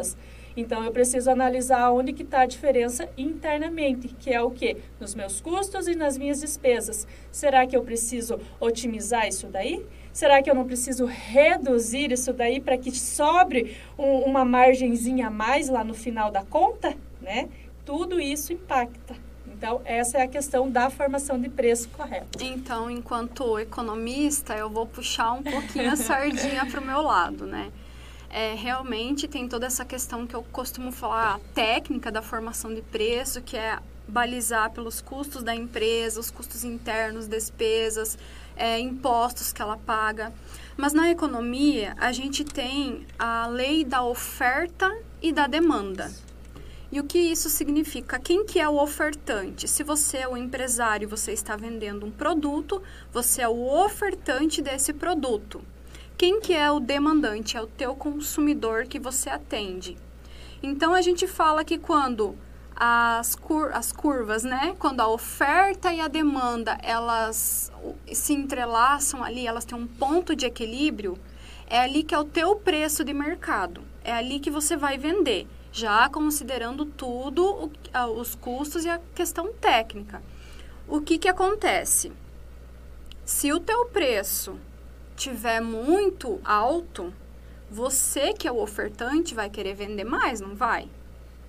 Então, 0.56 0.84
eu 0.84 0.92
preciso 0.92 1.30
analisar 1.30 1.90
onde 1.90 2.12
que 2.12 2.22
está 2.22 2.42
a 2.42 2.46
diferença 2.46 3.08
internamente, 3.18 4.08
que 4.08 4.32
é 4.32 4.40
o 4.40 4.50
quê? 4.50 4.76
Nos 5.00 5.14
meus 5.14 5.40
custos 5.40 5.88
e 5.88 5.96
nas 5.96 6.16
minhas 6.16 6.40
despesas. 6.40 7.06
Será 7.32 7.66
que 7.66 7.76
eu 7.76 7.82
preciso 7.82 8.38
otimizar 8.60 9.26
isso 9.26 9.48
daí? 9.48 9.84
Será 10.12 10.40
que 10.40 10.48
eu 10.48 10.54
não 10.54 10.64
preciso 10.64 11.06
reduzir 11.06 12.12
isso 12.12 12.32
daí 12.32 12.60
para 12.60 12.78
que 12.78 12.92
sobre 12.92 13.76
um, 13.98 14.18
uma 14.20 14.44
margenzinha 14.44 15.26
a 15.26 15.30
mais 15.30 15.68
lá 15.68 15.82
no 15.82 15.94
final 15.94 16.30
da 16.30 16.44
conta? 16.44 16.96
Né? 17.20 17.48
Tudo 17.84 18.20
isso 18.20 18.52
impacta. 18.52 19.16
Então, 19.46 19.80
essa 19.84 20.18
é 20.18 20.22
a 20.22 20.28
questão 20.28 20.70
da 20.70 20.88
formação 20.90 21.40
de 21.40 21.48
preço 21.48 21.88
correta. 21.88 22.26
Então, 22.40 22.90
enquanto 22.90 23.58
economista, 23.58 24.54
eu 24.54 24.70
vou 24.70 24.86
puxar 24.86 25.32
um 25.32 25.42
pouquinho 25.42 25.90
a 25.90 25.96
sardinha 25.96 26.66
para 26.66 26.80
o 26.80 26.84
meu 26.84 27.00
lado, 27.00 27.46
né? 27.46 27.72
É, 28.34 28.52
realmente 28.52 29.28
tem 29.28 29.46
toda 29.46 29.64
essa 29.64 29.84
questão 29.84 30.26
que 30.26 30.34
eu 30.34 30.42
costumo 30.42 30.90
falar 30.90 31.38
técnica 31.54 32.10
da 32.10 32.20
formação 32.20 32.74
de 32.74 32.82
preço, 32.82 33.40
que 33.40 33.56
é 33.56 33.78
balizar 34.08 34.72
pelos 34.72 35.00
custos 35.00 35.44
da 35.44 35.54
empresa, 35.54 36.18
os 36.18 36.32
custos 36.32 36.64
internos, 36.64 37.28
despesas, 37.28 38.18
é, 38.56 38.80
impostos 38.80 39.52
que 39.52 39.62
ela 39.62 39.76
paga. 39.76 40.32
Mas 40.76 40.92
na 40.92 41.08
economia, 41.12 41.94
a 41.96 42.10
gente 42.10 42.42
tem 42.44 43.06
a 43.16 43.46
lei 43.46 43.84
da 43.84 44.02
oferta 44.02 44.92
e 45.22 45.32
da 45.32 45.46
demanda. 45.46 46.10
E 46.90 46.98
o 46.98 47.04
que 47.04 47.18
isso 47.18 47.48
significa? 47.48 48.18
Quem 48.18 48.44
que 48.44 48.58
é 48.58 48.68
o 48.68 48.82
ofertante? 48.82 49.68
Se 49.68 49.84
você 49.84 50.18
é 50.18 50.28
o 50.28 50.36
empresário, 50.36 51.08
você 51.08 51.30
está 51.30 51.54
vendendo 51.54 52.04
um 52.04 52.10
produto, 52.10 52.82
você 53.12 53.42
é 53.42 53.48
o 53.48 53.84
ofertante 53.84 54.60
desse 54.60 54.92
produto. 54.92 55.64
Quem 56.16 56.40
que 56.40 56.52
é 56.52 56.70
o 56.70 56.78
demandante? 56.78 57.56
É 57.56 57.60
o 57.60 57.66
teu 57.66 57.94
consumidor 57.96 58.86
que 58.86 59.00
você 59.00 59.28
atende. 59.28 59.96
Então 60.62 60.94
a 60.94 61.02
gente 61.02 61.26
fala 61.26 61.64
que 61.64 61.76
quando 61.76 62.38
as, 62.74 63.34
cur 63.34 63.70
as 63.74 63.92
curvas, 63.92 64.44
né? 64.44 64.76
Quando 64.78 65.00
a 65.00 65.08
oferta 65.08 65.92
e 65.92 66.00
a 66.00 66.06
demanda 66.06 66.78
elas 66.82 67.72
se 68.12 68.32
entrelaçam 68.32 69.22
ali, 69.24 69.46
elas 69.46 69.64
têm 69.64 69.76
um 69.76 69.86
ponto 69.86 70.36
de 70.36 70.46
equilíbrio, 70.46 71.18
é 71.66 71.80
ali 71.80 72.02
que 72.02 72.14
é 72.14 72.18
o 72.18 72.24
teu 72.24 72.56
preço 72.56 73.04
de 73.04 73.12
mercado. 73.12 73.82
É 74.04 74.12
ali 74.12 74.38
que 74.38 74.50
você 74.50 74.76
vai 74.76 74.96
vender, 74.96 75.48
já 75.72 76.08
considerando 76.08 76.84
tudo, 76.84 77.72
os 78.16 78.34
custos 78.36 78.84
e 78.84 78.88
a 78.88 79.00
questão 79.14 79.52
técnica. 79.52 80.22
O 80.86 81.00
que 81.00 81.18
que 81.18 81.28
acontece? 81.28 82.12
Se 83.24 83.52
o 83.52 83.58
teu 83.58 83.86
preço 83.86 84.58
tiver 85.16 85.60
muito 85.60 86.40
alto, 86.44 87.12
você 87.70 88.32
que 88.32 88.46
é 88.46 88.52
o 88.52 88.60
ofertante 88.60 89.34
vai 89.34 89.48
querer 89.50 89.74
vender 89.74 90.04
mais, 90.04 90.40
não 90.40 90.54
vai? 90.54 90.88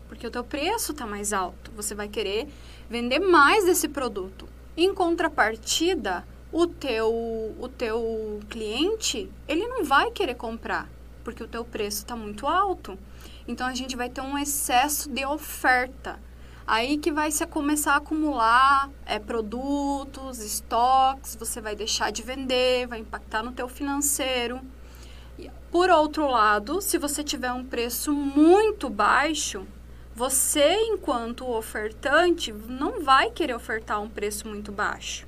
porque 0.08 0.28
o 0.28 0.32
teu 0.32 0.44
preço 0.44 0.92
está 0.92 1.06
mais 1.06 1.34
alto. 1.34 1.72
Você 1.76 1.96
vai 1.96 2.08
querer 2.08 2.48
vender 2.90 3.20
mais 3.20 3.66
desse 3.66 3.88
produto. 3.88 4.48
Em 4.78 4.94
contrapartida, 4.94 6.26
o 6.52 6.68
teu, 6.68 7.12
o 7.60 7.70
teu 7.70 8.40
cliente, 8.50 9.30
ele 9.48 9.68
não 9.68 9.84
vai 9.84 10.12
querer 10.12 10.36
comprar, 10.36 10.90
porque 11.24 11.44
o 11.44 11.48
teu 11.48 11.64
preço 11.64 12.00
está 12.00 12.16
muito 12.16 12.48
alto. 12.48 12.98
Então, 13.48 13.68
a 13.68 13.74
gente 13.74 13.96
vai 13.96 14.10
ter 14.10 14.22
um 14.22 14.38
excesso 14.38 15.10
de 15.10 15.26
oferta. 15.26 16.20
Aí 16.68 16.98
que 16.98 17.12
vai 17.12 17.30
se 17.30 17.46
começar 17.46 17.94
a 17.94 17.98
acumular 17.98 18.90
é, 19.06 19.20
produtos, 19.20 20.40
estoques, 20.40 21.36
você 21.36 21.62
vai 21.62 21.76
deixar 21.76 22.12
de 22.12 22.24
vender, 22.24 22.88
vai 22.88 23.00
impactar 23.00 23.44
no 23.44 23.52
teu 23.52 23.70
financeiro. 23.70 24.60
Por 25.70 25.92
outro 25.92 26.28
lado, 26.28 26.82
se 26.82 26.98
você 26.98 27.24
tiver 27.24 27.52
um 27.52 27.64
preço 27.64 28.12
muito 28.12 28.90
baixo, 28.90 29.68
você, 30.16 30.74
enquanto 30.88 31.48
ofertante, 31.48 32.52
não 32.52 33.04
vai 33.04 33.30
querer 33.30 33.54
ofertar 33.54 34.02
um 34.02 34.10
preço 34.10 34.48
muito 34.48 34.72
baixo. 34.72 35.28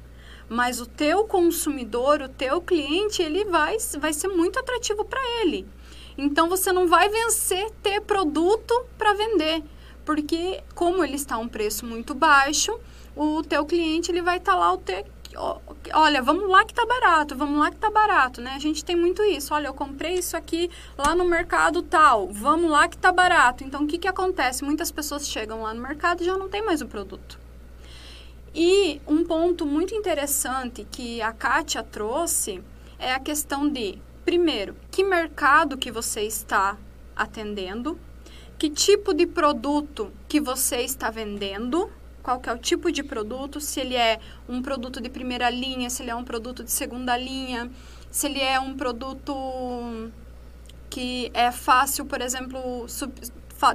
Mas 0.50 0.80
o 0.80 0.86
teu 0.86 1.26
consumidor, 1.26 2.22
o 2.22 2.30
teu 2.30 2.62
cliente, 2.62 3.22
ele 3.22 3.46
vai, 3.46 3.78
vai 4.00 4.14
ser 4.14 4.30
muito 4.30 4.58
atrativo 4.58 5.04
para 5.04 5.20
ele. 5.42 5.68
Então 6.18 6.50
você 6.50 6.72
não 6.72 6.88
vai 6.88 7.10
vencer 7.10 7.70
ter 7.84 8.02
produto 8.02 8.74
para 8.98 9.14
vender, 9.14 9.62
porque 10.08 10.64
como 10.74 11.04
ele 11.04 11.16
está 11.16 11.36
a 11.36 11.38
um 11.38 11.50
preço 11.50 11.86
muito 11.86 12.16
baixo, 12.16 12.80
o 13.14 13.44
teu 13.44 13.66
cliente 13.66 14.10
ele 14.10 14.22
vai 14.22 14.38
estar 14.38 14.54
tá 14.54 14.58
lá 14.58 14.72
o 14.72 14.78
ter, 14.78 15.06
olha, 15.94 16.22
vamos 16.22 16.50
lá 16.50 16.64
que 16.64 16.74
tá 16.74 16.86
barato, 16.86 17.36
vamos 17.36 17.60
lá 17.60 17.70
que 17.70 17.76
tá 17.76 17.92
barato, 17.92 18.40
né? 18.40 18.54
A 18.56 18.60
gente 18.60 18.86
tem 18.86 18.96
muito 18.96 19.22
isso. 19.22 19.54
Olha, 19.54 19.68
eu 19.68 19.74
comprei 19.74 20.14
isso 20.14 20.38
aqui 20.38 20.72
lá 20.98 21.14
no 21.14 21.26
mercado 21.26 21.82
tal, 21.82 22.30
vamos 22.32 22.72
lá 22.72 22.88
que 22.88 22.98
tá 22.98 23.12
barato. 23.12 23.66
Então, 23.66 23.84
o 23.84 23.88
que 23.88 23.98
que 23.98 24.08
acontece? 24.08 24.64
Muitas 24.64 24.90
pessoas 24.92 25.28
chegam 25.28 25.62
lá 25.64 25.74
no 25.74 25.82
mercado 25.82 26.22
e 26.22 26.26
já 26.26 26.38
não 26.38 26.48
tem 26.48 26.64
mais 26.64 26.82
o 26.82 26.88
produto. 26.88 27.38
E 28.56 29.02
um 29.06 29.26
ponto 29.26 29.66
muito 29.66 29.94
interessante 29.94 30.88
que 30.90 31.22
a 31.22 31.34
Kátia 31.34 31.84
trouxe 31.84 32.64
é 32.98 33.14
a 33.14 33.20
questão 33.20 33.68
de, 33.68 34.00
primeiro, 34.24 34.74
que 34.90 35.04
mercado 35.04 35.78
que 35.78 35.92
você 35.92 36.22
está 36.22 36.78
atendendo, 37.14 38.00
que 38.58 38.70
tipo 38.70 39.14
de 39.14 39.28
produto 39.28 40.12
que 40.28 40.40
você 40.40 40.78
está 40.78 41.12
vendendo, 41.12 41.92
qual 42.24 42.40
que 42.40 42.50
é 42.50 42.54
o 42.54 42.58
tipo 42.58 42.92
de 42.92 43.04
produto, 43.04 43.62
se 43.62 43.80
ele 43.80 43.96
é 43.96 44.20
um 44.50 44.62
produto 44.62 45.00
de 45.00 45.10
primeira 45.10 45.50
linha, 45.50 45.90
se 45.90 46.02
ele 46.02 46.12
é 46.12 46.16
um 46.16 46.24
produto 46.24 46.64
de 46.64 46.72
segunda 46.72 47.16
linha, 47.18 47.72
se 48.10 48.28
ele 48.28 48.42
é 48.42 48.60
um 48.60 48.76
produto 48.76 49.34
que 50.90 51.32
é 51.34 51.52
fácil, 51.52 52.06
por 52.06 52.20
exemplo, 52.22 52.88
sub, 52.88 53.14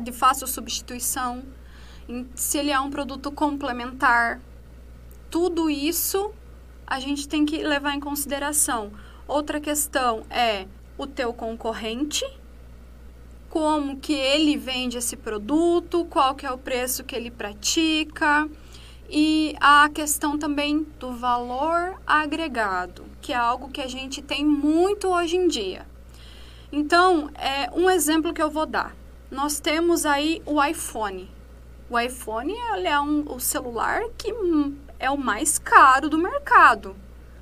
de 0.03 0.13
fácil 0.13 0.47
substituição, 0.47 1.45
se 2.35 2.59
ele 2.59 2.71
é 2.71 2.81
um 2.81 2.91
produto 2.91 3.31
complementar. 3.31 4.41
Tudo 5.31 5.71
isso 5.71 6.33
a 6.87 6.99
gente 7.01 7.29
tem 7.29 7.47
que 7.47 7.63
levar 7.63 7.95
em 7.95 8.01
consideração. 8.01 8.93
Outra 9.27 9.61
questão 9.61 10.25
é 10.29 10.67
o 10.99 11.07
teu 11.07 11.33
concorrente, 11.33 12.25
como 13.53 13.99
que 13.99 14.15
ele 14.15 14.57
vende 14.57 14.97
esse 14.97 15.15
produto, 15.15 16.07
qual 16.07 16.35
que 16.35 16.47
é 16.47 16.51
o 16.51 16.57
preço 16.57 17.05
que 17.05 17.15
ele 17.15 17.31
pratica 17.31 18.49
e 19.11 19.55
a 19.61 19.91
questão 19.93 20.39
também 20.39 20.87
do 20.99 21.13
valor 21.13 22.01
agregado, 22.07 23.05
que 23.21 23.31
é 23.31 23.37
algo 23.37 23.69
que 23.69 23.83
a 23.83 23.87
gente 23.87 24.23
tem 24.23 24.43
muito 24.43 25.09
hoje 25.09 25.37
em 25.37 25.49
dia. 25.49 25.87
Então, 26.73 27.29
é 27.35 27.71
um 27.75 27.91
exemplo 27.91 28.33
que 28.33 28.41
eu 28.41 28.51
vou 28.51 28.65
dar. 28.65 28.97
Nós 29.31 29.61
temos 29.61 30.07
aí 30.07 30.41
o 30.47 30.65
iPhone. 30.65 31.31
O 31.91 32.01
iPhone 32.01 32.55
é 32.83 32.99
um, 32.99 33.35
o 33.35 33.39
celular 33.39 34.01
que 34.17 34.33
é 34.99 35.11
o 35.11 35.19
mais 35.19 35.59
caro 35.59 36.09
do 36.09 36.17
mercado, 36.17 36.97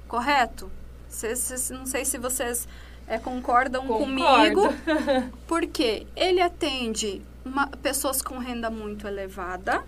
correto? 0.08 0.72
Cês, 1.06 1.70
não 1.70 1.86
sei 1.86 2.04
se 2.04 2.18
vocês 2.18 2.66
é, 3.10 3.18
concordam 3.18 3.84
Concordo. 3.84 4.04
comigo, 4.06 4.62
porque 5.48 6.06
ele 6.14 6.40
atende 6.40 7.20
uma, 7.44 7.66
pessoas 7.66 8.22
com 8.22 8.38
renda 8.38 8.70
muito 8.70 9.04
elevada. 9.06 9.84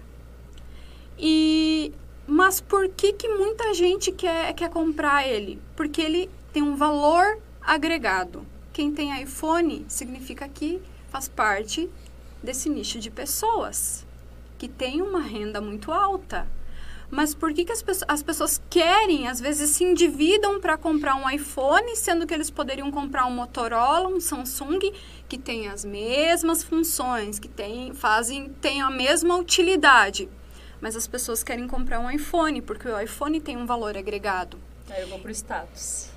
E 1.16 1.92
mas 2.26 2.60
por 2.60 2.88
que 2.88 3.12
que 3.12 3.28
muita 3.28 3.72
gente 3.74 4.10
quer 4.10 4.52
quer 4.54 4.68
comprar 4.68 5.26
ele? 5.26 5.60
Porque 5.76 6.02
ele 6.02 6.28
tem 6.52 6.64
um 6.64 6.74
valor 6.74 7.38
agregado. 7.60 8.44
Quem 8.72 8.90
tem 8.90 9.22
iPhone 9.22 9.84
significa 9.86 10.48
que 10.48 10.82
faz 11.08 11.28
parte 11.28 11.88
desse 12.42 12.68
nicho 12.68 12.98
de 12.98 13.10
pessoas 13.10 14.04
que 14.58 14.66
tem 14.66 15.00
uma 15.00 15.20
renda 15.20 15.60
muito 15.60 15.92
alta. 15.92 16.48
Mas 17.12 17.34
por 17.34 17.52
que, 17.52 17.66
que 17.66 17.72
as, 17.72 17.82
pessoas, 17.82 18.08
as 18.08 18.22
pessoas 18.22 18.62
querem, 18.70 19.28
às 19.28 19.38
vezes 19.38 19.68
se 19.68 19.84
endividam 19.84 20.58
para 20.58 20.78
comprar 20.78 21.14
um 21.14 21.28
iPhone, 21.28 21.94
sendo 21.94 22.26
que 22.26 22.32
eles 22.32 22.48
poderiam 22.48 22.90
comprar 22.90 23.26
um 23.26 23.30
Motorola, 23.30 24.08
um 24.08 24.18
Samsung, 24.18 24.80
que 25.28 25.36
tem 25.36 25.68
as 25.68 25.84
mesmas 25.84 26.64
funções, 26.64 27.38
que 27.38 27.48
tem, 27.48 27.92
fazem, 27.92 28.48
tem 28.62 28.80
a 28.80 28.88
mesma 28.88 29.36
utilidade. 29.36 30.26
Mas 30.80 30.96
as 30.96 31.06
pessoas 31.06 31.42
querem 31.42 31.68
comprar 31.68 32.00
um 32.00 32.10
iPhone, 32.10 32.62
porque 32.62 32.88
o 32.88 32.98
iPhone 32.98 33.42
tem 33.42 33.58
um 33.58 33.66
valor 33.66 33.94
agregado. 33.94 34.58
Aí 34.88 35.02
eu 35.02 35.08
vou 35.08 35.18
para 35.18 35.28
o 35.28 35.32
status. 35.32 36.08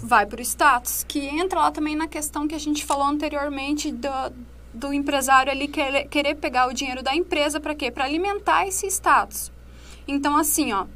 Vai 0.00 0.26
para 0.26 0.38
o 0.38 0.42
status, 0.42 1.02
que 1.08 1.20
entra 1.20 1.60
lá 1.60 1.70
também 1.70 1.96
na 1.96 2.06
questão 2.06 2.46
que 2.46 2.54
a 2.54 2.60
gente 2.60 2.84
falou 2.84 3.06
anteriormente 3.06 3.90
do, 3.90 4.32
do 4.74 4.92
empresário 4.92 5.50
ali 5.50 5.66
querer, 5.66 6.08
querer 6.08 6.34
pegar 6.34 6.68
o 6.68 6.74
dinheiro 6.74 7.02
da 7.02 7.14
empresa 7.14 7.58
para 7.58 7.74
quê? 7.74 7.90
Para 7.90 8.04
alimentar 8.04 8.66
esse 8.66 8.86
status. 8.88 9.50
Então, 10.06 10.36
assim, 10.36 10.72
ó, 10.72 10.86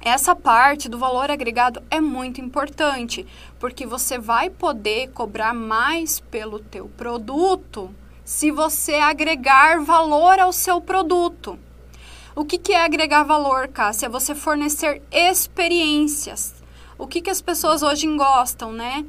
essa 0.00 0.34
parte 0.34 0.88
do 0.88 0.98
valor 0.98 1.30
agregado 1.30 1.82
é 1.90 2.00
muito 2.00 2.40
importante, 2.40 3.26
porque 3.60 3.86
você 3.86 4.18
vai 4.18 4.50
poder 4.50 5.10
cobrar 5.10 5.52
mais 5.54 6.18
pelo 6.18 6.58
teu 6.58 6.88
produto 6.88 7.94
se 8.24 8.50
você 8.50 8.94
agregar 8.94 9.80
valor 9.80 10.38
ao 10.38 10.52
seu 10.52 10.80
produto. 10.80 11.58
O 12.34 12.44
que, 12.44 12.56
que 12.56 12.72
é 12.72 12.82
agregar 12.82 13.24
valor, 13.24 13.68
Cássia? 13.68 14.06
É 14.06 14.08
você 14.08 14.34
fornecer 14.34 15.02
experiências. 15.12 16.54
O 16.98 17.06
que, 17.06 17.20
que 17.20 17.30
as 17.30 17.42
pessoas 17.42 17.82
hoje 17.82 18.06
gostam, 18.16 18.72
né? 18.72 19.04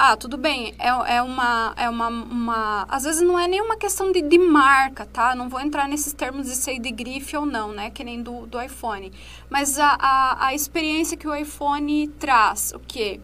Ah, 0.00 0.16
tudo 0.16 0.36
bem, 0.36 0.76
é, 0.78 1.16
é, 1.16 1.22
uma, 1.22 1.74
é 1.76 1.90
uma, 1.90 2.06
uma... 2.06 2.86
Às 2.88 3.02
vezes 3.02 3.20
não 3.20 3.36
é 3.36 3.48
nenhuma 3.48 3.76
questão 3.76 4.12
de, 4.12 4.22
de 4.22 4.38
marca, 4.38 5.04
tá? 5.06 5.34
Não 5.34 5.48
vou 5.48 5.60
entrar 5.60 5.88
nesses 5.88 6.12
termos 6.12 6.46
de 6.46 6.54
ser 6.54 6.78
de 6.78 6.92
grife 6.92 7.36
ou 7.36 7.44
não, 7.44 7.72
né? 7.72 7.90
Que 7.90 8.04
nem 8.04 8.22
do, 8.22 8.46
do 8.46 8.62
iPhone. 8.62 9.12
Mas 9.50 9.76
a, 9.76 9.98
a, 10.00 10.46
a 10.46 10.54
experiência 10.54 11.16
que 11.16 11.26
o 11.26 11.34
iPhone 11.34 12.06
traz, 12.10 12.70
o 12.70 12.78
quê? 12.78 13.20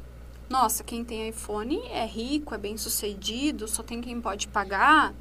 Nossa, 0.50 0.82
quem 0.82 1.04
tem 1.04 1.28
iPhone 1.28 1.80
é 1.92 2.04
rico, 2.04 2.56
é 2.56 2.58
bem 2.58 2.76
sucedido, 2.76 3.68
só 3.68 3.84
tem 3.84 4.00
quem 4.00 4.20
pode 4.20 4.48
pagar. 4.48 5.14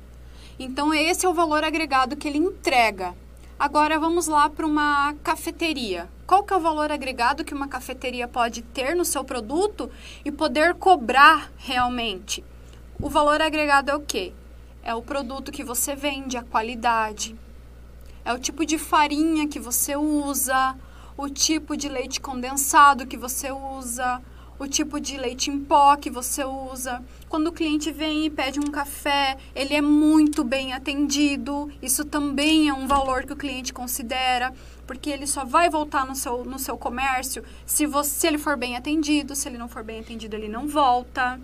Então, 0.58 0.92
esse 0.92 1.24
é 1.24 1.30
o 1.30 1.36
valor 1.36 1.64
agregado 1.64 2.16
que 2.16 2.28
ele 2.28 2.40
entrega. 2.40 3.14
Agora, 3.60 4.00
vamos 4.00 4.28
lá 4.28 4.50
para 4.50 4.66
uma 4.66 5.14
cafeteria 5.24 6.10
qual 6.34 6.44
que 6.44 6.52
é 6.52 6.58
o 6.58 6.62
valor 6.62 6.92
agregado 6.92 7.44
que 7.44 7.54
uma 7.54 7.68
cafeteria 7.68 8.28
pode 8.28 8.64
ter 8.64 8.96
no 8.96 9.06
seu 9.06 9.24
produto 9.24 9.92
e 10.26 10.32
poder 10.32 10.74
cobrar 10.74 11.52
realmente. 11.58 12.44
O 13.00 13.08
valor 13.08 13.40
agregado 13.40 13.92
é 13.92 13.96
o 13.96 14.00
quê? 14.00 14.34
É 14.82 14.96
o 14.96 15.02
produto 15.04 15.52
que 15.52 15.64
você 15.64 15.96
vende, 15.96 16.36
a 16.36 16.42
qualidade. 16.44 17.36
é 18.26 18.34
o 18.34 18.40
tipo 18.40 18.66
de 18.66 18.80
farinha 18.80 19.48
que 19.48 19.60
você 19.60 19.96
usa, 19.96 20.76
o 21.16 21.30
tipo 21.30 21.78
de 21.78 21.88
leite 21.88 22.20
condensado 22.20 23.06
que 23.06 23.16
você 23.18 23.52
usa, 23.52 24.20
o 24.60 24.68
tipo 24.68 25.00
de 25.00 25.18
leite 25.18 25.50
em 25.50 25.60
pó 25.60 25.96
que 25.96 26.10
você 26.10 26.44
usa. 26.44 27.04
Quando 27.28 27.48
o 27.48 27.52
cliente 27.52 27.92
vem 27.92 28.26
e 28.26 28.30
pede 28.30 28.60
um 28.60 28.72
café, 28.72 29.38
ele 29.56 29.74
é 29.74 29.82
muito 29.82 30.44
bem 30.44 30.74
atendido. 30.74 31.72
Isso 31.82 32.06
também 32.06 32.70
é 32.70 32.74
um 32.74 32.88
valor 32.88 33.24
que 33.24 33.34
o 33.34 33.38
cliente 33.38 33.74
considera, 33.74 34.54
porque 34.86 35.10
ele 35.10 35.26
só 35.26 35.44
vai 35.44 35.70
voltar 35.70 36.06
no 36.06 36.16
seu, 36.16 36.46
no 36.46 36.60
seu 36.60 36.78
comércio 36.78 37.44
se, 37.66 37.86
você, 37.86 38.10
se 38.10 38.28
ele 38.28 38.38
for 38.38 38.56
bem 38.56 38.76
atendido. 38.76 39.36
Se 39.36 39.48
ele 39.50 39.58
não 39.58 39.68
for 39.68 39.84
bem 39.84 40.00
atendido, 40.00 40.36
ele 40.36 40.48
não 40.48 40.68
volta. 40.68 41.40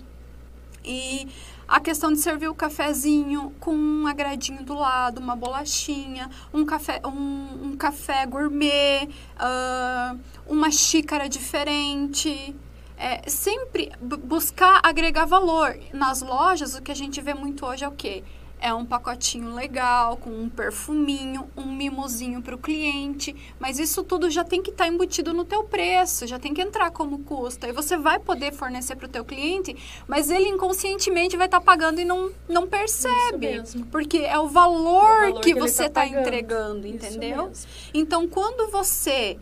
E 0.83 1.27
a 1.67 1.79
questão 1.79 2.11
de 2.11 2.19
servir 2.19 2.47
o 2.47 2.55
cafezinho 2.55 3.53
com 3.59 3.75
um 3.75 4.07
agradinho 4.07 4.63
do 4.63 4.73
lado, 4.73 5.19
uma 5.19 5.35
bolachinha, 5.35 6.29
um 6.53 6.65
café, 6.65 7.01
um, 7.05 7.67
um 7.69 7.77
café 7.77 8.25
gourmet, 8.25 9.07
uh, 9.35 10.19
uma 10.47 10.71
xícara 10.71 11.27
diferente 11.27 12.55
é, 12.99 13.27
sempre 13.29 13.91
buscar 14.01 14.81
agregar 14.83 15.25
valor. 15.25 15.79
Nas 15.93 16.21
lojas, 16.21 16.75
o 16.75 16.81
que 16.81 16.91
a 16.91 16.95
gente 16.95 17.21
vê 17.21 17.33
muito 17.33 17.65
hoje 17.65 17.85
é 17.85 17.87
o 17.87 17.93
quê? 17.93 18.23
É 18.61 18.73
um 18.73 18.85
pacotinho 18.85 19.55
legal, 19.55 20.17
com 20.17 20.29
um 20.29 20.49
perfuminho, 20.49 21.49
um 21.55 21.71
mimozinho 21.71 22.41
para 22.41 22.53
o 22.53 22.57
cliente, 22.57 23.33
mas 23.57 23.79
isso 23.79 24.03
tudo 24.03 24.29
já 24.29 24.43
tem 24.43 24.61
que 24.61 24.69
estar 24.69 24.83
tá 24.83 24.89
embutido 24.89 25.33
no 25.33 25.45
teu 25.45 25.63
preço, 25.63 26.27
já 26.27 26.37
tem 26.37 26.53
que 26.53 26.61
entrar 26.61 26.91
como 26.91 27.19
custo. 27.19 27.65
E 27.65 27.71
você 27.71 27.95
vai 27.95 28.19
poder 28.19 28.51
fornecer 28.51 28.97
para 28.97 29.05
o 29.05 29.09
teu 29.09 29.23
cliente, 29.23 29.77
mas 30.05 30.29
ele 30.29 30.49
inconscientemente 30.49 31.37
vai 31.37 31.47
estar 31.47 31.61
tá 31.61 31.65
pagando 31.65 32.01
e 32.01 32.05
não, 32.05 32.33
não 32.49 32.67
percebe, 32.67 33.63
porque 33.89 34.17
é 34.17 34.37
o 34.37 34.49
valor, 34.49 35.05
é 35.05 35.29
o 35.29 35.29
valor 35.29 35.41
que, 35.41 35.53
que, 35.53 35.59
você 35.59 35.85
está 35.85 36.01
tá 36.01 36.07
entregando, 36.07 36.85
entendeu? 36.85 37.53
Então, 37.93 38.27
quando 38.27 38.69
você 38.69 39.39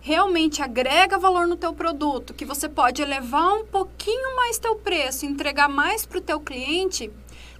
realmente 0.00 0.62
agrega 0.62 1.18
valor 1.18 1.46
no 1.46 1.56
teu 1.56 1.72
produto, 1.72 2.34
que 2.34 2.44
você 2.44 2.68
pode 2.68 3.02
elevar 3.02 3.54
um 3.54 3.64
pouquinho 3.64 4.36
mais 4.36 4.58
teu 4.58 4.76
preço, 4.76 5.26
entregar 5.26 5.68
mais 5.68 6.06
para 6.06 6.18
o 6.18 6.22
teu 6.22 6.40
cliente, 6.40 7.10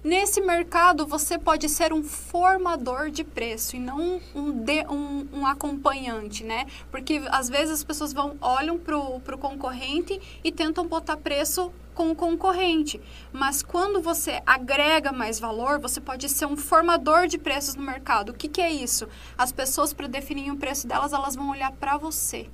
nesse 0.03 0.41
mercado 0.41 1.05
você 1.05 1.37
pode 1.37 1.67
ser 1.69 1.93
um 1.93 2.03
formador 2.03 3.09
de 3.09 3.23
preço 3.23 3.75
e 3.75 3.79
não 3.79 4.21
um, 4.33 4.51
de, 4.51 4.85
um, 4.87 5.27
um 5.33 5.47
acompanhante, 5.47 6.43
né? 6.43 6.65
Porque 6.91 7.21
às 7.29 7.49
vezes 7.49 7.75
as 7.75 7.83
pessoas 7.83 8.13
vão 8.13 8.37
olham 8.41 8.77
para 8.77 8.97
o 8.97 9.37
concorrente 9.37 10.19
e 10.43 10.51
tentam 10.51 10.87
botar 10.87 11.17
preço 11.17 11.71
com 11.93 12.11
o 12.11 12.15
concorrente. 12.15 13.01
Mas 13.33 13.61
quando 13.61 14.01
você 14.01 14.41
agrega 14.45 15.11
mais 15.11 15.37
valor, 15.37 15.79
você 15.79 15.99
pode 15.99 16.29
ser 16.29 16.45
um 16.45 16.55
formador 16.55 17.27
de 17.27 17.37
preços 17.37 17.75
no 17.75 17.83
mercado. 17.83 18.29
O 18.29 18.33
que, 18.33 18.47
que 18.47 18.61
é 18.61 18.71
isso? 18.71 19.05
As 19.37 19.51
pessoas, 19.51 19.91
para 19.91 20.07
definir 20.07 20.49
o 20.49 20.55
preço 20.55 20.87
delas, 20.87 21.11
elas 21.11 21.35
vão 21.35 21.49
olhar 21.49 21.73
para 21.73 21.97
você. 21.97 22.49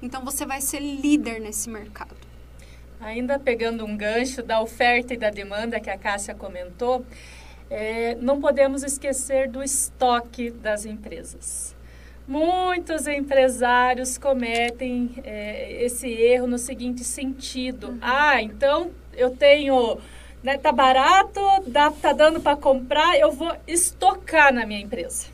Então 0.00 0.24
você 0.24 0.46
vai 0.46 0.60
ser 0.60 0.78
líder 0.78 1.40
nesse 1.40 1.68
mercado. 1.68 2.23
Ainda 3.04 3.38
pegando 3.38 3.84
um 3.84 3.94
gancho 3.94 4.42
da 4.42 4.62
oferta 4.62 5.12
e 5.12 5.18
da 5.18 5.28
demanda 5.28 5.78
que 5.78 5.90
a 5.90 5.98
Cássia 5.98 6.34
comentou, 6.34 7.04
é, 7.68 8.14
não 8.14 8.40
podemos 8.40 8.82
esquecer 8.82 9.46
do 9.46 9.62
estoque 9.62 10.50
das 10.50 10.86
empresas. 10.86 11.76
Muitos 12.26 13.06
empresários 13.06 14.16
cometem 14.16 15.16
é, 15.22 15.84
esse 15.84 16.08
erro 16.08 16.46
no 16.46 16.56
seguinte 16.56 17.04
sentido: 17.04 17.88
uhum. 17.88 17.98
ah, 18.00 18.40
então 18.40 18.90
eu 19.12 19.28
tenho, 19.36 19.98
né, 20.42 20.56
tá 20.56 20.72
barato, 20.72 21.40
dá, 21.66 21.90
tá 21.90 22.14
dando 22.14 22.40
para 22.40 22.56
comprar, 22.56 23.18
eu 23.18 23.30
vou 23.30 23.54
estocar 23.66 24.50
na 24.50 24.64
minha 24.64 24.80
empresa. 24.80 25.26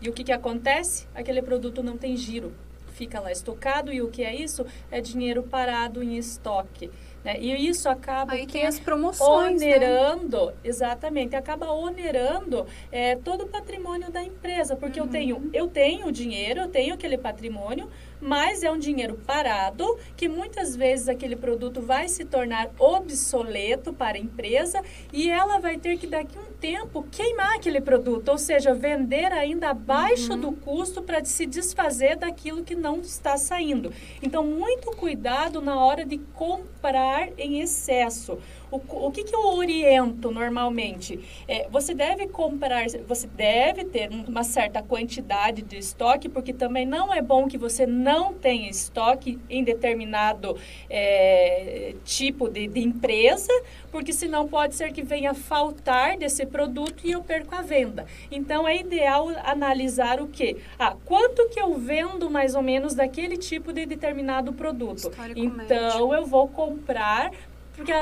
E 0.00 0.08
o 0.08 0.12
que, 0.12 0.22
que 0.22 0.32
acontece? 0.32 1.08
Aquele 1.12 1.42
produto 1.42 1.82
não 1.82 1.98
tem 1.98 2.16
giro, 2.16 2.54
fica 2.98 3.20
lá 3.20 3.30
estocado 3.30 3.92
e 3.92 4.02
o 4.02 4.08
que 4.08 4.24
é 4.24 4.34
isso? 4.34 4.66
É 4.90 5.00
dinheiro 5.00 5.44
parado 5.44 6.02
em 6.02 6.16
estoque. 6.18 6.90
Né? 7.24 7.36
E 7.40 7.68
isso 7.68 7.88
acaba 7.88 8.32
Aí 8.32 8.46
tem 8.46 8.66
as 8.66 8.78
promoções, 8.78 9.60
né? 9.60 9.76
onerando, 9.76 10.46
né? 10.46 10.52
exatamente, 10.64 11.36
acaba 11.36 11.70
onerando 11.70 12.66
é, 12.90 13.16
todo 13.16 13.44
o 13.44 13.48
patrimônio 13.48 14.10
da 14.10 14.22
empresa, 14.22 14.76
porque 14.76 15.00
uhum. 15.00 15.06
eu 15.06 15.12
tenho 15.12 15.50
eu 15.52 15.68
tenho 15.68 16.12
dinheiro, 16.12 16.60
eu 16.60 16.68
tenho 16.68 16.94
aquele 16.94 17.18
patrimônio, 17.18 17.88
mas 18.20 18.62
é 18.62 18.70
um 18.70 18.78
dinheiro 18.78 19.18
parado, 19.26 19.98
que 20.16 20.28
muitas 20.28 20.74
vezes 20.74 21.08
aquele 21.08 21.36
produto 21.36 21.80
vai 21.80 22.08
se 22.08 22.24
tornar 22.24 22.70
obsoleto 22.78 23.92
para 23.92 24.16
a 24.16 24.20
empresa 24.20 24.82
e 25.12 25.30
ela 25.30 25.58
vai 25.58 25.78
ter 25.78 25.98
que 25.98 26.06
daqui 26.06 26.38
um 26.38 26.52
tempo 26.58 27.04
queimar 27.10 27.56
aquele 27.56 27.80
produto, 27.80 28.28
ou 28.28 28.38
seja, 28.38 28.74
vender 28.74 29.32
ainda 29.32 29.70
abaixo 29.70 30.32
uhum. 30.32 30.40
do 30.40 30.52
custo 30.52 31.02
para 31.02 31.24
se 31.24 31.46
desfazer 31.46 32.16
daquilo 32.16 32.64
que 32.64 32.74
não 32.74 33.00
está 33.00 33.36
saindo. 33.36 33.92
Então, 34.22 34.44
muito 34.44 34.90
cuidado 34.92 35.60
na 35.60 35.82
hora 35.82 36.04
de 36.04 36.18
comprar 36.18 37.28
em 37.38 37.60
excesso. 37.60 38.38
O, 38.70 39.06
o 39.06 39.10
que, 39.10 39.24
que 39.24 39.34
eu 39.34 39.46
oriento 39.46 40.30
normalmente? 40.30 41.18
É, 41.46 41.68
você 41.70 41.94
deve 41.94 42.28
comprar, 42.28 42.86
você 43.06 43.26
deve 43.26 43.84
ter 43.84 44.10
uma 44.26 44.44
certa 44.44 44.82
quantidade 44.82 45.62
de 45.62 45.78
estoque, 45.78 46.28
porque 46.28 46.52
também 46.52 46.84
não 46.84 47.12
é 47.12 47.22
bom 47.22 47.48
que 47.48 47.56
você 47.56 47.86
não 47.86 48.34
tenha 48.34 48.68
estoque 48.68 49.38
em 49.48 49.64
determinado 49.64 50.56
é, 50.88 51.94
tipo 52.04 52.48
de, 52.48 52.66
de 52.66 52.80
empresa, 52.80 53.52
porque 53.90 54.12
senão 54.12 54.46
pode 54.46 54.74
ser 54.74 54.92
que 54.92 55.02
venha 55.02 55.34
faltar 55.34 56.16
desse 56.16 56.44
produto 56.44 57.06
e 57.06 57.12
eu 57.12 57.22
perco 57.22 57.54
a 57.54 57.62
venda. 57.62 58.06
Então 58.30 58.66
é 58.66 58.76
ideal 58.76 59.28
analisar 59.44 60.20
o 60.20 60.28
que? 60.28 60.56
Ah, 60.78 60.96
quanto 61.04 61.48
que 61.48 61.60
eu 61.60 61.74
vendo 61.74 62.30
mais 62.30 62.54
ou 62.54 62.62
menos 62.62 62.94
daquele 62.94 63.36
tipo 63.36 63.72
de 63.72 63.86
determinado 63.86 64.52
produto. 64.52 65.10
Então 65.36 66.12
eu 66.14 66.26
vou 66.26 66.48
comprar 66.48 67.30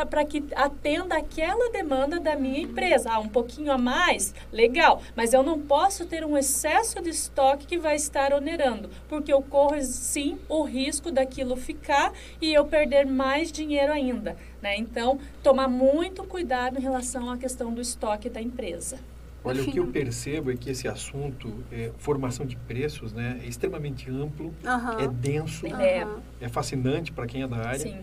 para 0.09 0.25
que 0.25 0.45
atenda 0.55 1.17
aquela 1.17 1.71
demanda 1.71 2.19
da 2.19 2.37
minha 2.37 2.61
empresa. 2.61 3.11
Ah, 3.13 3.19
um 3.19 3.29
pouquinho 3.29 3.73
a 3.73 3.79
mais, 3.79 4.35
legal, 4.53 5.03
mas 5.15 5.33
eu 5.33 5.43
não 5.43 5.61
posso 5.61 6.07
ter 6.07 6.25
um 6.25 6.37
excesso 6.37 7.01
de 7.03 7.11
estoque 7.11 7.67
que 7.67 7.79
vai 7.79 7.97
estar 7.97 8.33
onerando, 8.33 8.91
porque 9.09 9.33
eu 9.33 9.43
corro 9.43 9.81
sim 9.83 10.39
o 10.49 10.63
risco 10.63 11.11
daquilo 11.11 11.57
ficar 11.57 12.13
e 12.41 12.53
eu 12.53 12.65
perder 12.65 13.07
mais 13.07 13.53
dinheiro 13.53 13.93
ainda. 13.93 14.37
Né? 14.63 14.77
Então, 14.77 15.19
tomar 15.43 15.69
muito 15.69 16.25
cuidado 16.25 16.79
em 16.79 16.83
relação 16.83 17.31
à 17.31 17.37
questão 17.37 17.73
do 17.73 17.81
estoque 17.81 18.29
da 18.29 18.41
empresa. 18.41 18.99
Olha, 19.45 19.63
o 19.63 19.71
que 19.71 19.79
eu 19.79 19.87
percebo 19.87 20.51
é 20.51 20.57
que 20.57 20.71
esse 20.71 20.89
assunto, 20.89 21.63
é, 21.71 21.93
formação 21.99 22.45
de 22.45 22.57
preços, 22.57 23.13
né, 23.13 23.41
é 23.45 23.47
extremamente 23.47 24.11
amplo, 24.11 24.53
uhum. 24.65 24.99
é 24.99 25.07
denso, 25.07 25.67
uhum. 25.67 26.21
é 26.41 26.49
fascinante 26.49 27.13
para 27.13 27.27
quem 27.27 27.43
é 27.43 27.47
da 27.47 27.59
área. 27.59 27.79
Sim. 27.79 28.01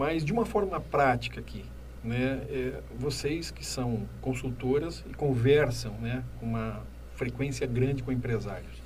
Mas 0.00 0.24
de 0.24 0.32
uma 0.32 0.46
forma 0.46 0.80
prática 0.80 1.40
aqui, 1.40 1.62
né, 2.02 2.42
é, 2.48 2.80
vocês 2.98 3.50
que 3.50 3.62
são 3.62 4.08
consultoras 4.22 5.04
e 5.06 5.12
conversam 5.12 5.92
né, 6.00 6.24
com 6.38 6.46
uma 6.46 6.82
frequência 7.16 7.66
grande 7.66 8.02
com 8.02 8.10
empresários, 8.10 8.82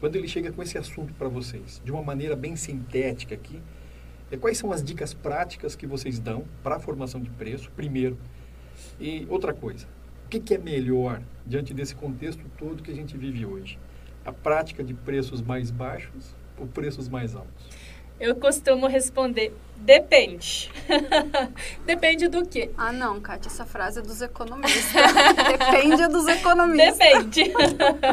quando 0.00 0.16
ele 0.16 0.26
chega 0.26 0.50
com 0.50 0.62
esse 0.62 0.78
assunto 0.78 1.12
para 1.12 1.28
vocês, 1.28 1.82
de 1.84 1.92
uma 1.92 2.02
maneira 2.02 2.34
bem 2.34 2.56
sintética 2.56 3.34
aqui, 3.34 3.60
é, 4.30 4.38
quais 4.38 4.56
são 4.56 4.72
as 4.72 4.82
dicas 4.82 5.12
práticas 5.12 5.76
que 5.76 5.86
vocês 5.86 6.18
dão 6.18 6.46
para 6.62 6.76
a 6.76 6.80
formação 6.80 7.20
de 7.20 7.28
preço, 7.28 7.70
primeiro? 7.72 8.16
E 8.98 9.26
outra 9.28 9.52
coisa, 9.52 9.86
o 10.24 10.30
que, 10.30 10.40
que 10.40 10.54
é 10.54 10.58
melhor 10.58 11.20
diante 11.46 11.74
desse 11.74 11.94
contexto 11.94 12.42
todo 12.56 12.82
que 12.82 12.90
a 12.90 12.94
gente 12.94 13.18
vive 13.18 13.44
hoje? 13.44 13.78
A 14.24 14.32
prática 14.32 14.82
de 14.82 14.94
preços 14.94 15.42
mais 15.42 15.70
baixos 15.70 16.34
ou 16.56 16.66
preços 16.66 17.06
mais 17.06 17.36
altos? 17.36 17.68
Eu 18.18 18.34
costumo 18.34 18.86
responder, 18.86 19.52
depende. 19.80 20.70
depende 21.86 22.28
do 22.28 22.46
quê? 22.46 22.70
Ah, 22.76 22.92
não, 22.92 23.20
Kátia, 23.20 23.48
essa 23.48 23.64
frase 23.64 24.00
é 24.00 24.02
dos 24.02 24.20
economistas. 24.20 24.92
depende 25.58 26.06
dos 26.08 26.26
economistas. 26.26 26.98
Depende. 26.98 27.52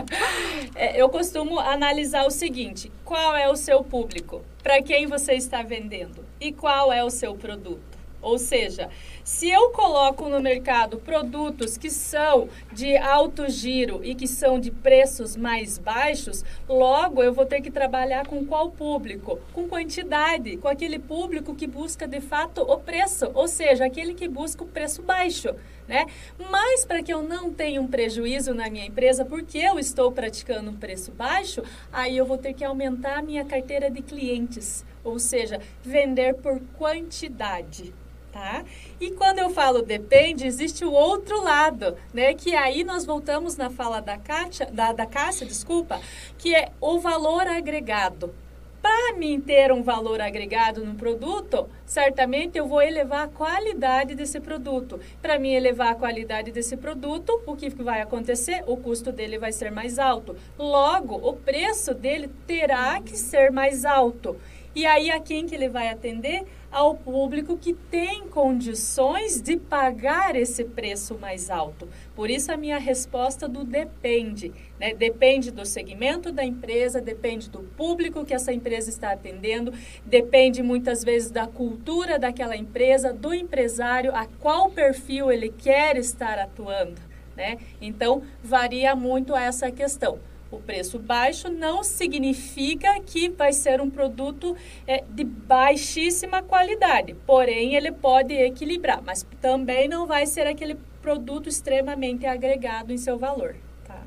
é, 0.76 1.02
eu 1.02 1.10
costumo 1.10 1.60
analisar 1.60 2.26
o 2.26 2.32
seguinte: 2.32 2.92
qual 3.04 3.36
é 3.36 3.50
o 3.50 3.56
seu 3.56 3.84
público? 3.84 4.42
Para 4.64 4.82
quem 4.82 5.08
você 5.08 5.34
está 5.34 5.64
vendendo? 5.64 6.26
E 6.40 6.52
qual 6.52 6.92
é 6.92 7.04
o 7.04 7.10
seu 7.10 7.36
produto? 7.36 7.96
Ou 8.22 8.40
seja, 8.40 8.90
se 9.26 9.50
eu 9.50 9.72
coloco 9.72 10.30
no 10.30 10.40
mercado 10.40 11.00
produtos 11.00 11.80
que 11.80 11.90
são 11.90 12.48
de 12.72 12.96
alto 12.96 13.50
giro 13.50 14.02
e 14.04 14.14
que 14.14 14.28
são 14.28 14.60
de 14.60 14.70
preços 14.70 15.36
mais 15.36 15.80
baixos, 15.80 16.46
logo 16.70 17.24
eu 17.24 17.34
vou 17.34 17.44
ter 17.44 17.60
que 17.60 17.72
trabalhar 17.72 18.28
com 18.28 18.46
qual 18.46 18.70
público? 18.70 19.40
Com 19.52 19.68
quantidade, 19.68 20.58
com 20.58 20.68
aquele 20.68 21.00
público 21.00 21.56
que 21.56 21.66
busca 21.66 22.08
de 22.08 22.22
fato 22.22 22.62
o 22.62 22.78
preço, 22.78 23.32
ou 23.34 23.48
seja, 23.48 23.86
aquele 23.86 24.14
que 24.14 24.28
busca 24.28 24.64
o 24.64 24.68
preço 24.68 25.02
baixo. 25.02 25.56
Né? 25.88 26.06
Mas 26.52 26.86
para 26.86 27.02
que 27.02 27.12
eu 27.12 27.24
não 27.24 27.52
tenha 27.52 27.82
um 27.82 27.88
prejuízo 27.88 28.54
na 28.54 28.70
minha 28.70 28.86
empresa, 28.86 29.26
porque 29.26 29.58
eu 29.58 29.80
estou 29.80 30.12
praticando 30.12 30.70
um 30.70 30.76
preço 30.76 31.12
baixo, 31.12 31.64
aí 31.92 32.16
eu 32.16 32.28
vou 32.28 32.38
ter 32.38 32.54
que 32.54 32.64
aumentar 32.64 33.18
a 33.18 33.24
minha 33.24 33.44
carteira 33.44 33.90
de 33.90 34.04
clientes, 34.04 34.86
ou 35.04 35.18
seja, 35.18 35.60
vender 35.84 36.36
por 36.36 36.62
quantidade 36.78 37.92
Tá? 38.36 38.66
E 39.00 39.12
quando 39.12 39.40
eu 39.40 39.50
falo 39.50 39.82
depende, 39.82 40.46
existe 40.46 40.84
o 40.84 40.92
outro 40.92 41.42
lado, 41.42 41.96
né? 42.14 42.34
Que 42.34 42.54
aí 42.54 42.84
nós 42.84 43.06
voltamos 43.06 43.56
na 43.56 43.70
fala 43.70 44.02
da 44.02 44.18
Kátia, 44.18 44.66
da, 44.66 44.92
da 44.92 45.06
Cássia, 45.06 45.48
desculpa, 45.48 46.02
que 46.38 46.54
é 46.54 46.74
o 46.82 47.00
valor 47.00 47.48
agregado. 47.48 48.36
Para 48.82 49.14
mim 49.14 49.40
ter 49.40 49.72
um 49.72 49.82
valor 49.82 50.20
agregado 50.20 50.84
no 50.84 50.96
produto, 50.96 51.70
certamente 51.86 52.58
eu 52.58 52.68
vou 52.68 52.82
elevar 52.82 53.24
a 53.24 53.30
qualidade 53.30 54.16
desse 54.16 54.42
produto. 54.42 55.00
Para 55.22 55.40
mim 55.40 55.54
elevar 55.54 55.94
a 55.94 55.96
qualidade 55.96 56.52
desse 56.52 56.76
produto, 56.76 57.42
o 57.46 57.56
que 57.56 57.70
vai 57.70 58.02
acontecer? 58.02 58.66
O 58.68 58.76
custo 58.76 59.14
dele 59.14 59.40
vai 59.40 59.54
ser 59.54 59.72
mais 59.72 59.98
alto. 59.98 60.36
Logo, 60.60 61.16
o 61.16 61.38
preço 61.38 61.94
dele 61.94 62.30
terá 62.46 63.00
que 63.00 63.16
ser 63.16 63.50
mais 63.50 63.86
alto. 63.86 64.36
E 64.76 64.86
aí 64.86 65.10
a 65.10 65.22
quem 65.22 65.46
que 65.46 65.56
ele 65.56 65.70
vai 65.70 65.88
atender? 65.88 66.46
Ao 66.76 66.94
público 66.94 67.58
que 67.58 67.72
tem 67.72 68.28
condições 68.28 69.42
de 69.42 69.56
pagar 69.56 70.36
esse 70.36 70.66
preço 70.66 71.18
mais 71.18 71.50
alto. 71.50 71.88
Por 72.14 72.30
isso 72.30 72.52
a 72.52 72.58
minha 72.58 72.78
resposta 72.78 73.48
do 73.48 73.64
depende. 73.64 74.52
Né? 74.78 74.94
Depende 74.94 75.52
do 75.52 75.66
segmento 75.66 76.34
da 76.34 76.44
empresa, 76.44 77.00
depende 77.00 77.50
do 77.50 77.60
público 77.60 78.26
que 78.26 78.34
essa 78.34 78.52
empresa 78.52 78.90
está 78.90 79.14
atendendo, 79.14 79.72
depende 80.06 80.62
muitas 80.62 81.02
vezes 81.02 81.32
da 81.32 81.48
cultura 81.48 82.20
daquela 82.20 82.58
empresa, 82.58 83.14
do 83.14 83.34
empresário, 83.34 84.14
a 84.14 84.26
qual 84.26 84.70
perfil 84.70 85.32
ele 85.32 85.48
quer 85.48 85.96
estar 85.96 86.38
atuando. 86.38 87.00
Né? 87.38 87.58
Então, 87.80 88.22
varia 88.44 88.94
muito 88.98 89.34
essa 89.34 89.72
questão. 89.72 90.20
O 90.56 90.62
preço 90.62 90.98
baixo 90.98 91.50
não 91.50 91.84
significa 91.84 92.98
que 93.02 93.28
vai 93.28 93.52
ser 93.52 93.82
um 93.82 93.90
produto 93.90 94.56
é, 94.88 95.04
de 95.10 95.26
baixíssima 95.26 96.42
qualidade, 96.42 97.14
porém 97.26 97.76
ele 97.76 97.92
pode 97.92 98.34
equilibrar, 98.34 99.02
mas 99.04 99.28
também 99.42 99.90
não 99.90 100.08
vai 100.08 100.26
ser 100.26 100.48
aquele 100.48 100.76
produto 101.02 101.50
extremamente 101.50 102.26
agregado 102.26 102.94
em 102.94 102.98
seu 102.98 103.20
valor. 103.20 103.58
Tá? 103.86 104.02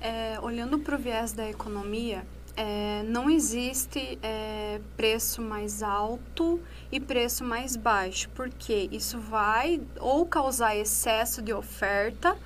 É, 0.00 0.40
olhando 0.40 0.80
para 0.80 0.96
o 0.96 0.98
viés 0.98 1.32
da 1.32 1.48
economia, 1.48 2.26
é, 2.56 3.04
não 3.04 3.30
existe 3.30 4.18
é, 4.24 4.80
preço 4.96 5.40
mais 5.40 5.84
alto 5.84 6.60
e 6.90 6.98
preço 6.98 7.44
mais 7.44 7.76
baixo, 7.76 8.28
porque 8.34 8.88
isso 8.90 9.20
vai 9.20 9.80
ou 10.00 10.26
causar 10.26 10.76
excesso 10.76 11.40
de 11.40 11.52
oferta 11.52 12.36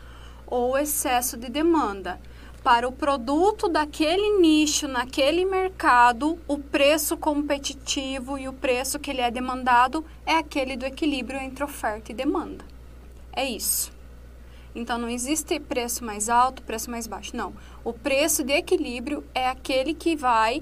ou 0.47 0.77
excesso 0.77 1.39
de 1.39 1.49
demanda 1.49 2.21
para 2.67 2.89
o 2.89 2.91
produto 2.91 3.69
daquele 3.69 4.41
nicho, 4.41 4.89
naquele 4.89 5.45
mercado, 5.45 6.37
o 6.49 6.59
preço 6.59 7.17
competitivo 7.17 8.37
e 8.37 8.49
o 8.49 8.53
preço 8.53 8.99
que 8.99 9.09
ele 9.09 9.21
é 9.21 9.31
demandado 9.31 10.05
é 10.27 10.35
aquele 10.35 10.77
do 10.77 10.85
equilíbrio 10.85 11.39
entre 11.39 11.63
oferta 11.63 12.11
e 12.11 12.15
demanda. 12.15 12.65
É 13.33 13.45
isso. 13.45 13.93
Então 14.75 14.99
não 14.99 15.09
existe 15.09 15.61
preço 15.61 16.05
mais 16.05 16.29
alto, 16.29 16.61
preço 16.61 16.91
mais 16.91 17.07
baixo. 17.07 17.37
Não. 17.37 17.55
O 17.85 17.93
preço 17.93 18.43
de 18.43 18.55
equilíbrio 18.55 19.23
é 19.33 19.49
aquele 19.49 19.95
que 19.95 20.17
vai 20.17 20.61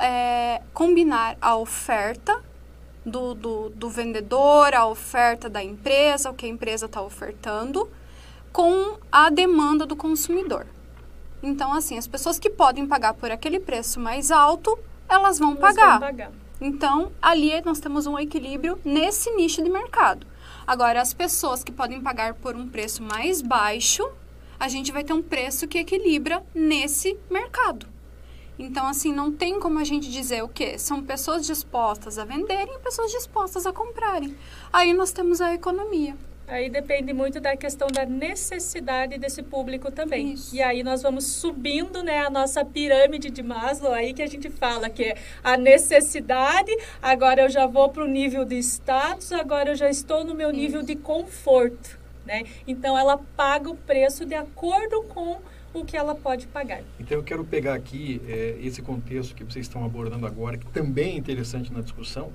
é, 0.00 0.62
combinar 0.72 1.36
a 1.42 1.56
oferta 1.56 2.42
do, 3.04 3.34
do, 3.34 3.68
do 3.68 3.90
vendedor, 3.90 4.74
a 4.74 4.86
oferta 4.86 5.50
da 5.50 5.62
empresa, 5.62 6.30
o 6.30 6.34
que 6.34 6.46
a 6.46 6.48
empresa 6.48 6.86
está 6.86 7.02
ofertando, 7.02 7.86
com 8.50 8.96
a 9.12 9.28
demanda 9.28 9.84
do 9.84 9.94
consumidor. 9.94 10.72
Então, 11.44 11.74
assim, 11.74 11.98
as 11.98 12.06
pessoas 12.06 12.38
que 12.38 12.48
podem 12.48 12.86
pagar 12.86 13.12
por 13.12 13.30
aquele 13.30 13.60
preço 13.60 14.00
mais 14.00 14.30
alto, 14.30 14.78
elas 15.06 15.38
vão, 15.38 15.50
elas 15.50 15.60
pagar. 15.60 15.98
vão 15.98 16.08
pagar. 16.08 16.32
Então, 16.58 17.12
ali 17.20 17.60
nós 17.60 17.80
temos 17.80 18.06
um 18.06 18.18
equilíbrio 18.18 18.80
nesse 18.82 19.30
nicho 19.32 19.62
de 19.62 19.68
mercado. 19.68 20.26
Agora, 20.66 21.02
as 21.02 21.12
pessoas 21.12 21.62
que 21.62 21.70
podem 21.70 22.00
pagar 22.00 22.32
por 22.32 22.56
um 22.56 22.66
preço 22.66 23.02
mais 23.02 23.42
baixo, 23.42 24.08
a 24.58 24.68
gente 24.68 24.90
vai 24.90 25.04
ter 25.04 25.12
um 25.12 25.20
preço 25.20 25.68
que 25.68 25.76
equilibra 25.76 26.42
nesse 26.54 27.14
mercado. 27.30 27.86
Então, 28.58 28.86
assim, 28.86 29.12
não 29.12 29.30
tem 29.30 29.60
como 29.60 29.78
a 29.78 29.84
gente 29.84 30.10
dizer 30.10 30.42
o 30.42 30.48
quê? 30.48 30.78
São 30.78 31.02
pessoas 31.02 31.44
dispostas 31.44 32.18
a 32.18 32.24
venderem 32.24 32.74
e 32.74 32.78
pessoas 32.78 33.12
dispostas 33.12 33.66
a 33.66 33.72
comprarem. 33.72 34.34
Aí 34.72 34.94
nós 34.94 35.12
temos 35.12 35.42
a 35.42 35.52
economia. 35.52 36.16
Aí 36.46 36.68
depende 36.68 37.12
muito 37.12 37.40
da 37.40 37.56
questão 37.56 37.88
da 37.88 38.04
necessidade 38.04 39.18
desse 39.18 39.42
público 39.42 39.90
também. 39.90 40.34
Isso. 40.34 40.54
E 40.54 40.62
aí 40.62 40.82
nós 40.82 41.02
vamos 41.02 41.24
subindo, 41.24 42.02
né, 42.02 42.18
a 42.18 42.30
nossa 42.30 42.64
pirâmide 42.64 43.30
de 43.30 43.42
Maslow, 43.42 43.92
aí 43.92 44.12
que 44.12 44.22
a 44.22 44.26
gente 44.26 44.50
fala 44.50 44.90
que 44.90 45.04
é 45.04 45.16
a 45.42 45.56
necessidade, 45.56 46.70
agora 47.00 47.42
eu 47.42 47.48
já 47.48 47.66
vou 47.66 47.88
para 47.88 48.04
o 48.04 48.06
nível 48.06 48.44
de 48.44 48.56
status, 48.58 49.32
agora 49.32 49.70
eu 49.70 49.74
já 49.74 49.88
estou 49.88 50.22
no 50.22 50.34
meu 50.34 50.50
Isso. 50.50 50.60
nível 50.60 50.82
de 50.82 50.96
conforto, 50.96 51.98
né? 52.26 52.44
Então 52.66 52.96
ela 52.96 53.16
paga 53.36 53.70
o 53.70 53.76
preço 53.76 54.26
de 54.26 54.34
acordo 54.34 55.02
com 55.04 55.40
o 55.72 55.84
que 55.84 55.96
ela 55.96 56.14
pode 56.14 56.46
pagar. 56.46 56.82
Então 57.00 57.16
eu 57.18 57.24
quero 57.24 57.44
pegar 57.44 57.74
aqui 57.74 58.20
é, 58.28 58.56
esse 58.62 58.82
contexto 58.82 59.34
que 59.34 59.42
vocês 59.42 59.66
estão 59.66 59.84
abordando 59.84 60.26
agora, 60.26 60.58
que 60.58 60.66
também 60.66 61.14
é 61.14 61.16
interessante 61.16 61.72
na 61.72 61.80
discussão, 61.80 62.32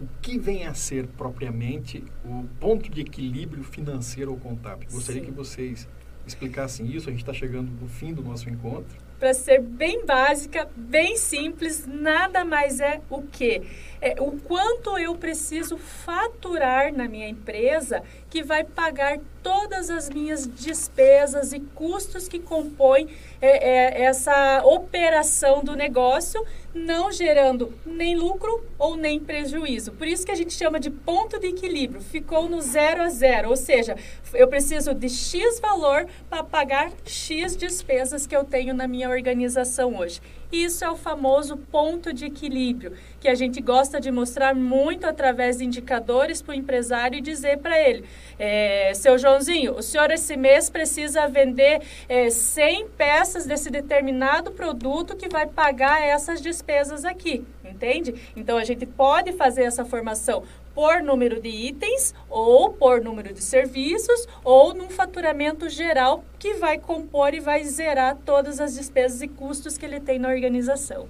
o 0.00 0.06
que 0.22 0.38
vem 0.38 0.66
a 0.66 0.74
ser 0.74 1.06
propriamente 1.06 2.04
o 2.24 2.44
ponto 2.60 2.90
de 2.90 3.00
equilíbrio 3.00 3.64
financeiro 3.64 4.30
ou 4.30 4.38
contábil? 4.38 4.88
Gostaria 4.90 5.20
Sim. 5.20 5.26
que 5.26 5.32
vocês 5.32 5.88
explicassem 6.26 6.86
isso. 6.86 7.08
A 7.08 7.12
gente 7.12 7.22
está 7.22 7.32
chegando 7.32 7.70
no 7.70 7.88
fim 7.88 8.12
do 8.12 8.22
nosso 8.22 8.48
encontro. 8.48 8.96
Para 9.18 9.34
ser 9.34 9.60
bem 9.60 10.06
básica, 10.06 10.68
bem 10.76 11.16
simples, 11.16 11.84
nada 11.86 12.44
mais 12.44 12.78
é 12.78 13.00
o 13.10 13.22
que? 13.22 13.62
É 14.00 14.14
o 14.20 14.32
quanto 14.32 14.96
eu 14.96 15.14
preciso 15.16 15.76
faturar 15.76 16.92
na 16.92 17.08
minha 17.08 17.28
empresa 17.28 18.02
que 18.30 18.42
vai 18.42 18.62
pagar 18.62 19.18
todas 19.42 19.88
as 19.90 20.10
minhas 20.10 20.46
despesas 20.46 21.52
e 21.52 21.60
custos 21.60 22.28
que 22.28 22.38
compõem 22.38 23.08
é, 23.40 24.02
é, 24.02 24.02
essa 24.02 24.62
operação 24.64 25.64
do 25.64 25.74
negócio, 25.74 26.44
não 26.74 27.10
gerando 27.10 27.72
nem 27.86 28.14
lucro 28.14 28.64
ou 28.78 28.96
nem 28.96 29.18
prejuízo. 29.18 29.92
Por 29.92 30.06
isso 30.06 30.26
que 30.26 30.32
a 30.32 30.34
gente 30.34 30.52
chama 30.52 30.78
de 30.78 30.90
ponto 30.90 31.38
de 31.40 31.46
equilíbrio. 31.48 32.00
Ficou 32.00 32.48
no 32.48 32.60
zero 32.60 33.02
a 33.02 33.08
zero, 33.08 33.48
ou 33.48 33.56
seja, 33.56 33.96
eu 34.34 34.46
preciso 34.46 34.94
de 34.94 35.08
X 35.08 35.58
valor 35.60 36.06
para 36.28 36.44
pagar 36.44 36.92
X 37.04 37.56
despesas 37.56 38.26
que 38.26 38.36
eu 38.36 38.44
tenho 38.44 38.74
na 38.74 38.86
minha 38.86 39.08
organização 39.08 39.96
hoje. 39.96 40.20
Isso 40.50 40.82
é 40.82 40.90
o 40.90 40.96
famoso 40.96 41.56
ponto 41.56 42.12
de 42.12 42.24
equilíbrio, 42.24 42.94
que 43.20 43.28
a 43.28 43.34
gente 43.34 43.60
gosta 43.60 44.00
de 44.00 44.10
mostrar 44.10 44.54
muito 44.54 45.06
através 45.06 45.58
de 45.58 45.64
indicadores 45.64 46.40
para 46.40 46.52
o 46.52 46.54
empresário 46.54 47.18
e 47.18 47.20
dizer 47.20 47.58
para 47.58 47.78
ele: 47.78 48.04
é, 48.38 48.92
seu 48.94 49.18
Joãozinho, 49.18 49.74
o 49.74 49.82
senhor 49.82 50.10
esse 50.10 50.36
mês 50.36 50.70
precisa 50.70 51.28
vender 51.28 51.82
é, 52.08 52.30
100 52.30 52.88
peças 52.96 53.44
desse 53.44 53.70
determinado 53.70 54.50
produto 54.52 55.16
que 55.16 55.28
vai 55.28 55.46
pagar 55.46 56.00
essas 56.02 56.40
despesas 56.40 57.04
aqui, 57.04 57.44
entende? 57.62 58.14
Então 58.34 58.56
a 58.56 58.64
gente 58.64 58.86
pode 58.86 59.32
fazer 59.32 59.64
essa 59.64 59.84
formação 59.84 60.42
por 60.78 61.02
número 61.02 61.42
de 61.42 61.48
itens 61.48 62.14
ou 62.30 62.70
por 62.72 63.02
número 63.02 63.34
de 63.34 63.42
serviços 63.42 64.28
ou 64.44 64.72
num 64.72 64.88
faturamento 64.88 65.68
geral 65.68 66.24
que 66.38 66.54
vai 66.54 66.78
compor 66.78 67.34
e 67.34 67.40
vai 67.40 67.64
zerar 67.64 68.16
todas 68.24 68.60
as 68.60 68.76
despesas 68.76 69.20
e 69.20 69.26
custos 69.26 69.76
que 69.76 69.84
ele 69.84 69.98
tem 69.98 70.20
na 70.20 70.28
organização. 70.28 71.08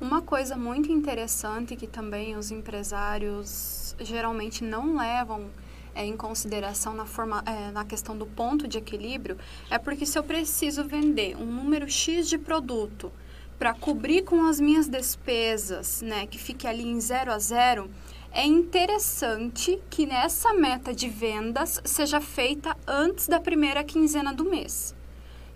Uma 0.00 0.22
coisa 0.22 0.56
muito 0.56 0.92
interessante 0.92 1.74
que 1.74 1.88
também 1.88 2.36
os 2.36 2.52
empresários 2.52 3.96
geralmente 3.98 4.62
não 4.62 4.96
levam 4.96 5.50
é, 5.92 6.04
em 6.04 6.16
consideração 6.16 6.94
na, 6.94 7.04
forma, 7.04 7.42
é, 7.44 7.72
na 7.72 7.84
questão 7.84 8.16
do 8.16 8.26
ponto 8.26 8.68
de 8.68 8.78
equilíbrio 8.78 9.36
é 9.68 9.76
porque 9.76 10.06
se 10.06 10.16
eu 10.16 10.22
preciso 10.22 10.84
vender 10.84 11.36
um 11.36 11.46
número 11.46 11.90
X 11.90 12.28
de 12.28 12.38
produto 12.38 13.10
para 13.58 13.74
cobrir 13.74 14.22
com 14.22 14.46
as 14.46 14.60
minhas 14.60 14.86
despesas, 14.86 16.00
né, 16.00 16.26
que 16.26 16.38
fique 16.38 16.64
ali 16.64 16.86
em 16.86 17.00
zero 17.00 17.32
a 17.32 17.40
zero, 17.40 17.90
é 18.32 18.44
interessante 18.46 19.80
que 19.90 20.06
nessa 20.06 20.52
meta 20.54 20.94
de 20.94 21.08
vendas 21.08 21.80
seja 21.84 22.20
feita 22.20 22.76
antes 22.86 23.26
da 23.26 23.40
primeira 23.40 23.82
quinzena 23.82 24.32
do 24.32 24.44
mês. 24.44 24.94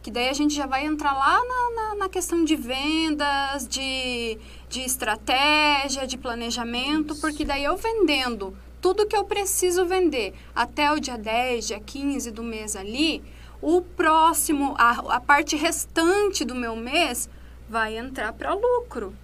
Que 0.02 0.10
daí 0.10 0.28
a 0.28 0.32
gente 0.32 0.54
já 0.54 0.66
vai 0.66 0.84
entrar 0.84 1.14
lá 1.14 1.40
na, 1.44 1.70
na, 1.70 1.94
na 1.94 2.08
questão 2.08 2.44
de 2.44 2.56
vendas, 2.56 3.66
de, 3.66 4.38
de 4.68 4.80
estratégia, 4.80 6.06
de 6.06 6.18
planejamento, 6.18 7.14
porque 7.16 7.44
daí 7.44 7.64
eu 7.64 7.76
vendendo 7.76 8.56
tudo 8.82 9.06
que 9.06 9.16
eu 9.16 9.24
preciso 9.24 9.86
vender 9.86 10.34
até 10.54 10.92
o 10.92 11.00
dia 11.00 11.16
10, 11.16 11.68
dia 11.68 11.80
15 11.80 12.30
do 12.32 12.42
mês 12.42 12.76
ali, 12.76 13.22
o 13.62 13.80
próximo, 13.80 14.74
a, 14.76 15.16
a 15.16 15.20
parte 15.20 15.56
restante 15.56 16.44
do 16.44 16.54
meu 16.54 16.76
mês 16.76 17.30
vai 17.66 17.96
entrar 17.96 18.32
para 18.34 18.52
lucro. 18.52 19.14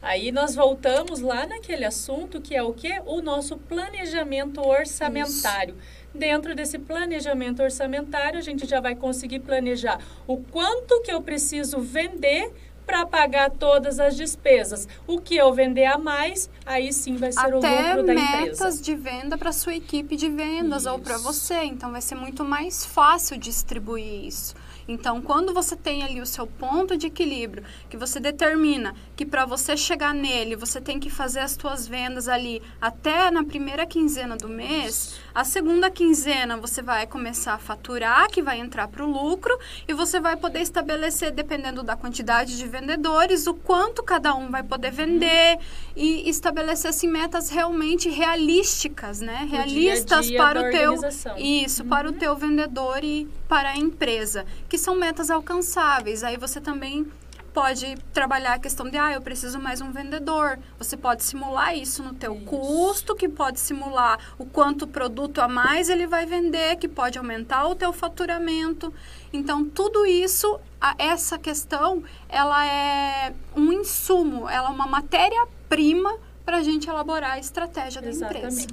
Aí 0.00 0.30
nós 0.30 0.54
voltamos 0.54 1.20
lá 1.20 1.46
naquele 1.46 1.84
assunto 1.84 2.40
que 2.40 2.54
é 2.54 2.62
o 2.62 2.72
que? 2.72 3.00
O 3.04 3.20
nosso 3.20 3.56
planejamento 3.56 4.60
orçamentário. 4.60 5.74
Isso. 5.74 5.98
Dentro 6.14 6.54
desse 6.54 6.78
planejamento 6.78 7.62
orçamentário, 7.62 8.38
a 8.38 8.42
gente 8.42 8.66
já 8.66 8.80
vai 8.80 8.94
conseguir 8.94 9.40
planejar 9.40 10.00
o 10.26 10.36
quanto 10.38 11.02
que 11.02 11.12
eu 11.12 11.20
preciso 11.20 11.80
vender 11.80 12.52
para 12.86 13.04
pagar 13.04 13.50
todas 13.50 14.00
as 14.00 14.16
despesas. 14.16 14.88
O 15.06 15.20
que 15.20 15.36
eu 15.36 15.52
vender 15.52 15.84
a 15.84 15.98
mais, 15.98 16.48
aí 16.64 16.90
sim 16.90 17.16
vai 17.16 17.30
ser 17.30 17.40
Até 17.40 17.50
o 17.54 17.56
lucro 17.56 18.06
da 18.06 18.14
empresa. 18.14 18.64
metas 18.64 18.80
de 18.80 18.94
venda 18.94 19.36
para 19.36 19.52
sua 19.52 19.74
equipe 19.74 20.16
de 20.16 20.30
vendas 20.30 20.86
ou 20.86 20.98
para 20.98 21.16
Isso. 21.16 21.22
você. 21.24 21.64
Então 21.64 21.92
vai 21.92 22.00
ser 22.00 22.14
muito 22.14 22.42
mais 22.46 22.86
fácil 22.86 23.36
distribuir 23.36 24.24
isso. 24.24 24.54
Então, 24.88 25.20
quando 25.20 25.52
você 25.52 25.76
tem 25.76 26.02
ali 26.02 26.18
o 26.18 26.24
seu 26.24 26.46
ponto 26.46 26.96
de 26.96 27.08
equilíbrio, 27.08 27.62
que 27.90 27.96
você 27.96 28.18
determina 28.18 28.94
que 29.14 29.26
para 29.26 29.44
você 29.44 29.76
chegar 29.76 30.14
nele, 30.14 30.56
você 30.56 30.80
tem 30.80 30.98
que 30.98 31.10
fazer 31.10 31.40
as 31.40 31.52
suas 31.52 31.86
vendas 31.86 32.26
ali 32.26 32.62
até 32.80 33.30
na 33.30 33.44
primeira 33.44 33.84
quinzena 33.84 34.34
do 34.34 34.48
mês, 34.48 35.20
a 35.34 35.44
segunda 35.44 35.90
quinzena 35.90 36.56
você 36.56 36.80
vai 36.80 37.06
começar 37.06 37.52
a 37.52 37.58
faturar, 37.58 38.30
que 38.30 38.40
vai 38.40 38.58
entrar 38.58 38.88
para 38.88 39.04
o 39.04 39.10
lucro, 39.10 39.56
e 39.86 39.92
você 39.92 40.18
vai 40.18 40.36
poder 40.36 40.60
estabelecer, 40.60 41.32
dependendo 41.32 41.82
da 41.82 41.94
quantidade 41.94 42.56
de 42.56 42.66
vendedores, 42.66 43.46
o 43.46 43.52
quanto 43.52 44.02
cada 44.02 44.34
um 44.34 44.50
vai 44.50 44.62
poder 44.62 44.90
vender 44.90 45.58
e 45.94 46.26
estabelecer 46.30 46.88
assim, 46.88 47.08
metas 47.08 47.50
realmente 47.50 48.08
realísticas, 48.08 49.20
né? 49.20 49.40
dia 49.40 49.58
Realistas 49.58 50.26
dia 50.26 50.38
para 50.38 50.62
da 50.62 50.68
o 50.68 50.70
teu 50.70 51.00
isso, 51.36 51.84
para 51.84 52.08
o 52.08 52.12
teu 52.12 52.34
vendedor 52.34 53.04
e 53.04 53.28
para 53.48 53.70
a 53.70 53.76
empresa, 53.76 54.44
que 54.68 54.76
são 54.76 54.94
metas 54.94 55.30
alcançáveis. 55.30 56.22
Aí 56.22 56.36
você 56.36 56.60
também 56.60 57.10
pode 57.54 57.96
trabalhar 58.12 58.52
a 58.54 58.58
questão 58.58 58.88
de, 58.88 58.96
ah, 58.98 59.12
eu 59.14 59.22
preciso 59.22 59.58
mais 59.58 59.80
um 59.80 59.90
vendedor. 59.90 60.58
Você 60.78 60.96
pode 60.96 61.24
simular 61.24 61.74
isso 61.76 62.02
no 62.02 62.12
teu 62.14 62.34
Isso. 62.34 62.44
custo, 62.44 63.16
que 63.16 63.28
pode 63.28 63.58
simular 63.58 64.18
o 64.38 64.44
quanto 64.44 64.86
produto 64.86 65.40
a 65.40 65.48
mais 65.48 65.88
ele 65.88 66.06
vai 66.06 66.26
vender, 66.26 66.76
que 66.76 66.86
pode 66.86 67.18
aumentar 67.18 67.66
o 67.66 67.74
teu 67.74 67.92
faturamento. 67.92 68.92
Então, 69.32 69.64
tudo 69.64 70.06
isso, 70.06 70.60
a- 70.80 70.94
essa 70.98 71.38
questão, 71.38 72.04
ela 72.28 72.64
é 72.66 73.34
um 73.56 73.72
insumo, 73.72 74.48
ela 74.48 74.68
é 74.68 74.72
uma 74.72 74.86
matéria-prima 74.86 76.14
para 76.44 76.58
a 76.58 76.62
gente 76.62 76.88
elaborar 76.88 77.32
a 77.32 77.38
estratégia 77.38 78.00
da 78.00 78.10
empresa. 78.10 78.66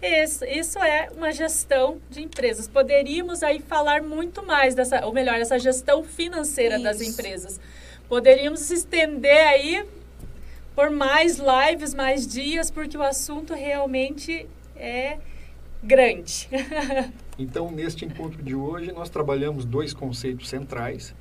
Isso, 0.00 0.44
isso 0.44 0.78
é 0.78 1.08
uma 1.16 1.32
gestão 1.32 2.00
de 2.08 2.22
empresas. 2.22 2.68
Poderíamos 2.68 3.42
aí 3.42 3.58
falar 3.60 4.02
muito 4.02 4.46
mais 4.46 4.74
dessa, 4.74 5.04
ou 5.04 5.12
melhor, 5.12 5.34
essa 5.34 5.58
gestão 5.58 6.04
financeira 6.04 6.78
das 6.78 7.00
Isso. 7.00 7.10
empresas. 7.10 7.60
Poderíamos 8.08 8.60
se 8.60 8.74
estender 8.74 9.46
aí 9.48 9.84
por 10.74 10.90
mais 10.90 11.38
lives, 11.38 11.92
mais 11.92 12.26
dias, 12.26 12.70
porque 12.70 12.96
o 12.96 13.02
assunto 13.02 13.52
realmente 13.54 14.46
é 14.76 15.18
grande. 15.82 16.48
Então, 17.40 17.70
neste 17.70 18.04
encontro 18.04 18.42
de 18.42 18.52
hoje, 18.52 18.90
nós 18.90 19.08
trabalhamos 19.08 19.64
dois 19.64 19.94
conceitos 19.94 20.48
centrais, 20.48 21.14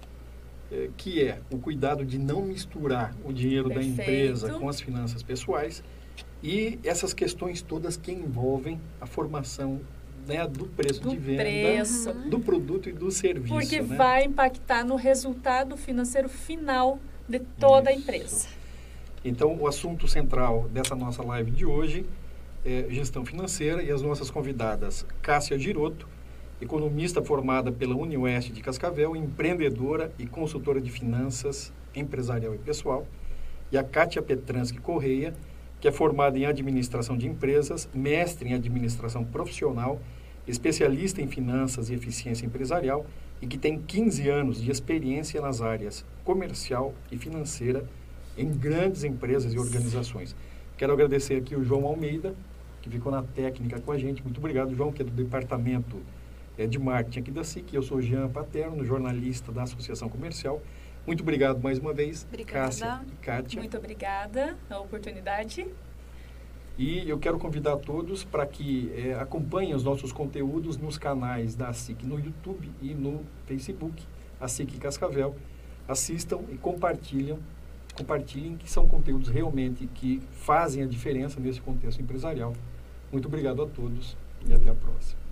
eh, 0.72 0.90
que 0.98 1.24
é 1.24 1.38
o 1.52 1.60
cuidado 1.60 2.04
de 2.04 2.18
não 2.18 2.42
misturar 2.42 3.14
o 3.24 3.32
dinheiro 3.32 3.70
da 3.70 3.76
Perfeito. 3.76 4.02
empresa 4.02 4.54
com 4.54 4.68
as 4.68 4.82
finanças 4.82 5.22
pessoais 5.22 5.84
e 6.44 6.80
essas 6.84 7.14
questões 7.14 7.62
todas 7.62 7.98
que 7.98 8.12
envolvem 8.12 8.80
a 9.02 9.06
formação 9.06 9.82
né, 10.28 10.46
do 10.48 10.66
preço 10.66 11.02
Do 11.02 11.10
de 11.10 11.18
venda, 11.18 11.44
preço. 11.44 12.14
do 12.30 12.40
produto 12.40 12.90
e 12.90 12.92
do 12.92 13.10
serviço. 13.10 13.54
Porque 13.54 13.82
né? 13.82 13.96
vai 13.96 14.26
impactar 14.26 14.84
no 14.84 14.96
resultado 14.96 15.78
financeiro 15.78 16.28
final 16.28 17.00
de 17.28 17.40
toda 17.40 17.90
a 17.90 17.94
Isso. 17.94 18.02
empresa. 18.02 18.48
Então, 19.24 19.58
o 19.60 19.68
assunto 19.68 20.08
central 20.08 20.68
dessa 20.70 20.96
nossa 20.96 21.24
live 21.24 21.52
de 21.52 21.66
hoje 21.66 22.06
é 22.66 22.86
gestão 22.90 23.26
financeira 23.26 23.82
e 23.82 23.92
as 23.92 24.02
nossas 24.02 24.30
convidadas, 24.30 25.06
Cássia 25.22 25.58
Giroto, 25.58 26.08
economista 26.62 27.22
formada 27.22 27.72
pela 27.72 27.96
Unioeste 27.96 28.52
de 28.52 28.62
Cascavel, 28.62 29.16
empreendedora 29.16 30.12
e 30.18 30.26
consultora 30.26 30.82
de 30.82 30.92
finanças 30.92 31.72
empresarial 31.96 32.54
e 32.54 32.58
pessoal, 32.58 33.08
e 33.72 33.78
a 33.78 33.84
Kátia 33.84 34.22
Petransky 34.22 34.80
Correia, 34.80 35.34
que 35.88 35.90
é 35.90 35.92
formada 35.94 36.38
em 36.38 36.46
administração 36.46 37.18
de 37.18 37.28
empresas, 37.28 37.88
mestre 37.94 38.50
em 38.50 38.54
administração 38.54 39.24
profissional, 39.24 40.02
especialista 40.46 41.22
em 41.22 41.30
finanças 41.30 41.90
e 41.90 41.94
eficiência 41.94 42.46
empresarial 42.46 43.06
e 43.42 43.48
que 43.48 43.58
tem 43.58 43.80
15 43.80 44.28
anos 44.28 44.62
de 44.62 44.70
experiência 44.70 45.40
nas 45.40 45.62
áreas 45.62 46.04
comercial 46.26 46.94
e 47.10 47.18
financeira 47.18 47.86
em 48.38 48.50
grandes 48.50 49.06
empresas 49.06 49.54
e 49.54 49.58
organizações. 49.58 50.36
Quero 50.78 50.92
agradecer 50.92 51.36
aqui 51.36 51.56
o 51.56 51.64
João 51.64 51.86
Almeida, 51.86 52.36
que 52.82 52.90
ficou 52.90 53.10
na 53.10 53.24
técnica 53.24 53.80
com 53.80 53.94
a 53.94 53.98
gente. 53.98 54.22
Muito 54.22 54.40
obrigado, 54.40 54.76
João, 54.76 54.92
que 54.92 55.02
é 55.02 55.06
do 55.06 55.12
departamento 55.12 55.96
eh, 56.58 56.68
de 56.68 56.78
marketing 56.78 57.20
aqui 57.20 57.32
da 57.32 57.46
SIC. 57.46 57.74
Eu 57.74 57.82
sou 57.82 58.02
Jean 58.02 58.28
Paterno, 58.28 58.84
jornalista 58.84 59.54
da 59.54 59.64
Associação 59.64 60.10
Comercial. 60.10 60.62
Muito 61.08 61.22
obrigado 61.22 61.64
mais 61.64 61.80
uma 61.80 61.94
vez, 61.94 62.28
Obrigada. 62.28 62.66
Cássia 62.66 63.02
e 63.08 63.26
Kátia. 63.26 63.60
Muito 63.62 63.78
obrigada 63.78 64.58
a 64.70 64.78
oportunidade. 64.78 65.66
E 66.78 67.10
eu 67.10 67.18
quero 67.18 67.40
convidar 67.40 67.78
todos 67.78 68.26
para 68.26 68.46
que 68.46 68.92
eh, 68.94 69.14
acompanhem 69.14 69.74
os 69.74 69.86
nossos 69.86 70.12
conteúdos 70.12 70.76
nos 70.76 70.98
canais 70.98 71.56
da 71.56 71.72
SIC 71.72 72.04
no 72.04 72.20
YouTube 72.20 72.70
e 72.82 72.94
no 72.94 73.22
Facebook, 73.46 74.04
a 74.38 74.50
SIC 74.50 74.78
Cascavel. 74.80 75.34
Assistam 75.88 76.42
e 76.50 76.58
compartilham, 76.58 77.40
compartilhem 77.98 78.58
que 78.58 78.70
são 78.70 78.86
conteúdos 78.86 79.30
realmente 79.30 79.88
que 79.88 80.22
fazem 80.34 80.84
a 80.84 80.86
diferença 80.86 81.40
nesse 81.40 81.62
contexto 81.62 82.02
empresarial. 82.02 82.54
Muito 83.14 83.30
obrigado 83.30 83.64
a 83.64 83.66
todos 83.66 84.18
e 84.46 84.54
até 84.54 84.70
a 84.70 84.76
próxima. 84.76 85.27